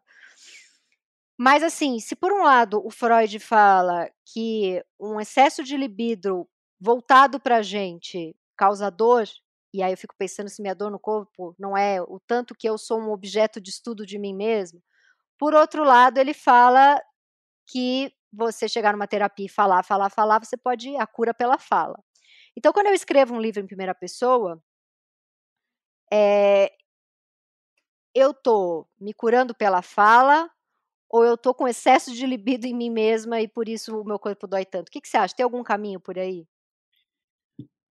Mas 1.37 1.61
assim, 1.61 1.99
se 1.99 2.15
por 2.15 2.31
um 2.31 2.41
lado 2.41 2.81
o 2.85 2.89
Freud 2.89 3.37
fala 3.39 4.09
que 4.31 4.81
um 4.97 5.19
excesso 5.19 5.61
de 5.61 5.75
libido 5.75 6.47
voltado 6.79 7.37
para 7.37 7.57
a 7.57 7.61
gente 7.61 8.33
causa 8.55 8.89
dor, 8.89 9.27
e 9.75 9.83
aí 9.83 9.91
eu 9.91 9.97
fico 9.97 10.15
pensando 10.17 10.49
se 10.49 10.61
minha 10.61 10.73
dor 10.73 10.89
no 10.89 10.99
corpo 10.99 11.55
não 11.59 11.75
é 11.75 12.01
o 12.01 12.19
tanto 12.25 12.55
que 12.55 12.67
eu 12.67 12.77
sou 12.77 12.99
um 12.99 13.11
objeto 13.11 13.59
de 13.59 13.69
estudo 13.69 14.05
de 14.05 14.17
mim 14.17 14.33
mesmo. 14.33 14.81
Por 15.37 15.53
outro 15.53 15.83
lado, 15.83 16.17
ele 16.17 16.33
fala 16.33 17.01
que 17.67 18.13
você 18.31 18.67
chegar 18.69 18.93
numa 18.93 19.07
terapia 19.07 19.45
e 19.45 19.49
falar, 19.49 19.83
falar, 19.83 20.09
falar, 20.09 20.43
você 20.43 20.57
pode 20.57 20.89
ir 20.89 20.97
a 20.97 21.07
cura 21.07 21.33
pela 21.33 21.57
fala. 21.57 22.01
Então, 22.57 22.71
quando 22.71 22.87
eu 22.87 22.93
escrevo 22.93 23.33
um 23.33 23.41
livro 23.41 23.61
em 23.61 23.67
primeira 23.67 23.93
pessoa, 23.93 24.61
é, 26.11 26.71
eu 28.13 28.33
tô 28.33 28.87
me 28.99 29.13
curando 29.13 29.53
pela 29.53 29.81
fala 29.81 30.49
ou 31.09 31.23
eu 31.25 31.37
tô 31.37 31.53
com 31.53 31.67
excesso 31.67 32.13
de 32.13 32.25
libido 32.25 32.65
em 32.65 32.73
mim 32.73 32.89
mesma 32.89 33.41
e 33.41 33.47
por 33.47 33.67
isso 33.67 33.99
o 33.99 34.05
meu 34.05 34.17
corpo 34.17 34.47
dói 34.47 34.65
tanto? 34.65 34.87
O 34.87 34.91
que, 34.91 35.01
que 35.01 35.07
você 35.07 35.17
acha? 35.17 35.35
Tem 35.35 35.43
algum 35.43 35.63
caminho 35.63 35.99
por 35.99 36.17
aí? 36.17 36.47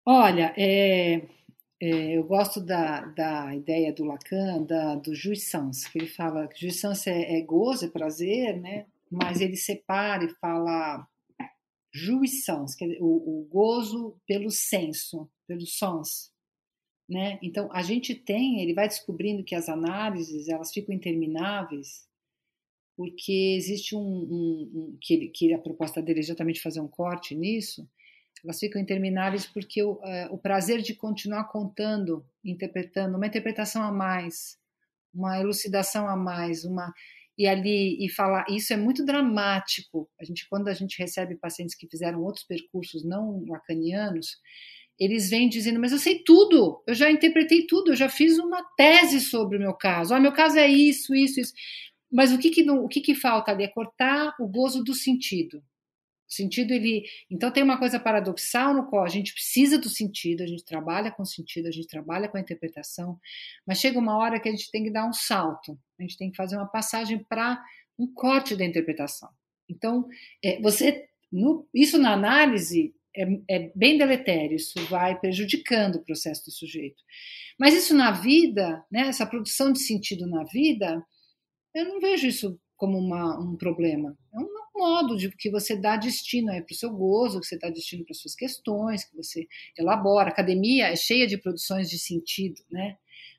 Olha, 0.07 0.55
é, 0.57 1.27
é, 1.85 2.17
eu 2.17 2.25
gosto 2.25 2.61
da, 2.63 3.03
da 3.03 3.55
ideia 3.55 3.93
do 3.93 4.05
Lacan, 4.05 4.63
da, 4.63 4.95
do 4.95 5.15
jouissance, 5.15 5.91
que 5.91 5.99
ele 5.99 6.07
fala 6.07 6.49
que 6.49 6.59
jouissance 6.59 7.11
é, 7.11 7.39
é 7.39 7.43
gozo, 7.43 7.85
é 7.85 7.91
prazer, 7.91 8.59
né? 8.59 8.87
mas 9.11 9.43
ele 9.43 9.55
separa 9.55 10.25
e 10.25 10.35
fala 10.37 11.07
jouissance, 11.93 12.75
que 12.75 12.85
é 12.85 12.97
o, 13.01 13.05
o 13.05 13.49
gozo 13.51 14.19
pelo 14.27 14.51
senso, 14.51 15.31
pelo 15.47 15.67
sens. 15.67 16.33
Né? 17.07 17.39
Então, 17.43 17.69
a 17.71 17.83
gente 17.83 18.15
tem, 18.15 18.63
ele 18.63 18.73
vai 18.73 18.89
descobrindo 18.89 19.45
que 19.45 19.55
as 19.55 19.69
análises 19.69 20.49
elas 20.49 20.73
ficam 20.73 20.95
intermináveis 20.95 22.09
porque 22.97 23.57
existe 23.59 23.95
um, 23.95 24.01
um, 24.01 24.71
um 24.75 24.99
que, 25.03 25.15
ele, 25.15 25.29
que 25.29 25.53
a 25.53 25.59
proposta 25.59 26.01
dele 26.01 26.21
é 26.21 26.23
exatamente 26.23 26.63
fazer 26.63 26.81
um 26.81 26.89
corte 26.89 27.35
nisso, 27.35 27.87
elas 28.45 28.59
ficam 28.61 28.81
intermináveis 28.81 29.47
porque 29.47 29.83
o, 29.83 29.99
é, 30.05 30.29
o 30.31 30.39
prazer 30.39 30.83
de 30.83 30.95
continuar 30.95 31.45
contando, 31.45 32.25
interpretando, 32.45 33.17
uma 33.17 33.27
interpretação 33.27 33.83
a 33.83 33.91
mais, 33.91 34.59
uma 35.15 35.39
elucidação 35.41 36.09
a 36.09 36.17
mais, 36.17 36.65
uma 36.65 36.93
e 37.37 37.47
ali 37.49 38.05
e 38.05 38.09
falar 38.11 38.45
isso 38.49 38.73
é 38.73 38.77
muito 38.77 39.05
dramático. 39.05 40.09
A 40.21 40.25
gente 40.25 40.49
quando 40.49 40.69
a 40.69 40.75
gente 40.75 40.99
recebe 40.99 41.37
pacientes 41.37 41.75
que 41.75 41.89
fizeram 41.89 42.23
outros 42.23 42.45
percursos 42.45 43.05
não 43.05 43.45
lacanianos, 43.49 44.39
eles 44.99 45.31
vêm 45.31 45.49
dizendo: 45.49 45.81
"Mas 45.81 45.93
eu 45.93 45.99
sei 45.99 46.23
tudo, 46.25 46.83
eu 46.87 46.95
já 46.95 47.11
interpretei 47.11 47.67
tudo, 47.67 47.93
eu 47.93 47.97
já 47.97 48.09
fiz 48.09 48.39
uma 48.39 48.63
tese 48.77 49.21
sobre 49.21 49.57
o 49.57 49.61
meu 49.61 49.75
caso. 49.75 50.15
Ah, 50.15 50.21
meu 50.21 50.33
caso 50.33 50.59
é 50.59 50.69
isso, 50.69 51.15
isso, 51.15 51.41
isso". 51.41 51.53
Mas 52.13 52.33
o 52.33 52.39
que 52.39 52.51
que, 52.51 52.71
o 52.71 52.89
que, 52.89 53.01
que 53.01 53.15
falta 53.15 53.51
ali 53.53 53.65
é 53.65 53.69
cortar 53.69 54.35
o 54.41 54.47
gozo 54.49 54.85
do 54.85 54.95
sentido. 54.95 55.63
Sentido, 56.35 56.73
ele. 56.73 57.05
Então, 57.31 57.51
tem 57.51 57.63
uma 57.63 57.79
coisa 57.79 57.99
paradoxal 57.99 58.75
no 58.75 58.89
qual 58.89 59.05
a 59.05 59.09
gente 59.09 59.33
precisa 59.33 59.79
do 59.79 59.89
sentido, 59.89 60.43
a 60.43 60.47
gente 60.47 60.65
trabalha 60.65 61.11
com 61.11 61.25
sentido, 61.25 61.69
a 61.69 61.71
gente 61.71 61.87
trabalha 61.87 62.29
com 62.29 62.37
a 62.37 62.41
interpretação, 62.41 63.19
mas 63.67 63.79
chega 63.79 63.99
uma 63.99 64.17
hora 64.17 64.41
que 64.41 64.49
a 64.49 64.53
gente 64.53 64.71
tem 64.71 64.85
que 64.85 64.91
dar 64.91 65.09
um 65.09 65.13
salto, 65.13 65.79
a 65.99 66.03
gente 66.03 66.17
tem 66.17 66.31
que 66.31 66.37
fazer 66.37 66.57
uma 66.57 66.67
passagem 66.67 67.25
para 67.29 67.63
um 67.99 68.13
corte 68.13 68.57
da 68.57 68.65
interpretação. 68.65 69.29
Então, 69.69 70.07
é, 70.45 70.61
você. 70.61 71.07
No, 71.33 71.69
isso 71.75 71.99
na 71.99 72.13
análise 72.13 72.95
é, 73.17 73.25
é, 73.49 73.73
bem 73.75 73.97
deletério, 73.97 74.57
isso 74.57 74.79
vai 74.87 75.19
prejudicando 75.19 75.97
o 75.97 76.05
processo 76.05 76.45
do 76.45 76.51
sujeito. 76.53 77.03
Mas 77.59 77.75
isso 77.75 77.95
na 77.95 78.11
vida, 78.11 78.85
né, 78.91 79.09
essa 79.09 79.27
produção 79.27 79.73
de 79.73 79.81
sentido 79.81 80.27
na 80.27 80.45
vida, 80.45 81.05
eu 81.75 81.87
não 81.87 82.01
vejo 82.01 82.27
isso 82.27 82.61
como 82.77 82.99
uma, 82.99 83.39
um 83.41 83.57
problema. 83.57 84.17
É 84.33 84.39
um 84.39 84.53
modo 84.75 85.17
de 85.17 85.31
que 85.31 85.51
você 85.51 85.77
dá 85.77 85.97
destino 85.97 86.49
para 86.49 86.73
o 86.73 86.75
seu 86.75 86.91
gozo, 86.91 87.41
que 87.41 87.47
você 87.47 87.59
dá 87.59 87.71
destino 87.71 88.05
para 88.05 88.15
suas 88.15 88.35
questões, 88.35 89.05
que 89.05 89.17
você 89.17 89.47
elabora. 89.79 90.29
A 90.29 90.33
academia 90.33 90.89
é 90.89 90.97
cheia 90.97 91.27
de 91.27 91.39
produções 91.39 91.89
de 91.89 91.99
sentido, 91.99 92.61
né? 92.71 92.97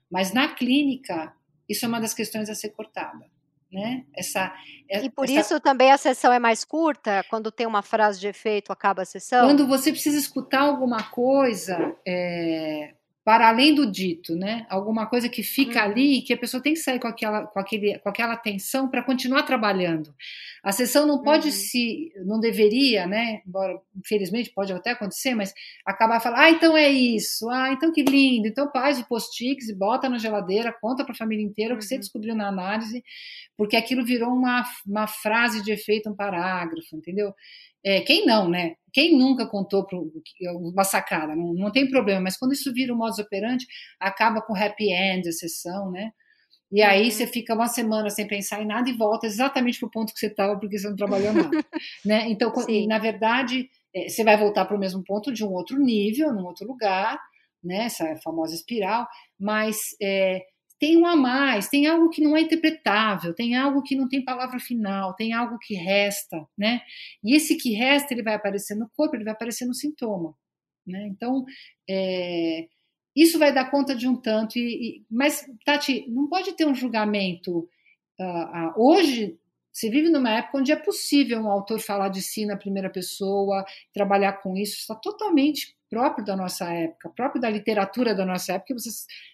Mas 0.09 0.33
na 0.33 0.53
clínica, 0.53 1.33
isso 1.67 1.85
é 1.85 1.87
uma 1.87 1.99
das 1.99 2.13
questões 2.13 2.49
a 2.49 2.55
ser 2.55 2.69
cortada. 2.69 3.29
Né? 3.71 4.05
Essa, 4.15 4.55
é, 4.89 5.03
e 5.03 5.09
por 5.09 5.25
essa... 5.25 5.39
isso 5.39 5.59
também 5.59 5.91
a 5.91 5.97
sessão 5.97 6.31
é 6.31 6.39
mais 6.39 6.63
curta? 6.63 7.25
Quando 7.29 7.51
tem 7.51 7.67
uma 7.67 7.81
frase 7.81 8.19
de 8.21 8.27
efeito, 8.27 8.71
acaba 8.71 9.01
a 9.01 9.05
sessão? 9.05 9.45
Quando 9.45 9.67
você 9.67 9.91
precisa 9.91 10.17
escutar 10.17 10.61
alguma 10.61 11.03
coisa, 11.09 11.93
é, 12.07 12.93
para 13.25 13.49
além 13.49 13.73
do 13.73 13.91
dito, 13.91 14.35
né? 14.35 14.67
Alguma 14.69 15.07
coisa 15.07 15.27
que 15.27 15.41
fica 15.41 15.79
uhum. 15.79 15.91
ali 15.91 16.21
que 16.21 16.31
a 16.31 16.37
pessoa 16.37 16.61
tem 16.61 16.75
que 16.75 16.79
sair 16.79 16.99
com 16.99 17.07
aquela, 17.07 17.47
com 17.47 17.59
aquele, 17.59 17.97
com 17.97 18.07
aquela 18.07 18.33
atenção 18.33 18.87
para 18.87 19.01
continuar 19.01 19.41
trabalhando. 19.41 20.13
A 20.63 20.71
sessão 20.71 21.07
não 21.07 21.23
pode 21.23 21.47
uhum. 21.47 21.51
se, 21.51 22.13
não 22.23 22.39
deveria, 22.39 23.07
né? 23.07 23.41
Embora 23.47 23.81
infelizmente 23.97 24.51
pode 24.53 24.71
até 24.71 24.91
acontecer, 24.91 25.33
mas 25.33 25.55
acabar 25.83 26.19
falando, 26.19 26.39
ah, 26.39 26.51
então 26.51 26.77
é 26.77 26.87
isso, 26.87 27.49
ah, 27.49 27.71
então 27.71 27.91
que 27.91 28.03
lindo, 28.03 28.47
então 28.47 28.69
faz 28.71 28.99
o 28.99 29.07
post-its 29.07 29.69
e 29.69 29.75
bota 29.75 30.07
na 30.07 30.19
geladeira, 30.19 30.71
conta 30.79 31.03
para 31.03 31.13
a 31.13 31.17
família 31.17 31.43
inteira 31.43 31.73
o 31.73 31.79
que 31.79 31.83
você 31.83 31.95
uhum. 31.95 32.01
descobriu 32.01 32.35
na 32.35 32.47
análise, 32.47 33.03
porque 33.57 33.75
aquilo 33.75 34.05
virou 34.05 34.29
uma, 34.29 34.63
uma 34.85 35.07
frase 35.07 35.63
de 35.63 35.71
efeito, 35.71 36.11
um 36.11 36.15
parágrafo, 36.15 36.95
entendeu? 36.95 37.33
É, 37.85 38.01
quem 38.01 38.25
não, 38.25 38.49
né? 38.49 38.75
Quem 38.91 39.15
nunca 39.15 39.45
contou 39.45 39.85
uma 40.73 40.83
sacada? 40.83 41.35
Não, 41.35 41.53
não 41.53 41.71
tem 41.71 41.87
problema, 41.87 42.21
mas 42.21 42.37
quando 42.37 42.53
isso 42.53 42.73
vira 42.73 42.93
um 42.93 42.97
modus 42.97 43.19
operandi, 43.19 43.65
acaba 43.99 44.41
com 44.41 44.55
happy 44.55 44.91
end 44.91 45.29
a 45.29 45.31
sessão, 45.31 45.91
né? 45.91 46.11
E 46.71 46.81
aí 46.81 47.05
uhum. 47.05 47.11
você 47.11 47.27
fica 47.27 47.53
uma 47.53 47.67
semana 47.67 48.09
sem 48.09 48.27
pensar 48.27 48.61
em 48.61 48.65
nada 48.65 48.89
e 48.89 48.97
volta 48.97 49.27
exatamente 49.27 49.79
para 49.79 49.87
o 49.87 49.91
ponto 49.91 50.13
que 50.13 50.19
você 50.19 50.27
estava 50.27 50.57
porque 50.59 50.79
você 50.79 50.89
não 50.89 50.95
trabalhou 50.95 51.31
nada. 51.31 51.49
né? 52.03 52.27
Então, 52.27 52.51
na 52.87 52.97
verdade, 52.97 53.69
é, 53.93 54.09
você 54.09 54.23
vai 54.23 54.35
voltar 54.35 54.65
para 54.65 54.75
o 54.75 54.79
mesmo 54.79 55.03
ponto 55.03 55.31
de 55.31 55.43
um 55.45 55.51
outro 55.51 55.79
nível, 55.79 56.33
num 56.33 56.45
outro 56.45 56.67
lugar, 56.67 57.19
né? 57.63 57.85
essa 57.85 58.15
famosa 58.23 58.55
espiral, 58.55 59.07
mas 59.39 59.77
é, 60.01 60.41
tem 60.79 60.97
um 60.97 61.05
a 61.05 61.15
mais, 61.15 61.69
tem 61.69 61.87
algo 61.87 62.09
que 62.09 62.21
não 62.21 62.35
é 62.35 62.41
interpretável, 62.41 63.33
tem 63.33 63.55
algo 63.55 63.81
que 63.81 63.95
não 63.95 64.09
tem 64.09 64.23
palavra 64.23 64.59
final, 64.59 65.13
tem 65.15 65.33
algo 65.33 65.57
que 65.59 65.73
resta, 65.75 66.45
né? 66.57 66.81
E 67.23 67.35
esse 67.35 67.55
que 67.55 67.73
resta, 67.73 68.13
ele 68.13 68.23
vai 68.23 68.35
aparecer 68.35 68.75
no 68.75 68.89
corpo, 68.89 69.15
ele 69.15 69.23
vai 69.23 69.33
aparecer 69.33 69.65
no 69.65 69.73
sintoma, 69.73 70.35
né? 70.85 71.07
Então, 71.07 71.45
é, 71.89 72.67
isso 73.15 73.39
vai 73.39 73.53
dar 73.53 73.71
conta 73.71 73.95
de 73.95 74.07
um 74.07 74.15
tanto. 74.15 74.59
E, 74.59 74.99
e 74.99 75.05
mas, 75.09 75.45
Tati, 75.63 76.05
não 76.09 76.27
pode 76.27 76.51
ter 76.53 76.65
um 76.65 76.75
julgamento. 76.75 77.69
Uh, 78.19 78.23
uh, 78.23 78.73
hoje, 78.77 79.39
se 79.71 79.89
vive 79.89 80.09
numa 80.09 80.31
época 80.31 80.57
onde 80.57 80.71
é 80.71 80.75
possível 80.75 81.39
um 81.39 81.49
autor 81.49 81.79
falar 81.79 82.09
de 82.09 82.21
si 82.21 82.45
na 82.45 82.57
primeira 82.57 82.89
pessoa, 82.89 83.65
trabalhar 83.93 84.33
com 84.41 84.55
isso, 84.55 84.77
está 84.77 84.95
totalmente 84.95 85.75
próprio 85.95 86.25
da 86.25 86.35
nossa 86.35 86.69
época, 86.73 87.09
próprio 87.15 87.41
da 87.41 87.49
literatura 87.49 88.13
da 88.13 88.25
nossa 88.25 88.51
época, 88.51 88.73
você, 88.73 88.89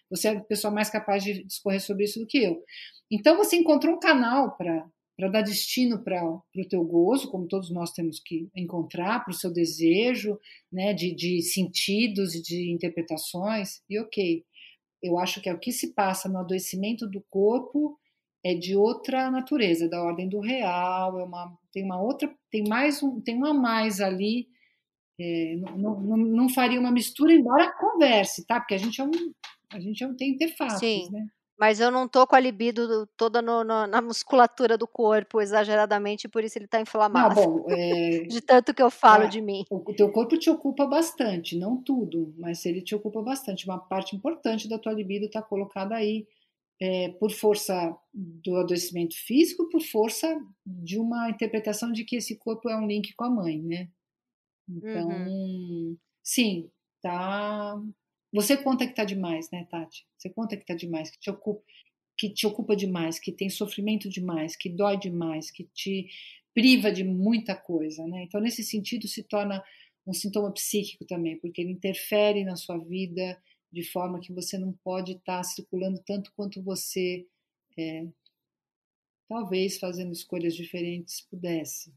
você 0.07 0.27
é 0.27 0.37
a 0.37 0.41
pessoa 0.41 0.71
mais 0.71 0.91
capaz 0.91 1.23
de 1.23 1.43
discorrer 1.43 1.81
sobre 1.81 2.03
isso 2.03 2.19
do 2.19 2.27
que 2.27 2.37
eu. 2.37 2.63
Então, 3.09 3.35
você 3.35 3.55
encontrou 3.55 3.95
um 3.95 3.99
canal 3.99 4.55
para 4.55 5.27
dar 5.31 5.41
destino 5.41 6.03
para 6.03 6.23
o 6.23 6.67
teu 6.69 6.83
gozo, 6.83 7.31
como 7.31 7.47
todos 7.47 7.71
nós 7.71 7.91
temos 7.93 8.19
que 8.19 8.47
encontrar, 8.55 9.23
para 9.23 9.31
o 9.31 9.35
seu 9.35 9.51
desejo, 9.51 10.37
né, 10.71 10.93
de, 10.93 11.15
de 11.15 11.41
sentidos 11.41 12.35
e 12.35 12.43
de 12.43 12.71
interpretações, 12.71 13.81
e 13.89 13.99
ok. 13.99 14.45
Eu 15.01 15.17
acho 15.17 15.41
que 15.41 15.49
é 15.49 15.53
o 15.53 15.59
que 15.59 15.71
se 15.71 15.95
passa 15.95 16.29
no 16.29 16.37
adoecimento 16.37 17.07
do 17.07 17.25
corpo 17.27 17.97
é 18.43 18.53
de 18.53 18.75
outra 18.75 19.31
natureza, 19.31 19.89
da 19.89 20.03
ordem 20.03 20.29
do 20.29 20.39
real, 20.39 21.19
é 21.19 21.23
uma, 21.23 21.57
tem 21.71 21.83
uma 21.83 21.99
outra, 21.99 22.31
tem 22.51 22.63
mais 22.67 23.01
um, 23.01 23.19
tem 23.19 23.35
uma 23.35 23.51
mais 23.51 23.99
ali, 23.99 24.47
é, 25.21 25.55
não, 25.57 25.99
não, 25.99 26.17
não, 26.17 26.49
faria 26.49 26.79
uma 26.79 26.91
mistura, 26.91 27.31
embora 27.31 27.71
converse, 27.77 28.45
tá? 28.45 28.59
Porque 28.59 28.73
a 28.73 28.77
gente 28.77 28.99
é 28.99 29.03
um, 29.03 29.11
a 29.71 29.79
gente 29.79 30.03
é 30.03 30.07
um, 30.07 30.15
tem 30.15 30.31
interfaces, 30.31 30.79
Sim. 30.79 31.11
né? 31.11 31.27
Mas 31.59 31.79
eu 31.79 31.91
não 31.91 32.07
tô 32.07 32.25
com 32.25 32.35
a 32.35 32.39
libido 32.39 33.05
toda 33.15 33.39
no, 33.39 33.63
no, 33.63 33.85
na 33.85 34.01
musculatura 34.01 34.79
do 34.79 34.87
corpo, 34.87 35.39
exageradamente, 35.39 36.27
por 36.27 36.43
isso 36.43 36.57
ele 36.57 36.65
tá 36.65 36.81
inflamado. 36.81 37.35
Não, 37.35 37.59
bom, 37.59 37.65
é... 37.69 38.21
de 38.27 38.41
tanto 38.41 38.73
que 38.73 38.81
eu 38.81 38.89
falo 38.89 39.25
é, 39.25 39.27
de 39.27 39.39
mim. 39.41 39.63
O 39.69 39.93
teu 39.93 40.11
corpo 40.11 40.39
te 40.39 40.49
ocupa 40.49 40.87
bastante, 40.87 41.55
não 41.55 41.77
tudo, 41.77 42.33
mas 42.39 42.65
ele 42.65 42.81
te 42.81 42.95
ocupa 42.95 43.21
bastante. 43.21 43.65
Uma 43.65 43.77
parte 43.77 44.15
importante 44.15 44.67
da 44.67 44.79
tua 44.79 44.91
libido 44.91 45.27
está 45.27 45.39
colocada 45.39 45.93
aí 45.93 46.25
é, 46.81 47.09
por 47.19 47.29
força 47.29 47.95
do 48.11 48.55
adoecimento 48.55 49.15
físico, 49.15 49.69
por 49.69 49.83
força 49.83 50.35
de 50.65 50.97
uma 50.97 51.29
interpretação 51.29 51.91
de 51.91 52.03
que 52.03 52.15
esse 52.15 52.37
corpo 52.37 52.67
é 52.69 52.75
um 52.75 52.87
link 52.87 53.13
com 53.13 53.25
a 53.25 53.29
mãe, 53.29 53.61
né? 53.61 53.87
Então, 54.77 55.09
uhum. 55.09 55.97
sim, 56.23 56.69
tá 57.01 57.81
você 58.33 58.55
conta 58.55 58.85
que 58.85 58.91
está 58.91 59.03
demais, 59.03 59.49
né, 59.51 59.67
Tati? 59.69 60.07
Você 60.17 60.29
conta 60.29 60.55
que 60.55 60.63
está 60.63 60.73
demais, 60.73 61.09
que 61.09 61.19
te 61.19 61.29
ocupa, 61.29 61.61
que 62.17 62.29
te 62.29 62.47
ocupa 62.47 62.75
demais, 62.75 63.19
que 63.19 63.31
tem 63.31 63.49
sofrimento 63.49 64.09
demais, 64.09 64.55
que 64.55 64.69
dói 64.69 64.97
demais, 64.97 65.51
que 65.51 65.65
te 65.73 66.07
priva 66.53 66.91
de 66.91 67.03
muita 67.03 67.55
coisa, 67.55 68.05
né? 68.07 68.23
Então, 68.23 68.39
nesse 68.39 68.63
sentido, 68.63 69.07
se 69.07 69.23
torna 69.23 69.63
um 70.07 70.13
sintoma 70.13 70.51
psíquico 70.53 71.05
também, 71.05 71.37
porque 71.39 71.61
ele 71.61 71.71
interfere 71.71 72.43
na 72.45 72.55
sua 72.55 72.77
vida 72.77 73.41
de 73.71 73.83
forma 73.83 74.19
que 74.19 74.33
você 74.33 74.57
não 74.57 74.73
pode 74.83 75.13
estar 75.13 75.37
tá 75.37 75.43
circulando 75.43 76.01
tanto 76.05 76.31
quanto 76.33 76.61
você, 76.61 77.25
é, 77.77 78.05
talvez 79.27 79.77
fazendo 79.77 80.11
escolhas 80.11 80.55
diferentes, 80.55 81.21
pudesse. 81.21 81.93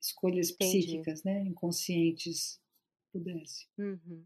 Escolhas 0.00 0.50
Entendi. 0.50 0.78
psíquicas, 0.78 1.22
né? 1.24 1.40
Inconscientes, 1.42 2.60
pudesse. 3.12 3.66
Uhum. 3.78 4.24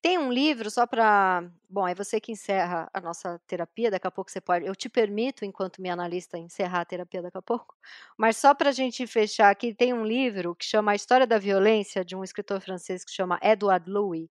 Tem 0.00 0.16
um 0.16 0.32
livro 0.32 0.70
só 0.70 0.86
para. 0.86 1.50
Bom, 1.68 1.86
é 1.86 1.94
você 1.94 2.20
que 2.20 2.30
encerra 2.30 2.88
a 2.94 3.00
nossa 3.00 3.40
terapia, 3.48 3.90
daqui 3.90 4.06
a 4.06 4.10
pouco 4.10 4.30
você 4.30 4.40
pode. 4.40 4.64
Eu 4.64 4.76
te 4.76 4.88
permito, 4.88 5.44
enquanto 5.44 5.82
minha 5.82 5.92
analista, 5.92 6.38
encerrar 6.38 6.82
a 6.82 6.84
terapia 6.84 7.20
daqui 7.20 7.38
a 7.38 7.42
pouco. 7.42 7.74
Mas 8.16 8.36
só 8.36 8.54
para 8.54 8.70
a 8.70 8.72
gente 8.72 9.06
fechar 9.08 9.50
aqui, 9.50 9.74
tem 9.74 9.92
um 9.92 10.04
livro 10.06 10.54
que 10.54 10.64
chama 10.64 10.92
A 10.92 10.94
História 10.94 11.26
da 11.26 11.38
Violência, 11.38 12.04
de 12.04 12.14
um 12.14 12.22
escritor 12.22 12.60
francês 12.60 13.04
que 13.04 13.10
chama 13.10 13.40
Edward 13.42 13.90
Louis. 13.90 14.28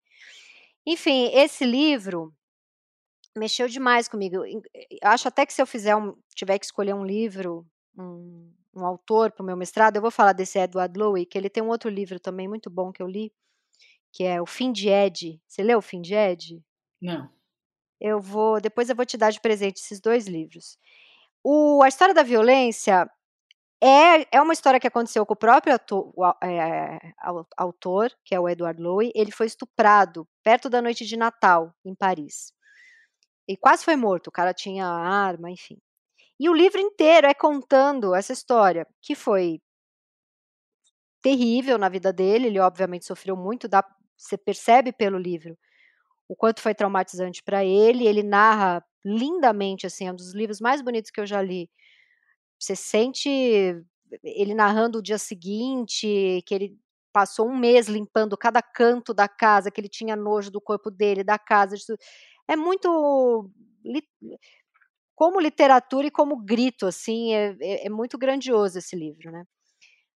Enfim, 0.85 1.29
esse 1.33 1.65
livro 1.65 2.33
mexeu 3.35 3.67
demais 3.67 4.07
comigo. 4.07 4.37
Acho 5.03 5.27
até 5.27 5.45
que 5.45 5.53
se 5.53 5.61
eu 5.61 5.67
fizer 5.67 5.95
um, 5.95 6.15
tiver 6.33 6.57
que 6.57 6.65
escolher 6.65 6.95
um 6.95 7.05
livro, 7.05 7.67
um, 7.97 8.51
um 8.77 8.85
autor 8.85 9.31
para 9.31 9.43
o 9.43 9.45
meu 9.45 9.57
mestrado, 9.57 9.95
eu 9.95 10.01
vou 10.01 10.11
falar 10.11 10.33
desse 10.33 10.59
Edward 10.59 10.97
Louis, 10.97 11.27
que 11.29 11.37
ele 11.37 11.49
tem 11.49 11.63
um 11.63 11.69
outro 11.69 11.89
livro 11.89 12.19
também 12.19 12.47
muito 12.47 12.69
bom 12.69 12.91
que 12.91 13.01
eu 13.01 13.07
li, 13.07 13.33
que 14.11 14.23
é 14.23 14.41
o 14.41 14.45
Fim 14.45 14.71
de 14.71 14.89
Ed. 14.89 15.41
Você 15.47 15.63
leu 15.63 15.79
o 15.79 15.81
Fim 15.81 16.01
de 16.01 16.13
Ed? 16.13 16.63
Não. 17.01 17.29
Eu 17.99 18.19
vou, 18.19 18.61
depois 18.61 18.89
eu 18.89 18.95
vou 18.95 19.05
te 19.05 19.17
dar 19.17 19.31
de 19.31 19.41
presente 19.41 19.77
esses 19.77 19.99
dois 19.99 20.27
livros. 20.27 20.77
O, 21.43 21.81
a 21.83 21.87
história 21.87 22.13
da 22.13 22.23
violência 22.23 23.09
é, 23.81 24.37
é 24.37 24.41
uma 24.41 24.53
história 24.53 24.79
que 24.79 24.87
aconteceu 24.87 25.25
com 25.25 25.33
o 25.33 25.37
próprio 25.37 25.75
ator, 25.75 26.11
o, 26.15 26.25
é, 26.43 27.13
autor, 27.55 28.11
que 28.25 28.33
é 28.33 28.39
o 28.39 28.49
Edward 28.49 28.81
Lowe. 28.81 29.11
Ele 29.15 29.31
foi 29.31 29.45
estuprado 29.45 30.27
perto 30.43 30.69
da 30.69 30.81
noite 30.81 31.05
de 31.05 31.15
Natal, 31.17 31.73
em 31.85 31.95
Paris. 31.95 32.51
E 33.47 33.55
quase 33.55 33.85
foi 33.85 33.95
morto. 33.95 34.27
O 34.27 34.31
cara 34.31 34.53
tinha 34.53 34.85
arma, 34.85 35.49
enfim. 35.49 35.77
E 36.39 36.49
o 36.49 36.53
livro 36.53 36.79
inteiro 36.79 37.27
é 37.27 37.33
contando 37.33 38.13
essa 38.15 38.33
história, 38.33 38.87
que 39.01 39.15
foi 39.15 39.59
terrível 41.21 41.77
na 41.77 41.89
vida 41.89 42.13
dele. 42.13 42.47
Ele, 42.47 42.59
obviamente, 42.59 43.05
sofreu 43.05 43.35
muito, 43.35 43.67
dá, 43.67 43.83
você 44.15 44.37
percebe 44.37 44.91
pelo 44.91 45.17
livro 45.17 45.57
o 46.29 46.35
quanto 46.35 46.61
foi 46.61 46.75
traumatizante 46.75 47.43
para 47.43 47.65
ele. 47.65 48.07
Ele 48.07 48.23
narra 48.23 48.83
lindamente, 49.05 49.87
assim, 49.87 50.07
é 50.07 50.11
um 50.11 50.15
dos 50.15 50.33
livros 50.33 50.61
mais 50.61 50.81
bonitos 50.81 51.11
que 51.11 51.21
eu 51.21 51.27
já 51.27 51.41
li. 51.41 51.69
Você 52.59 52.75
sente 52.75 53.29
ele 54.23 54.53
narrando 54.55 54.99
o 54.99 55.03
dia 55.03 55.17
seguinte, 55.17 56.43
que 56.45 56.55
ele 56.55 56.77
passou 57.13 57.47
um 57.49 57.57
mês 57.57 57.87
limpando 57.87 58.37
cada 58.37 58.61
canto 58.61 59.13
da 59.13 59.27
casa, 59.27 59.71
que 59.71 59.81
ele 59.81 59.89
tinha 59.89 60.15
nojo 60.15 60.51
do 60.51 60.61
corpo 60.61 60.91
dele, 60.91 61.23
da 61.23 61.39
casa. 61.39 61.75
É 62.47 62.55
muito 62.55 63.49
como 65.17 65.41
literatura 65.41 66.05
e 66.05 66.11
como 66.11 66.37
grito, 66.37 66.85
assim, 66.85 67.33
é, 67.33 67.57
é, 67.59 67.87
é 67.87 67.89
muito 67.89 68.19
grandioso 68.19 68.77
esse 68.77 68.95
livro, 68.95 69.31
né? 69.31 69.45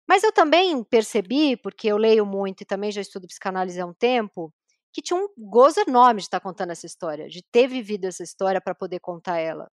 Mas 0.07 0.23
eu 0.23 0.31
também 0.31 0.85
percebi, 0.85 1.57
porque 1.57 1.89
eu 1.89 1.97
leio 1.97 2.27
muito 2.27 2.61
e 2.61 2.67
também 2.67 2.93
já 2.93 3.01
estudo 3.01 3.27
psicanálise 3.27 3.81
há 3.81 3.87
um 3.87 3.95
tempo, 3.95 4.53
que 4.93 5.01
tinha 5.01 5.19
um 5.19 5.27
gozo 5.39 5.81
enorme 5.81 6.21
de 6.21 6.27
estar 6.27 6.39
contando 6.41 6.73
essa 6.73 6.85
história, 6.85 7.29
de 7.29 7.43
ter 7.51 7.67
vivido 7.67 8.05
essa 8.05 8.23
história 8.23 8.61
para 8.61 8.75
poder 8.75 9.01
contar 9.01 9.39
ela. 9.39 9.71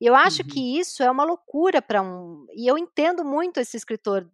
E 0.00 0.06
eu 0.06 0.14
acho 0.14 0.40
uhum. 0.40 0.48
que 0.48 0.78
isso 0.78 1.02
é 1.02 1.10
uma 1.10 1.24
loucura 1.24 1.82
para 1.82 2.00
um. 2.00 2.46
E 2.54 2.66
eu 2.66 2.78
entendo 2.78 3.22
muito 3.22 3.60
esse 3.60 3.76
escritor. 3.76 4.26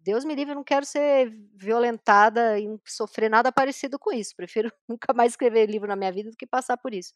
Deus 0.00 0.24
me 0.24 0.34
livre, 0.34 0.52
eu 0.52 0.56
não 0.56 0.64
quero 0.64 0.86
ser 0.86 1.30
violentada 1.54 2.58
e 2.58 2.66
sofrer 2.86 3.28
nada 3.28 3.52
parecido 3.52 3.98
com 3.98 4.12
isso. 4.12 4.34
Prefiro 4.34 4.72
nunca 4.88 5.12
mais 5.12 5.32
escrever 5.32 5.66
livro 5.66 5.86
na 5.88 5.96
minha 5.96 6.12
vida 6.12 6.30
do 6.30 6.36
que 6.38 6.46
passar 6.46 6.78
por 6.78 6.94
isso 6.94 7.12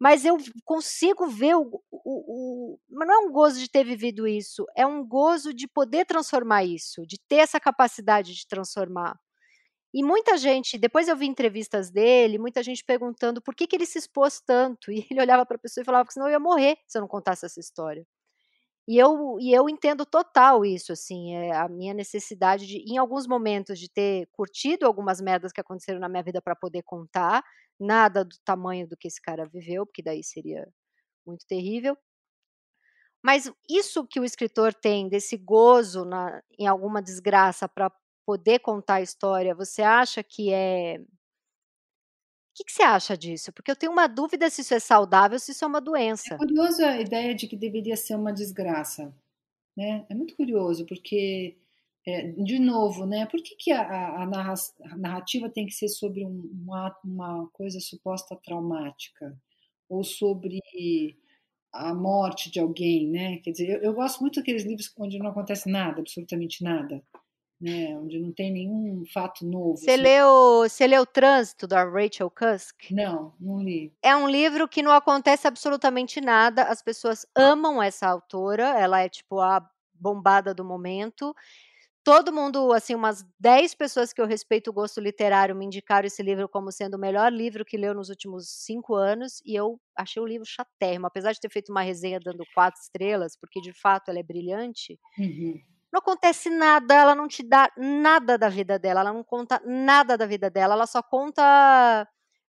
mas 0.00 0.24
eu 0.24 0.36
consigo 0.64 1.26
ver 1.26 1.56
o, 1.56 1.82
o, 1.90 2.74
o, 2.74 2.78
Mas 2.88 3.08
não 3.08 3.14
é 3.14 3.26
um 3.26 3.32
gozo 3.32 3.58
de 3.58 3.68
ter 3.68 3.84
vivido 3.84 4.26
isso, 4.28 4.64
é 4.76 4.86
um 4.86 5.04
gozo 5.04 5.52
de 5.52 5.66
poder 5.66 6.06
transformar 6.06 6.64
isso, 6.64 7.04
de 7.06 7.18
ter 7.28 7.36
essa 7.36 7.58
capacidade 7.58 8.34
de 8.34 8.46
transformar. 8.46 9.18
E 9.92 10.04
muita 10.04 10.36
gente, 10.36 10.78
depois 10.78 11.08
eu 11.08 11.16
vi 11.16 11.26
entrevistas 11.26 11.90
dele, 11.90 12.38
muita 12.38 12.62
gente 12.62 12.84
perguntando 12.84 13.40
por 13.40 13.54
que, 13.54 13.66
que 13.66 13.74
ele 13.74 13.86
se 13.86 13.98
expôs 13.98 14.40
tanto. 14.40 14.90
E 14.92 15.06
ele 15.10 15.20
olhava 15.20 15.46
para 15.46 15.56
a 15.56 15.60
pessoa 15.60 15.82
e 15.82 15.84
falava 15.84 16.06
que 16.06 16.12
senão 16.12 16.26
eu 16.28 16.32
ia 16.32 16.40
morrer 16.40 16.76
se 16.86 16.98
eu 16.98 17.00
não 17.00 17.08
contasse 17.08 17.46
essa 17.46 17.58
história. 17.58 18.06
E 18.88 18.98
eu, 18.98 19.36
e 19.40 19.52
eu 19.52 19.68
entendo 19.68 20.06
total 20.06 20.64
isso, 20.64 20.92
assim, 20.92 21.34
é 21.36 21.52
a 21.54 21.68
minha 21.68 21.92
necessidade 21.94 22.66
de, 22.66 22.78
em 22.90 22.96
alguns 22.98 23.26
momentos, 23.28 23.78
de 23.78 23.90
ter 23.90 24.26
curtido 24.32 24.86
algumas 24.86 25.20
merdas 25.20 25.52
que 25.52 25.60
aconteceram 25.60 26.00
na 26.00 26.08
minha 26.08 26.22
vida 26.22 26.40
para 26.42 26.56
poder 26.56 26.82
contar, 26.84 27.44
nada 27.78 28.24
do 28.24 28.36
tamanho 28.44 28.88
do 28.88 28.96
que 28.96 29.08
esse 29.08 29.20
cara 29.20 29.46
viveu, 29.46 29.86
porque 29.86 30.02
daí 30.02 30.24
seria 30.24 30.66
muito 31.26 31.46
terrível. 31.48 31.96
Mas 33.22 33.50
isso 33.68 34.06
que 34.06 34.20
o 34.20 34.24
escritor 34.24 34.72
tem, 34.74 35.08
desse 35.08 35.36
gozo 35.36 36.04
na, 36.04 36.40
em 36.58 36.66
alguma 36.66 37.02
desgraça 37.02 37.68
para 37.68 37.90
poder 38.24 38.60
contar 38.60 38.96
a 38.96 39.02
história, 39.02 39.54
você 39.54 39.82
acha 39.82 40.22
que 40.22 40.52
é. 40.52 40.98
O 42.58 42.60
que, 42.60 42.64
que, 42.64 42.72
você 42.72 42.82
acha 42.82 43.16
disso? 43.16 43.52
Porque 43.52 43.70
eu 43.70 43.76
tenho 43.76 43.92
uma 43.92 44.08
dúvida 44.08 44.50
se 44.50 44.62
isso 44.62 44.74
é 44.74 44.80
saudável, 44.80 45.38
se 45.38 45.52
isso 45.52 45.64
é 45.64 45.68
uma 45.68 45.80
doença. 45.80 46.34
É 46.34 46.38
curioso 46.38 46.84
a 46.84 47.00
ideia 47.00 47.32
de 47.32 47.46
que 47.46 47.56
deveria 47.56 47.96
ser 47.96 48.16
uma 48.16 48.32
desgraça. 48.32 49.14
Né? 49.76 50.04
É 50.08 50.14
muito 50.14 50.34
curioso, 50.34 50.84
porque 50.84 51.56
é, 52.04 52.32
de 52.32 52.58
novo, 52.58 53.06
né? 53.06 53.26
Por 53.26 53.40
que, 53.40 53.54
que 53.54 53.70
a, 53.70 54.22
a, 54.22 54.26
narrativa 54.96 55.48
tem 55.48 55.66
que 55.66 55.72
ser 55.72 55.86
sobre 55.86 56.24
um, 56.24 56.50
uma, 56.64 56.98
uma 57.04 57.48
coisa 57.52 57.78
suposta 57.78 58.34
traumática? 58.34 59.40
Ou 59.88 60.02
sobre 60.02 60.58
a 61.72 61.94
morte 61.94 62.50
de 62.50 62.58
alguém, 62.58 63.08
né? 63.08 63.36
Quer 63.38 63.52
dizer, 63.52 63.68
eu, 63.68 63.82
eu, 63.82 63.94
gosto 63.94 64.20
muito 64.20 64.40
daqueles 64.40 64.64
livros 64.64 64.92
onde 64.98 65.16
não 65.16 65.28
acontece 65.28 65.70
nada, 65.70 66.00
absolutamente 66.00 66.64
nada, 66.64 67.04
né? 67.60 67.96
Onde 67.96 68.18
não 68.18 68.32
tem 68.32 68.52
nenhum 68.52 69.04
fato 69.12 69.44
novo. 69.44 69.76
Você 69.76 69.92
assim. 69.92 70.02
leu, 70.02 70.62
você 70.62 70.86
leu 70.86 71.06
Trânsito 71.06 71.66
da 71.66 71.84
Rachel 71.84 72.30
Cusk? 72.30 72.90
Não, 72.90 73.32
não 73.40 73.62
li. 73.62 73.92
É 74.02 74.14
um 74.16 74.28
livro 74.28 74.68
que 74.68 74.82
não 74.82 74.92
acontece 74.92 75.46
absolutamente 75.46 76.20
nada. 76.20 76.64
As 76.64 76.82
pessoas 76.82 77.26
amam 77.36 77.82
essa 77.82 78.06
autora. 78.06 78.78
Ela 78.78 79.00
é 79.00 79.08
tipo 79.08 79.40
a 79.40 79.68
bombada 80.00 80.54
do 80.54 80.64
momento 80.64 81.34
todo 82.08 82.32
mundo, 82.32 82.72
assim, 82.72 82.94
umas 82.94 83.22
10 83.38 83.74
pessoas 83.74 84.14
que 84.14 84.20
eu 84.22 84.26
respeito 84.26 84.70
o 84.70 84.72
gosto 84.72 84.98
literário 84.98 85.54
me 85.54 85.66
indicaram 85.66 86.06
esse 86.06 86.22
livro 86.22 86.48
como 86.48 86.72
sendo 86.72 86.94
o 86.94 86.98
melhor 86.98 87.30
livro 87.30 87.66
que 87.66 87.76
leu 87.76 87.92
nos 87.92 88.08
últimos 88.08 88.48
cinco 88.48 88.94
anos, 88.94 89.42
e 89.44 89.54
eu 89.54 89.78
achei 89.94 90.22
o 90.22 90.26
livro 90.26 90.46
chatérrimo, 90.46 91.06
apesar 91.06 91.32
de 91.32 91.40
ter 91.40 91.50
feito 91.50 91.70
uma 91.70 91.82
resenha 91.82 92.18
dando 92.18 92.46
quatro 92.54 92.80
estrelas, 92.80 93.36
porque 93.38 93.60
de 93.60 93.74
fato 93.74 94.08
ela 94.08 94.18
é 94.18 94.22
brilhante. 94.22 94.98
Uhum. 95.18 95.60
Não 95.92 95.98
acontece 96.00 96.50
nada, 96.50 96.94
ela 96.94 97.14
não 97.14 97.26
te 97.28 97.42
dá 97.42 97.70
nada 97.76 98.36
da 98.38 98.48
vida 98.48 98.78
dela, 98.78 99.00
ela 99.00 99.12
não 99.12 99.24
conta 99.24 99.60
nada 99.64 100.16
da 100.18 100.26
vida 100.26 100.50
dela, 100.50 100.74
ela 100.74 100.86
só 100.86 101.02
conta 101.02 102.06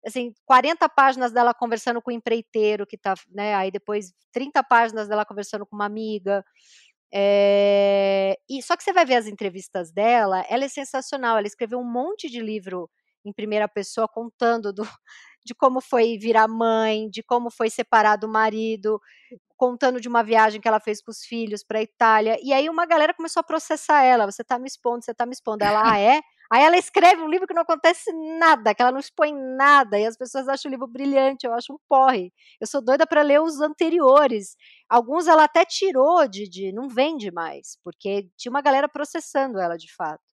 assim, 0.05 0.33
40 0.45 0.87
páginas 0.89 1.31
dela 1.31 1.53
conversando 1.53 2.01
com 2.01 2.09
o 2.11 2.13
empreiteiro 2.13 2.85
que 2.87 2.97
tá, 2.97 3.13
né, 3.29 3.53
aí 3.55 3.69
depois 3.71 4.13
30 4.31 4.63
páginas 4.63 5.07
dela 5.07 5.25
conversando 5.25 5.65
com 5.65 5.75
uma 5.75 5.85
amiga, 5.85 6.43
é, 7.13 8.37
e 8.49 8.61
só 8.61 8.75
que 8.75 8.83
você 8.83 8.91
vai 8.93 9.05
ver 9.05 9.15
as 9.15 9.27
entrevistas 9.27 9.91
dela, 9.91 10.43
ela 10.49 10.65
é 10.65 10.67
sensacional. 10.67 11.37
Ela 11.37 11.47
escreveu 11.47 11.79
um 11.79 11.83
monte 11.89 12.29
de 12.29 12.39
livro 12.41 12.89
em 13.25 13.31
primeira 13.33 13.67
pessoa 13.67 14.07
contando 14.07 14.73
do, 14.73 14.83
de 15.45 15.55
como 15.55 15.81
foi 15.81 16.17
virar 16.17 16.47
mãe, 16.47 17.09
de 17.09 17.23
como 17.23 17.49
foi 17.49 17.69
separar 17.69 18.17
do 18.17 18.27
marido, 18.27 18.99
contando 19.57 19.99
de 19.99 20.07
uma 20.07 20.23
viagem 20.23 20.61
que 20.61 20.67
ela 20.67 20.79
fez 20.79 21.01
com 21.01 21.11
os 21.11 21.23
filhos 21.23 21.63
para 21.63 21.81
Itália. 21.81 22.37
E 22.41 22.53
aí 22.53 22.69
uma 22.69 22.85
galera 22.85 23.13
começou 23.13 23.41
a 23.41 23.43
processar 23.43 24.03
ela. 24.03 24.25
Você 24.25 24.43
está 24.43 24.57
me 24.59 24.67
expondo, 24.67 25.03
você 25.03 25.11
está 25.11 25.25
me 25.25 25.33
expondo. 25.33 25.63
Ela, 25.63 25.91
ah, 25.91 25.99
é? 25.99 26.21
Aí 26.51 26.63
ela 26.63 26.77
escreve 26.77 27.21
um 27.21 27.27
livro 27.27 27.45
que 27.45 27.53
não 27.53 27.63
acontece 27.63 28.09
nada, 28.39 28.73
que 28.73 28.81
ela 28.81 28.91
não 28.91 28.99
expõe 28.99 29.33
nada, 29.33 29.99
e 29.99 30.05
as 30.05 30.15
pessoas 30.15 30.47
acham 30.47 30.69
o 30.69 30.71
livro 30.71 30.87
brilhante, 30.87 31.45
eu 31.45 31.53
acho 31.53 31.73
um 31.73 31.77
porre. 31.89 32.31
Eu 32.61 32.67
sou 32.67 32.81
doida 32.81 33.05
para 33.05 33.21
ler 33.21 33.41
os 33.41 33.59
anteriores. 33.59 34.55
Alguns 34.89 35.27
ela 35.27 35.43
até 35.43 35.65
tirou 35.65 36.25
de, 36.27 36.47
de 36.47 36.71
não 36.71 36.87
vende 36.87 37.31
mais, 37.31 37.77
porque 37.83 38.29
tinha 38.37 38.49
uma 38.49 38.61
galera 38.61 38.87
processando 38.87 39.59
ela 39.59 39.75
de 39.75 39.93
fato. 39.93 40.23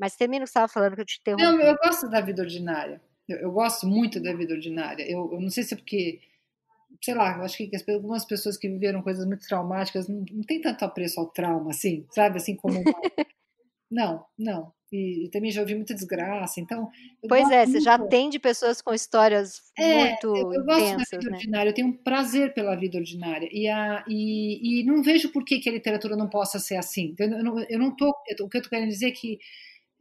Mas 0.00 0.16
termina 0.16 0.44
o 0.44 0.46
que 0.46 0.52
você 0.52 0.58
estava 0.58 0.72
falando 0.72 0.94
que 0.94 1.02
eu 1.02 1.06
te 1.06 1.18
interrompi. 1.20 1.44
Não, 1.44 1.60
eu 1.60 1.76
gosto 1.76 2.08
da 2.08 2.20
vida 2.20 2.42
ordinária. 2.42 3.02
Eu, 3.28 3.38
eu 3.38 3.52
gosto 3.52 3.86
muito 3.86 4.22
da 4.22 4.32
vida 4.32 4.54
ordinária. 4.54 5.02
Eu, 5.02 5.30
eu, 5.32 5.40
não 5.40 5.50
sei 5.50 5.64
se 5.64 5.74
é 5.74 5.76
porque, 5.76 6.20
sei 7.02 7.14
lá, 7.14 7.36
eu 7.36 7.44
acho 7.44 7.56
que 7.56 7.70
algumas 7.90 8.24
pessoas 8.24 8.56
que 8.56 8.68
viveram 8.68 9.02
coisas 9.02 9.26
muito 9.26 9.46
traumáticas 9.46 10.08
não, 10.08 10.24
não 10.30 10.42
tem 10.42 10.60
tanto 10.60 10.84
apreço 10.84 11.20
ao 11.20 11.26
trauma, 11.26 11.70
assim, 11.70 12.06
sabe? 12.10 12.36
Assim 12.36 12.56
como. 12.56 12.82
não, 13.90 14.24
não 14.38 14.72
e, 14.92 15.26
e, 15.26 15.30
também 15.30 15.50
já 15.50 15.60
ouvi 15.60 15.74
muita 15.74 15.94
desgraça, 15.94 16.60
então... 16.60 16.90
Pois 17.28 17.50
é, 17.50 17.66
você 17.66 17.80
já 17.80 17.94
atende 17.94 18.38
pessoas 18.38 18.80
com 18.80 18.94
histórias 18.94 19.60
é, 19.76 20.06
muito 20.06 20.36
eu, 20.36 20.52
eu 20.52 20.64
gosto 20.64 20.82
intensas, 20.82 21.10
da 21.10 21.18
vida 21.18 21.30
né? 21.30 21.36
ordinária, 21.36 21.70
eu 21.70 21.74
tenho 21.74 21.88
um 21.88 21.92
prazer 21.92 22.54
pela 22.54 22.74
vida 22.74 22.98
ordinária, 22.98 23.48
e, 23.52 23.68
a, 23.68 24.04
e, 24.08 24.80
e 24.80 24.84
não 24.84 25.02
vejo 25.02 25.30
por 25.30 25.44
que, 25.44 25.58
que 25.58 25.68
a 25.68 25.72
literatura 25.72 26.16
não 26.16 26.28
possa 26.28 26.58
ser 26.58 26.76
assim. 26.76 27.14
Eu, 27.18 27.30
eu, 27.30 27.44
não, 27.44 27.60
eu 27.68 27.78
não 27.78 27.94
tô, 27.94 28.08
o 28.08 28.14
que 28.48 28.56
eu 28.56 28.60
estou 28.60 28.70
querendo 28.70 28.88
dizer 28.88 29.08
é 29.08 29.12
que 29.12 29.38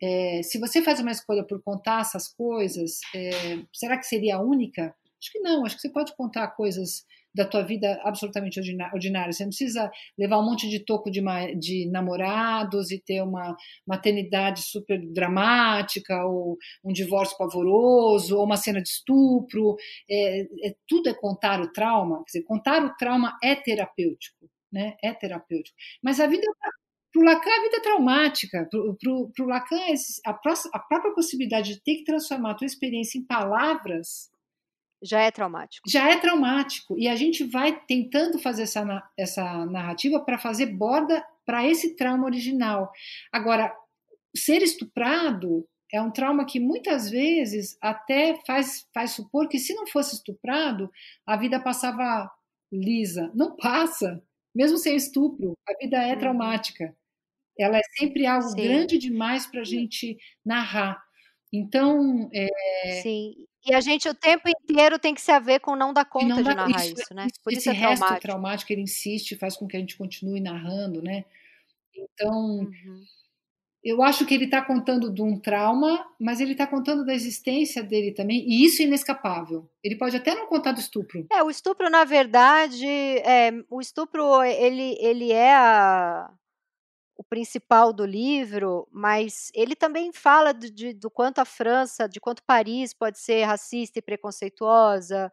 é, 0.02 0.42
se 0.44 0.58
você 0.58 0.82
faz 0.82 1.00
uma 1.00 1.12
escolha 1.12 1.44
por 1.44 1.62
contar 1.62 2.02
essas 2.02 2.28
coisas, 2.28 3.00
é, 3.14 3.32
será 3.74 3.98
que 3.98 4.06
seria 4.06 4.38
a 4.38 4.42
única? 4.42 4.96
Acho 5.20 5.32
que 5.32 5.40
não, 5.40 5.66
acho 5.66 5.76
que 5.76 5.82
você 5.82 5.90
pode 5.90 6.16
contar 6.16 6.48
coisas 6.50 7.06
da 7.38 7.46
tua 7.46 7.62
vida 7.64 8.00
absolutamente 8.04 8.60
ordinária. 8.60 9.32
Você 9.32 9.44
não 9.44 9.50
precisa 9.50 9.92
levar 10.18 10.40
um 10.40 10.46
monte 10.46 10.68
de 10.68 10.80
toco 10.80 11.12
de, 11.12 11.22
de 11.56 11.90
namorados 11.92 12.90
e 12.92 13.00
ter 13.00 13.22
uma 13.22 13.56
maternidade 13.86 14.64
super 14.64 15.00
dramática, 15.14 16.26
ou 16.26 16.58
um 16.84 16.92
divórcio 16.92 17.38
pavoroso, 17.38 18.38
ou 18.38 18.44
uma 18.44 18.58
cena 18.58 18.82
de 18.82 18.90
estupro. 18.90 19.76
É, 20.10 20.42
é, 20.68 20.76
tudo 20.88 21.10
é 21.10 21.14
contar 21.14 21.62
o 21.62 21.72
trauma. 21.72 22.18
Quer 22.26 22.40
dizer, 22.40 22.44
contar 22.44 22.84
o 22.84 22.96
trauma 22.96 23.38
é 23.44 23.56
terapêutico, 23.56 24.50
né? 24.72 24.96
É 25.04 25.14
terapêutico. 25.14 25.78
Mas 26.02 26.20
a 26.20 26.26
vida 26.28 26.48
para 27.14 27.22
o 27.22 27.26
Lacan, 27.26 27.50
a 27.50 27.62
vida 27.64 27.78
é 27.78 27.82
traumática. 27.82 28.68
Para 28.70 29.46
o 29.46 29.48
Lacan, 29.48 29.76
a, 30.26 30.32
a 30.32 30.80
própria 30.80 31.14
possibilidade 31.14 31.76
de 31.76 31.82
ter 31.82 31.98
que 31.98 32.04
transformar 32.04 32.52
a 32.52 32.56
tua 32.56 32.68
experiência 32.68 33.18
em 33.18 33.26
palavras 33.26 34.30
já 35.02 35.22
é 35.22 35.32
traumático. 35.32 35.90
Já 35.90 36.10
é 36.10 36.18
traumático. 36.18 36.98
E 36.98 37.08
a 37.08 37.16
gente 37.16 37.44
vai 37.44 37.80
tentando 37.86 38.40
fazer 38.40 38.64
essa, 38.64 39.10
essa 39.18 39.66
narrativa 39.66 40.20
para 40.20 40.38
fazer 40.38 40.68
borda 40.68 41.24
para 41.46 41.66
esse 41.66 41.96
trauma 41.96 42.26
original. 42.26 42.92
Agora, 43.32 43.74
ser 44.36 44.62
estuprado 44.62 45.68
é 45.92 46.02
um 46.02 46.12
trauma 46.12 46.46
que 46.46 46.60
muitas 46.60 47.10
vezes 47.10 47.78
até 47.82 48.40
faz, 48.46 48.88
faz 48.94 49.12
supor 49.12 49.48
que 49.48 49.60
se 49.60 49.74
não 49.74 49.88
fosse 49.88 50.16
estuprado, 50.16 50.92
a 51.26 51.38
vida 51.38 51.60
passava 51.60 52.30
lisa. 52.72 53.32
Não 53.34 53.56
passa. 53.56 54.22
Mesmo 54.54 54.78
sem 54.78 54.96
estupro, 54.96 55.56
a 55.68 55.74
vida 55.80 55.98
é 55.98 56.14
uhum. 56.14 56.20
traumática. 56.20 56.96
Ela 57.58 57.78
é 57.78 57.82
sempre 57.98 58.26
algo 58.26 58.50
Sim. 58.50 58.64
grande 58.64 58.98
demais 58.98 59.48
para 59.48 59.62
a 59.62 59.66
gente 59.66 60.18
narrar. 60.46 61.02
Então. 61.54 62.30
É... 62.34 63.02
Sim. 63.02 63.36
E 63.70 63.76
a 63.76 63.82
gente 63.82 64.08
o 64.08 64.14
tempo 64.14 64.48
inteiro 64.48 64.98
tem 64.98 65.14
que 65.14 65.20
se 65.20 65.32
haver 65.32 65.60
com 65.60 65.76
não 65.76 65.94
dar 65.94 66.06
conta 66.06 66.28
não 66.28 66.42
dá, 66.42 66.52
de 66.52 66.56
narrar 66.56 66.86
isso, 66.86 67.02
isso 67.02 67.14
né? 67.14 67.28
Por 67.44 67.52
esse 67.52 67.60
isso 67.60 67.70
é 67.70 67.74
resto 67.74 68.00
traumático. 68.00 68.22
traumático 68.22 68.74
ele 68.74 68.82
insiste, 68.82 69.36
faz 69.36 69.58
com 69.58 69.68
que 69.68 69.76
a 69.76 69.80
gente 69.80 69.98
continue 69.98 70.40
narrando, 70.40 71.02
né? 71.02 71.26
Então, 71.94 72.60
uhum. 72.60 73.04
eu 73.84 74.02
acho 74.02 74.26
que 74.26 74.34
ele 74.34 74.46
está 74.46 74.62
contando 74.62 75.12
de 75.12 75.22
um 75.22 75.38
trauma, 75.38 76.06
mas 76.18 76.40
ele 76.40 76.54
está 76.54 76.66
contando 76.66 77.06
da 77.06 77.14
existência 77.14 77.84
dele 77.84 78.12
também, 78.12 78.48
e 78.48 78.64
isso 78.64 78.82
é 78.82 78.86
inescapável. 78.86 79.70
Ele 79.84 79.98
pode 79.98 80.16
até 80.16 80.34
não 80.34 80.48
contar 80.48 80.72
do 80.72 80.80
estupro. 80.80 81.28
É, 81.30 81.44
o 81.44 81.50
estupro, 81.50 81.90
na 81.90 82.06
verdade, 82.06 82.88
é, 82.88 83.52
o 83.70 83.82
estupro, 83.82 84.44
ele, 84.44 84.96
ele 85.00 85.34
é 85.34 85.54
a 85.54 86.32
o 87.18 87.24
principal 87.24 87.92
do 87.92 88.06
livro, 88.06 88.88
mas 88.92 89.50
ele 89.56 89.76
também 89.76 90.12
fala 90.14 90.54
de, 90.54 90.70
de, 90.70 90.94
do 90.94 91.10
quanto 91.10 91.40
a 91.40 91.46
França, 91.46 92.08
de 92.08 92.20
quanto 92.20 92.44
Paris 92.44 92.94
pode 92.94 93.20
ser 93.20 93.44
racista 93.44 94.00
e 94.00 94.02
preconceituosa. 94.02 95.32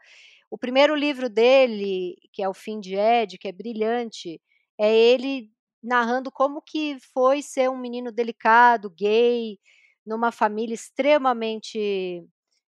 O 0.51 0.57
primeiro 0.59 0.95
livro 0.97 1.29
dele, 1.29 2.17
que 2.33 2.43
é 2.43 2.49
O 2.49 2.55
Fim 2.55 2.81
de 2.81 2.95
Ed, 2.97 3.39
que 3.39 3.49
é 3.49 3.53
brilhante, 3.53 4.41
é 4.79 4.95
ele 4.95 5.51
narrando 5.83 6.33
como 6.33 6.63
que 6.63 6.99
foi 7.13 7.43
ser 7.43 7.69
um 7.71 7.77
menino 7.79 8.11
delicado, 8.11 8.91
gay, 8.91 9.59
numa 10.07 10.33
família 10.33 10.75
extremamente 10.75 12.25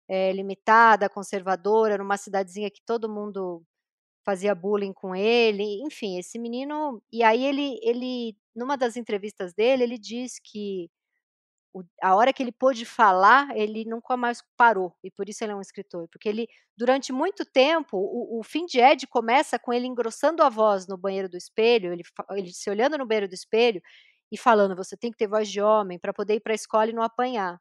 é, 0.08 0.32
limitada, 0.32 1.08
conservadora, 1.08 1.98
numa 1.98 2.16
cidadezinha 2.16 2.70
que 2.70 2.82
todo 2.84 3.08
mundo 3.08 3.62
fazia 4.24 4.54
bullying 4.54 4.92
com 4.92 5.14
ele, 5.14 5.82
enfim, 5.82 6.18
esse 6.18 6.38
menino. 6.38 7.02
E 7.12 7.22
aí 7.22 7.44
ele, 7.44 7.78
ele 7.82 8.36
numa 8.54 8.76
das 8.76 8.96
entrevistas 8.96 9.52
dele, 9.54 9.82
ele 9.84 9.98
diz 9.98 10.38
que 10.42 10.90
o, 11.72 11.82
a 12.02 12.14
hora 12.14 12.32
que 12.32 12.42
ele 12.42 12.52
pôde 12.52 12.84
falar, 12.84 13.48
ele 13.56 13.84
nunca 13.84 14.16
mais 14.16 14.42
parou, 14.56 14.94
e 15.02 15.10
por 15.10 15.28
isso 15.28 15.42
ele 15.44 15.52
é 15.52 15.56
um 15.56 15.60
escritor, 15.60 16.08
porque 16.08 16.28
ele, 16.28 16.46
durante 16.76 17.12
muito 17.12 17.44
tempo, 17.44 17.96
o, 17.98 18.38
o 18.40 18.42
fim 18.44 18.64
de 18.66 18.80
Ed 18.80 19.06
começa 19.08 19.58
com 19.58 19.72
ele 19.72 19.86
engrossando 19.86 20.42
a 20.42 20.48
voz 20.48 20.86
no 20.86 20.96
banheiro 20.96 21.28
do 21.28 21.36
espelho, 21.36 21.92
ele, 21.92 22.02
ele 22.30 22.52
se 22.52 22.70
olhando 22.70 22.96
no 22.98 23.06
banheiro 23.06 23.28
do 23.28 23.34
espelho 23.34 23.82
e 24.32 24.38
falando: 24.38 24.76
você 24.76 24.96
tem 24.96 25.10
que 25.10 25.18
ter 25.18 25.28
voz 25.28 25.50
de 25.50 25.60
homem 25.60 25.98
para 25.98 26.12
poder 26.14 26.34
ir 26.36 26.40
para 26.40 26.52
a 26.52 26.56
escola 26.56 26.90
e 26.90 26.92
não 26.92 27.02
apanhar. 27.02 27.58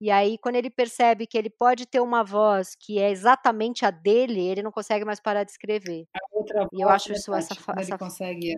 E 0.00 0.10
aí, 0.10 0.36
quando 0.38 0.56
ele 0.56 0.68
percebe 0.68 1.26
que 1.26 1.38
ele 1.38 1.48
pode 1.48 1.86
ter 1.86 2.00
uma 2.00 2.22
voz 2.22 2.74
que 2.74 2.98
é 2.98 3.10
exatamente 3.10 3.84
a 3.86 3.90
dele, 3.90 4.46
ele 4.46 4.62
não 4.62 4.70
consegue 4.70 5.04
mais 5.04 5.20
parar 5.20 5.42
de 5.44 5.50
escrever. 5.50 6.06
A 6.14 6.38
outra 6.38 6.60
voz, 6.60 6.68
e 6.72 6.80
eu 6.82 6.88
acho 6.88 7.12
isso 7.12 7.34
essa, 7.34 7.54
essa 7.54 7.90
ele 7.90 7.98
consegue 7.98 8.56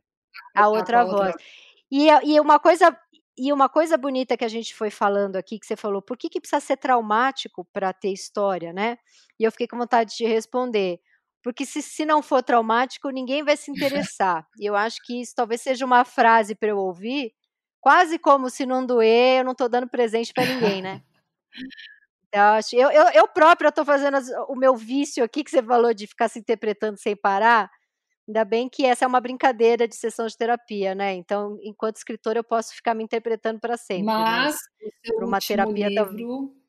a 0.55 0.69
outra 0.69 1.05
voz. 1.05 1.33
Outra... 1.33 1.45
E, 1.91 2.09
e 2.25 2.41
uma 2.41 2.59
coisa 2.59 2.97
e 3.39 3.53
uma 3.53 3.69
coisa 3.69 3.97
bonita 3.97 4.37
que 4.37 4.45
a 4.45 4.49
gente 4.49 4.75
foi 4.75 4.91
falando 4.91 5.37
aqui, 5.37 5.61
que 5.61 5.67
você 5.67 5.77
falou, 5.77 6.03
por 6.03 6.17
que, 6.17 6.29
que 6.29 6.41
precisa 6.41 6.59
ser 6.59 6.77
traumático 6.77 7.65
para 7.73 7.93
ter 7.93 8.13
história, 8.13 8.73
né? 8.73 8.99
E 9.39 9.45
eu 9.45 9.53
fiquei 9.53 9.69
com 9.69 9.79
vontade 9.79 10.17
de 10.17 10.27
responder, 10.27 10.99
porque 11.41 11.65
se, 11.65 11.81
se 11.81 12.05
não 12.05 12.21
for 12.21 12.43
traumático, 12.43 13.11
ninguém 13.11 13.45
vai 13.45 13.57
se 13.57 13.71
interessar. 14.11 14.45
e 14.59 14.67
eu 14.67 14.75
acho 14.75 14.97
que 15.05 15.21
isso 15.21 15.35
talvez 15.37 15.63
seja 15.63 15.87
uma 15.87 16.05
frase 16.05 16.57
para 16.57 16.71
eu 16.71 16.79
ouvir, 16.79 17.33
quase 17.81 18.19
como 18.19 18.51
se 18.51 18.67
não 18.67 18.85
doer, 18.85 19.39
eu 19.39 19.45
não 19.45 19.53
estou 19.53 19.69
dando 19.69 19.89
presente 19.89 20.33
para 20.35 20.45
ninguém, 20.45 20.83
né? 20.83 21.01
Então, 22.29 22.61
eu, 22.73 22.91
eu, 22.91 23.09
eu 23.15 23.29
própria 23.29 23.69
estou 23.69 23.85
fazendo 23.85 24.17
as, 24.17 24.29
o 24.49 24.55
meu 24.55 24.77
vício 24.77 25.25
aqui, 25.25 25.43
que 25.43 25.51
você 25.51 25.63
falou 25.63 25.95
de 25.95 26.07
ficar 26.07 26.29
se 26.29 26.39
interpretando 26.39 26.99
sem 26.99 27.17
parar. 27.17 27.71
Ainda 28.29 28.45
bem 28.45 28.69
que 28.69 28.85
essa 28.85 29.07
é 29.07 29.09
uma 29.09 29.21
brincadeira 29.21 29.89
de 29.89 29.97
sessão 29.97 30.27
de 30.27 30.37
terapia, 30.37 30.95
né? 30.95 31.15
Então, 31.15 31.59
enquanto 31.63 31.97
escritor, 31.97 32.37
eu 32.37 32.45
posso 32.45 32.75
ficar 32.75 32.93
me 32.93 33.03
interpretando 33.03 33.59
para 33.59 33.79
sempre. 33.79 34.05
Mas, 34.05 34.55
mas 34.55 35.15
o 35.15 35.25
uma 35.25 35.39
terapia 35.39 35.89
livro, 35.89 36.53
da... 36.55 36.61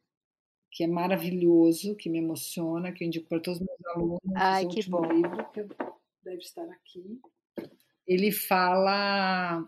que 0.72 0.86
é 0.86 0.88
maravilhoso, 0.88 1.98
que 1.98 2.10
me 2.10 2.20
emociona, 2.20 2.94
que 2.94 3.04
eu 3.04 3.08
indico 3.08 3.28
para 3.28 3.42
todos 3.42 3.60
os 3.60 3.68
meus 3.68 3.86
alunos, 3.94 4.20
Ai, 4.36 4.66
que 4.68 4.90
bom. 4.90 5.04
livro, 5.12 5.52
que 5.52 5.68
deve 6.24 6.38
estar 6.38 6.64
aqui. 6.64 7.20
Ele 8.08 8.32
fala 8.32 9.68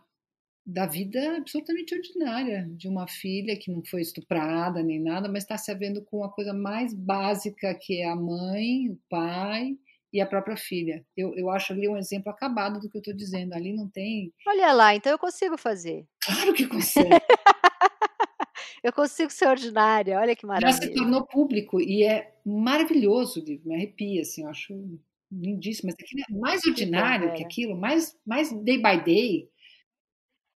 da 0.65 0.85
vida 0.85 1.37
absolutamente 1.37 1.95
ordinária 1.95 2.69
de 2.71 2.87
uma 2.87 3.07
filha 3.07 3.57
que 3.57 3.71
não 3.71 3.83
foi 3.83 4.01
estuprada 4.01 4.83
nem 4.83 4.99
nada, 4.99 5.27
mas 5.27 5.43
está 5.43 5.57
se 5.57 5.71
havendo 5.71 6.03
com 6.03 6.23
a 6.23 6.31
coisa 6.31 6.53
mais 6.53 6.93
básica 6.93 7.73
que 7.73 8.01
é 8.01 8.07
a 8.07 8.15
mãe, 8.15 8.89
o 8.89 8.99
pai 9.09 9.75
e 10.13 10.19
a 10.19 10.25
própria 10.25 10.57
filha. 10.57 11.05
Eu, 11.15 11.35
eu 11.35 11.49
acho 11.49 11.73
ali 11.73 11.87
um 11.87 11.97
exemplo 11.97 12.31
acabado 12.31 12.79
do 12.79 12.89
que 12.89 12.97
eu 12.97 13.01
estou 13.01 13.13
dizendo. 13.13 13.53
Ali 13.53 13.73
não 13.73 13.89
tem. 13.89 14.33
Olha 14.47 14.73
lá, 14.73 14.95
então 14.95 15.11
eu 15.11 15.17
consigo 15.17 15.57
fazer. 15.57 16.05
Claro 16.23 16.53
que 16.53 16.67
consegue. 16.67 17.09
eu 18.83 18.91
consigo 18.91 19.31
ser 19.31 19.47
ordinária, 19.47 20.19
olha 20.19 20.35
que 20.35 20.45
maravilha. 20.45 20.71
Já 20.71 20.81
se 20.81 20.93
tornou 20.93 21.25
público 21.25 21.79
e 21.79 22.03
é 22.03 22.33
maravilhoso, 22.45 23.43
me 23.63 23.75
arrepia, 23.75 24.21
assim, 24.21 24.43
eu 24.43 24.49
acho 24.49 24.99
lindíssimo. 25.31 25.91
Mas 25.91 25.95
aquilo 25.95 26.23
é 26.29 26.39
mais 26.39 26.65
ordinário 26.65 27.29
que, 27.29 27.37
que 27.37 27.43
aquilo, 27.43 27.75
mais, 27.75 28.17
mais 28.25 28.51
day 28.63 28.77
by 28.77 29.03
day. 29.03 29.49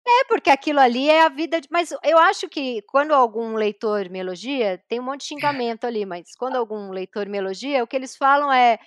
É, 0.08 0.26
porque 0.26 0.50
aquilo 0.50 0.80
ali 0.80 1.10
é 1.10 1.22
a 1.24 1.30
vida 1.30 1.62
de. 1.62 1.68
Mas 1.72 1.92
eu 2.04 2.18
acho 2.18 2.50
que 2.50 2.82
quando 2.84 3.14
algum 3.14 3.54
leitor 3.54 4.10
me 4.10 4.20
elogia, 4.20 4.82
tem 4.88 5.00
um 5.00 5.04
monte 5.04 5.22
de 5.22 5.28
xingamento 5.28 5.86
ali, 5.86 6.06
mas 6.06 6.36
quando 6.38 6.56
algum 6.56 6.90
leitor 6.92 7.28
me 7.28 7.38
elogia, 7.38 7.84
o 7.84 7.88
que 7.88 7.96
eles 7.96 8.16
falam 8.18 8.52
é: 8.52 8.80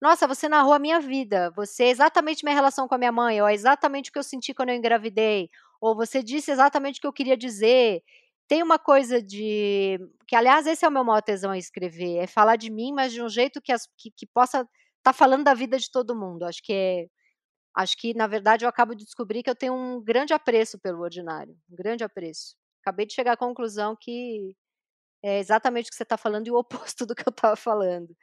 Nossa, 0.00 0.26
você 0.26 0.48
narrou 0.48 0.72
a 0.72 0.78
minha 0.78 1.00
vida, 1.00 1.50
você 1.56 1.84
é 1.84 1.90
exatamente 1.90 2.44
minha 2.44 2.54
relação 2.54 2.88
com 2.88 2.94
a 2.94 2.98
minha 2.98 3.12
mãe, 3.12 3.40
ou 3.42 3.48
é 3.48 3.54
exatamente 3.54 4.10
o 4.10 4.12
que 4.12 4.18
eu 4.18 4.22
senti 4.22 4.54
quando 4.54 4.70
eu 4.70 4.76
engravidei, 4.76 5.50
ou 5.80 5.94
você 5.94 6.22
disse 6.22 6.50
exatamente 6.50 6.98
o 6.98 7.00
que 7.02 7.06
eu 7.06 7.12
queria 7.12 7.36
dizer. 7.36 8.02
Tem 8.48 8.62
uma 8.62 8.78
coisa 8.78 9.22
de. 9.22 9.98
que, 10.26 10.36
aliás, 10.36 10.66
esse 10.66 10.84
é 10.84 10.88
o 10.88 10.92
meu 10.92 11.04
maior 11.04 11.22
tesão 11.22 11.54
em 11.54 11.58
escrever, 11.58 12.18
é 12.18 12.26
falar 12.26 12.56
de 12.56 12.70
mim, 12.70 12.92
mas 12.92 13.12
de 13.12 13.22
um 13.22 13.28
jeito 13.28 13.60
que, 13.62 13.72
as, 13.72 13.86
que, 13.98 14.10
que 14.16 14.26
possa 14.26 14.58
estar 14.60 14.68
tá 15.04 15.12
falando 15.12 15.44
da 15.44 15.54
vida 15.54 15.78
de 15.78 15.90
todo 15.90 16.16
mundo. 16.16 16.44
Acho 16.44 16.62
que 16.62 16.72
é 16.72 17.06
Acho 17.74 17.96
que, 17.96 18.14
na 18.14 18.26
verdade, 18.26 18.64
eu 18.64 18.68
acabo 18.68 18.94
de 18.94 19.04
descobrir 19.04 19.42
que 19.42 19.48
eu 19.48 19.54
tenho 19.54 19.74
um 19.74 20.02
grande 20.02 20.34
apreço 20.34 20.78
pelo 20.78 21.00
ordinário, 21.00 21.56
um 21.70 21.74
grande 21.74 22.04
apreço. 22.04 22.54
Acabei 22.82 23.06
de 23.06 23.14
chegar 23.14 23.32
à 23.32 23.36
conclusão 23.36 23.96
que 23.98 24.54
é 25.22 25.38
exatamente 25.38 25.86
o 25.86 25.90
que 25.90 25.96
você 25.96 26.02
está 26.02 26.18
falando 26.18 26.46
e 26.46 26.50
o 26.50 26.56
oposto 26.58 27.06
do 27.06 27.14
que 27.14 27.22
eu 27.26 27.30
estava 27.30 27.56
falando. 27.56 28.14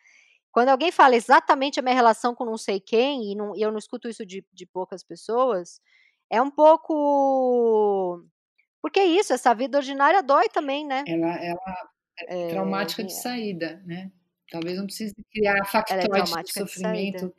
Quando 0.51 0.69
alguém 0.69 0.91
fala 0.91 1.15
exatamente 1.15 1.79
a 1.79 1.83
minha 1.83 1.95
relação 1.95 2.35
com 2.35 2.45
não 2.45 2.57
sei 2.57 2.79
quem, 2.79 3.31
e, 3.31 3.35
não, 3.35 3.55
e 3.55 3.61
eu 3.61 3.71
não 3.71 3.77
escuto 3.77 4.07
isso 4.07 4.25
de, 4.25 4.45
de 4.51 4.65
poucas 4.65 5.03
pessoas, 5.03 5.79
é 6.29 6.41
um 6.41 6.49
pouco. 6.49 8.23
Porque 8.81 8.99
é 8.99 9.05
isso, 9.05 9.33
essa 9.33 9.53
vida 9.53 9.77
ordinária 9.77 10.23
dói 10.23 10.47
também, 10.49 10.85
né? 10.85 11.03
Ela, 11.07 11.35
ela 11.43 11.89
é, 12.27 12.47
é 12.47 12.49
traumática 12.49 13.03
de 13.03 13.13
saída, 13.13 13.81
né? 13.85 14.11
Talvez 14.51 14.77
não 14.77 14.85
precise 14.85 15.13
criar 15.31 15.63
factóide 15.65 16.07
é 16.39 16.43
de 16.43 16.53
sofrimento 16.53 17.33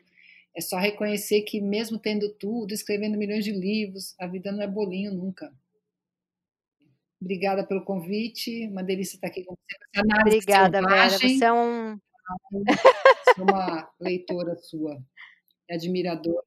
é 0.60 0.62
só 0.62 0.76
reconhecer 0.76 1.40
que, 1.42 1.58
mesmo 1.58 1.98
tendo 1.98 2.28
tudo, 2.34 2.72
escrevendo 2.72 3.16
milhões 3.16 3.44
de 3.44 3.50
livros, 3.50 4.14
a 4.20 4.26
vida 4.26 4.52
não 4.52 4.62
é 4.62 4.66
bolinho 4.66 5.12
nunca. 5.12 5.50
Obrigada 7.20 7.66
pelo 7.66 7.82
convite. 7.82 8.68
Uma 8.68 8.82
delícia 8.82 9.16
estar 9.16 9.28
aqui 9.28 9.42
com 9.42 9.54
você. 9.54 10.02
Obrigada, 10.20 10.80
Vera. 10.82 11.08
Você 11.10 11.44
é 11.44 11.52
um. 11.52 11.98
Sou 13.34 13.44
uma 13.44 13.90
leitora 13.98 14.54
sua, 14.56 15.02
admiradora. 15.70 16.46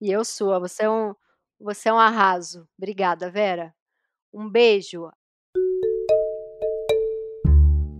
E 0.00 0.10
eu 0.10 0.24
sua. 0.24 0.58
Você 0.58 0.84
é 0.84 0.90
um, 0.90 1.14
você 1.58 1.90
é 1.90 1.92
um 1.92 1.98
arraso. 1.98 2.66
Obrigada, 2.78 3.30
Vera. 3.30 3.74
Um 4.32 4.48
beijo. 4.48 5.10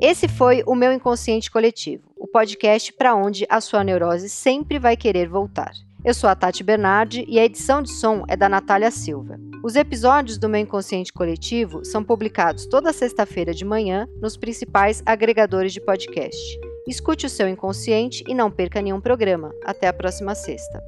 Esse 0.01 0.27
foi 0.27 0.63
o 0.67 0.75
meu 0.75 0.91
inconsciente 0.93 1.51
coletivo, 1.51 2.10
podcast 2.31 2.93
para 2.93 3.15
onde 3.15 3.45
a 3.49 3.61
sua 3.61 3.83
neurose 3.83 4.29
sempre 4.29 4.79
vai 4.79 4.97
querer 4.97 5.29
voltar. 5.29 5.73
Eu 6.05 6.15
sou 6.15 6.31
a 6.31 6.35
Tati 6.35 6.63
Bernardi 6.63 7.25
e 7.29 7.39
a 7.39 7.45
edição 7.45 7.83
de 7.83 7.91
som 7.91 8.25
é 8.29 8.37
da 8.37 8.49
Natália 8.49 8.91
Silva. 8.91 9.39
Os 9.63 9.77
episódios 9.77 10.39
do 10.39 10.49
meu 10.49 10.61
inconsciente 10.61 11.13
coletivo 11.13 11.85
são 11.85 12.03
publicados 12.03 12.67
toda 12.67 12.93
sexta-feira 12.93 13.53
de 13.53 13.65
manhã 13.65 14.09
nos 14.21 14.37
principais 14.37 15.03
agregadores 15.05 15.73
de 15.73 15.81
podcast. 15.81 16.59
Escute 16.89 17.27
o 17.27 17.31
seu 17.31 17.47
inconsciente 17.47 18.25
e 18.27 18.35
não 18.35 18.51
perca 18.51 18.81
nenhum 18.81 19.01
programa. 19.01 19.53
Até 19.65 19.89
a 19.89 19.93
próxima 19.93 20.35
sexta. 20.35 20.83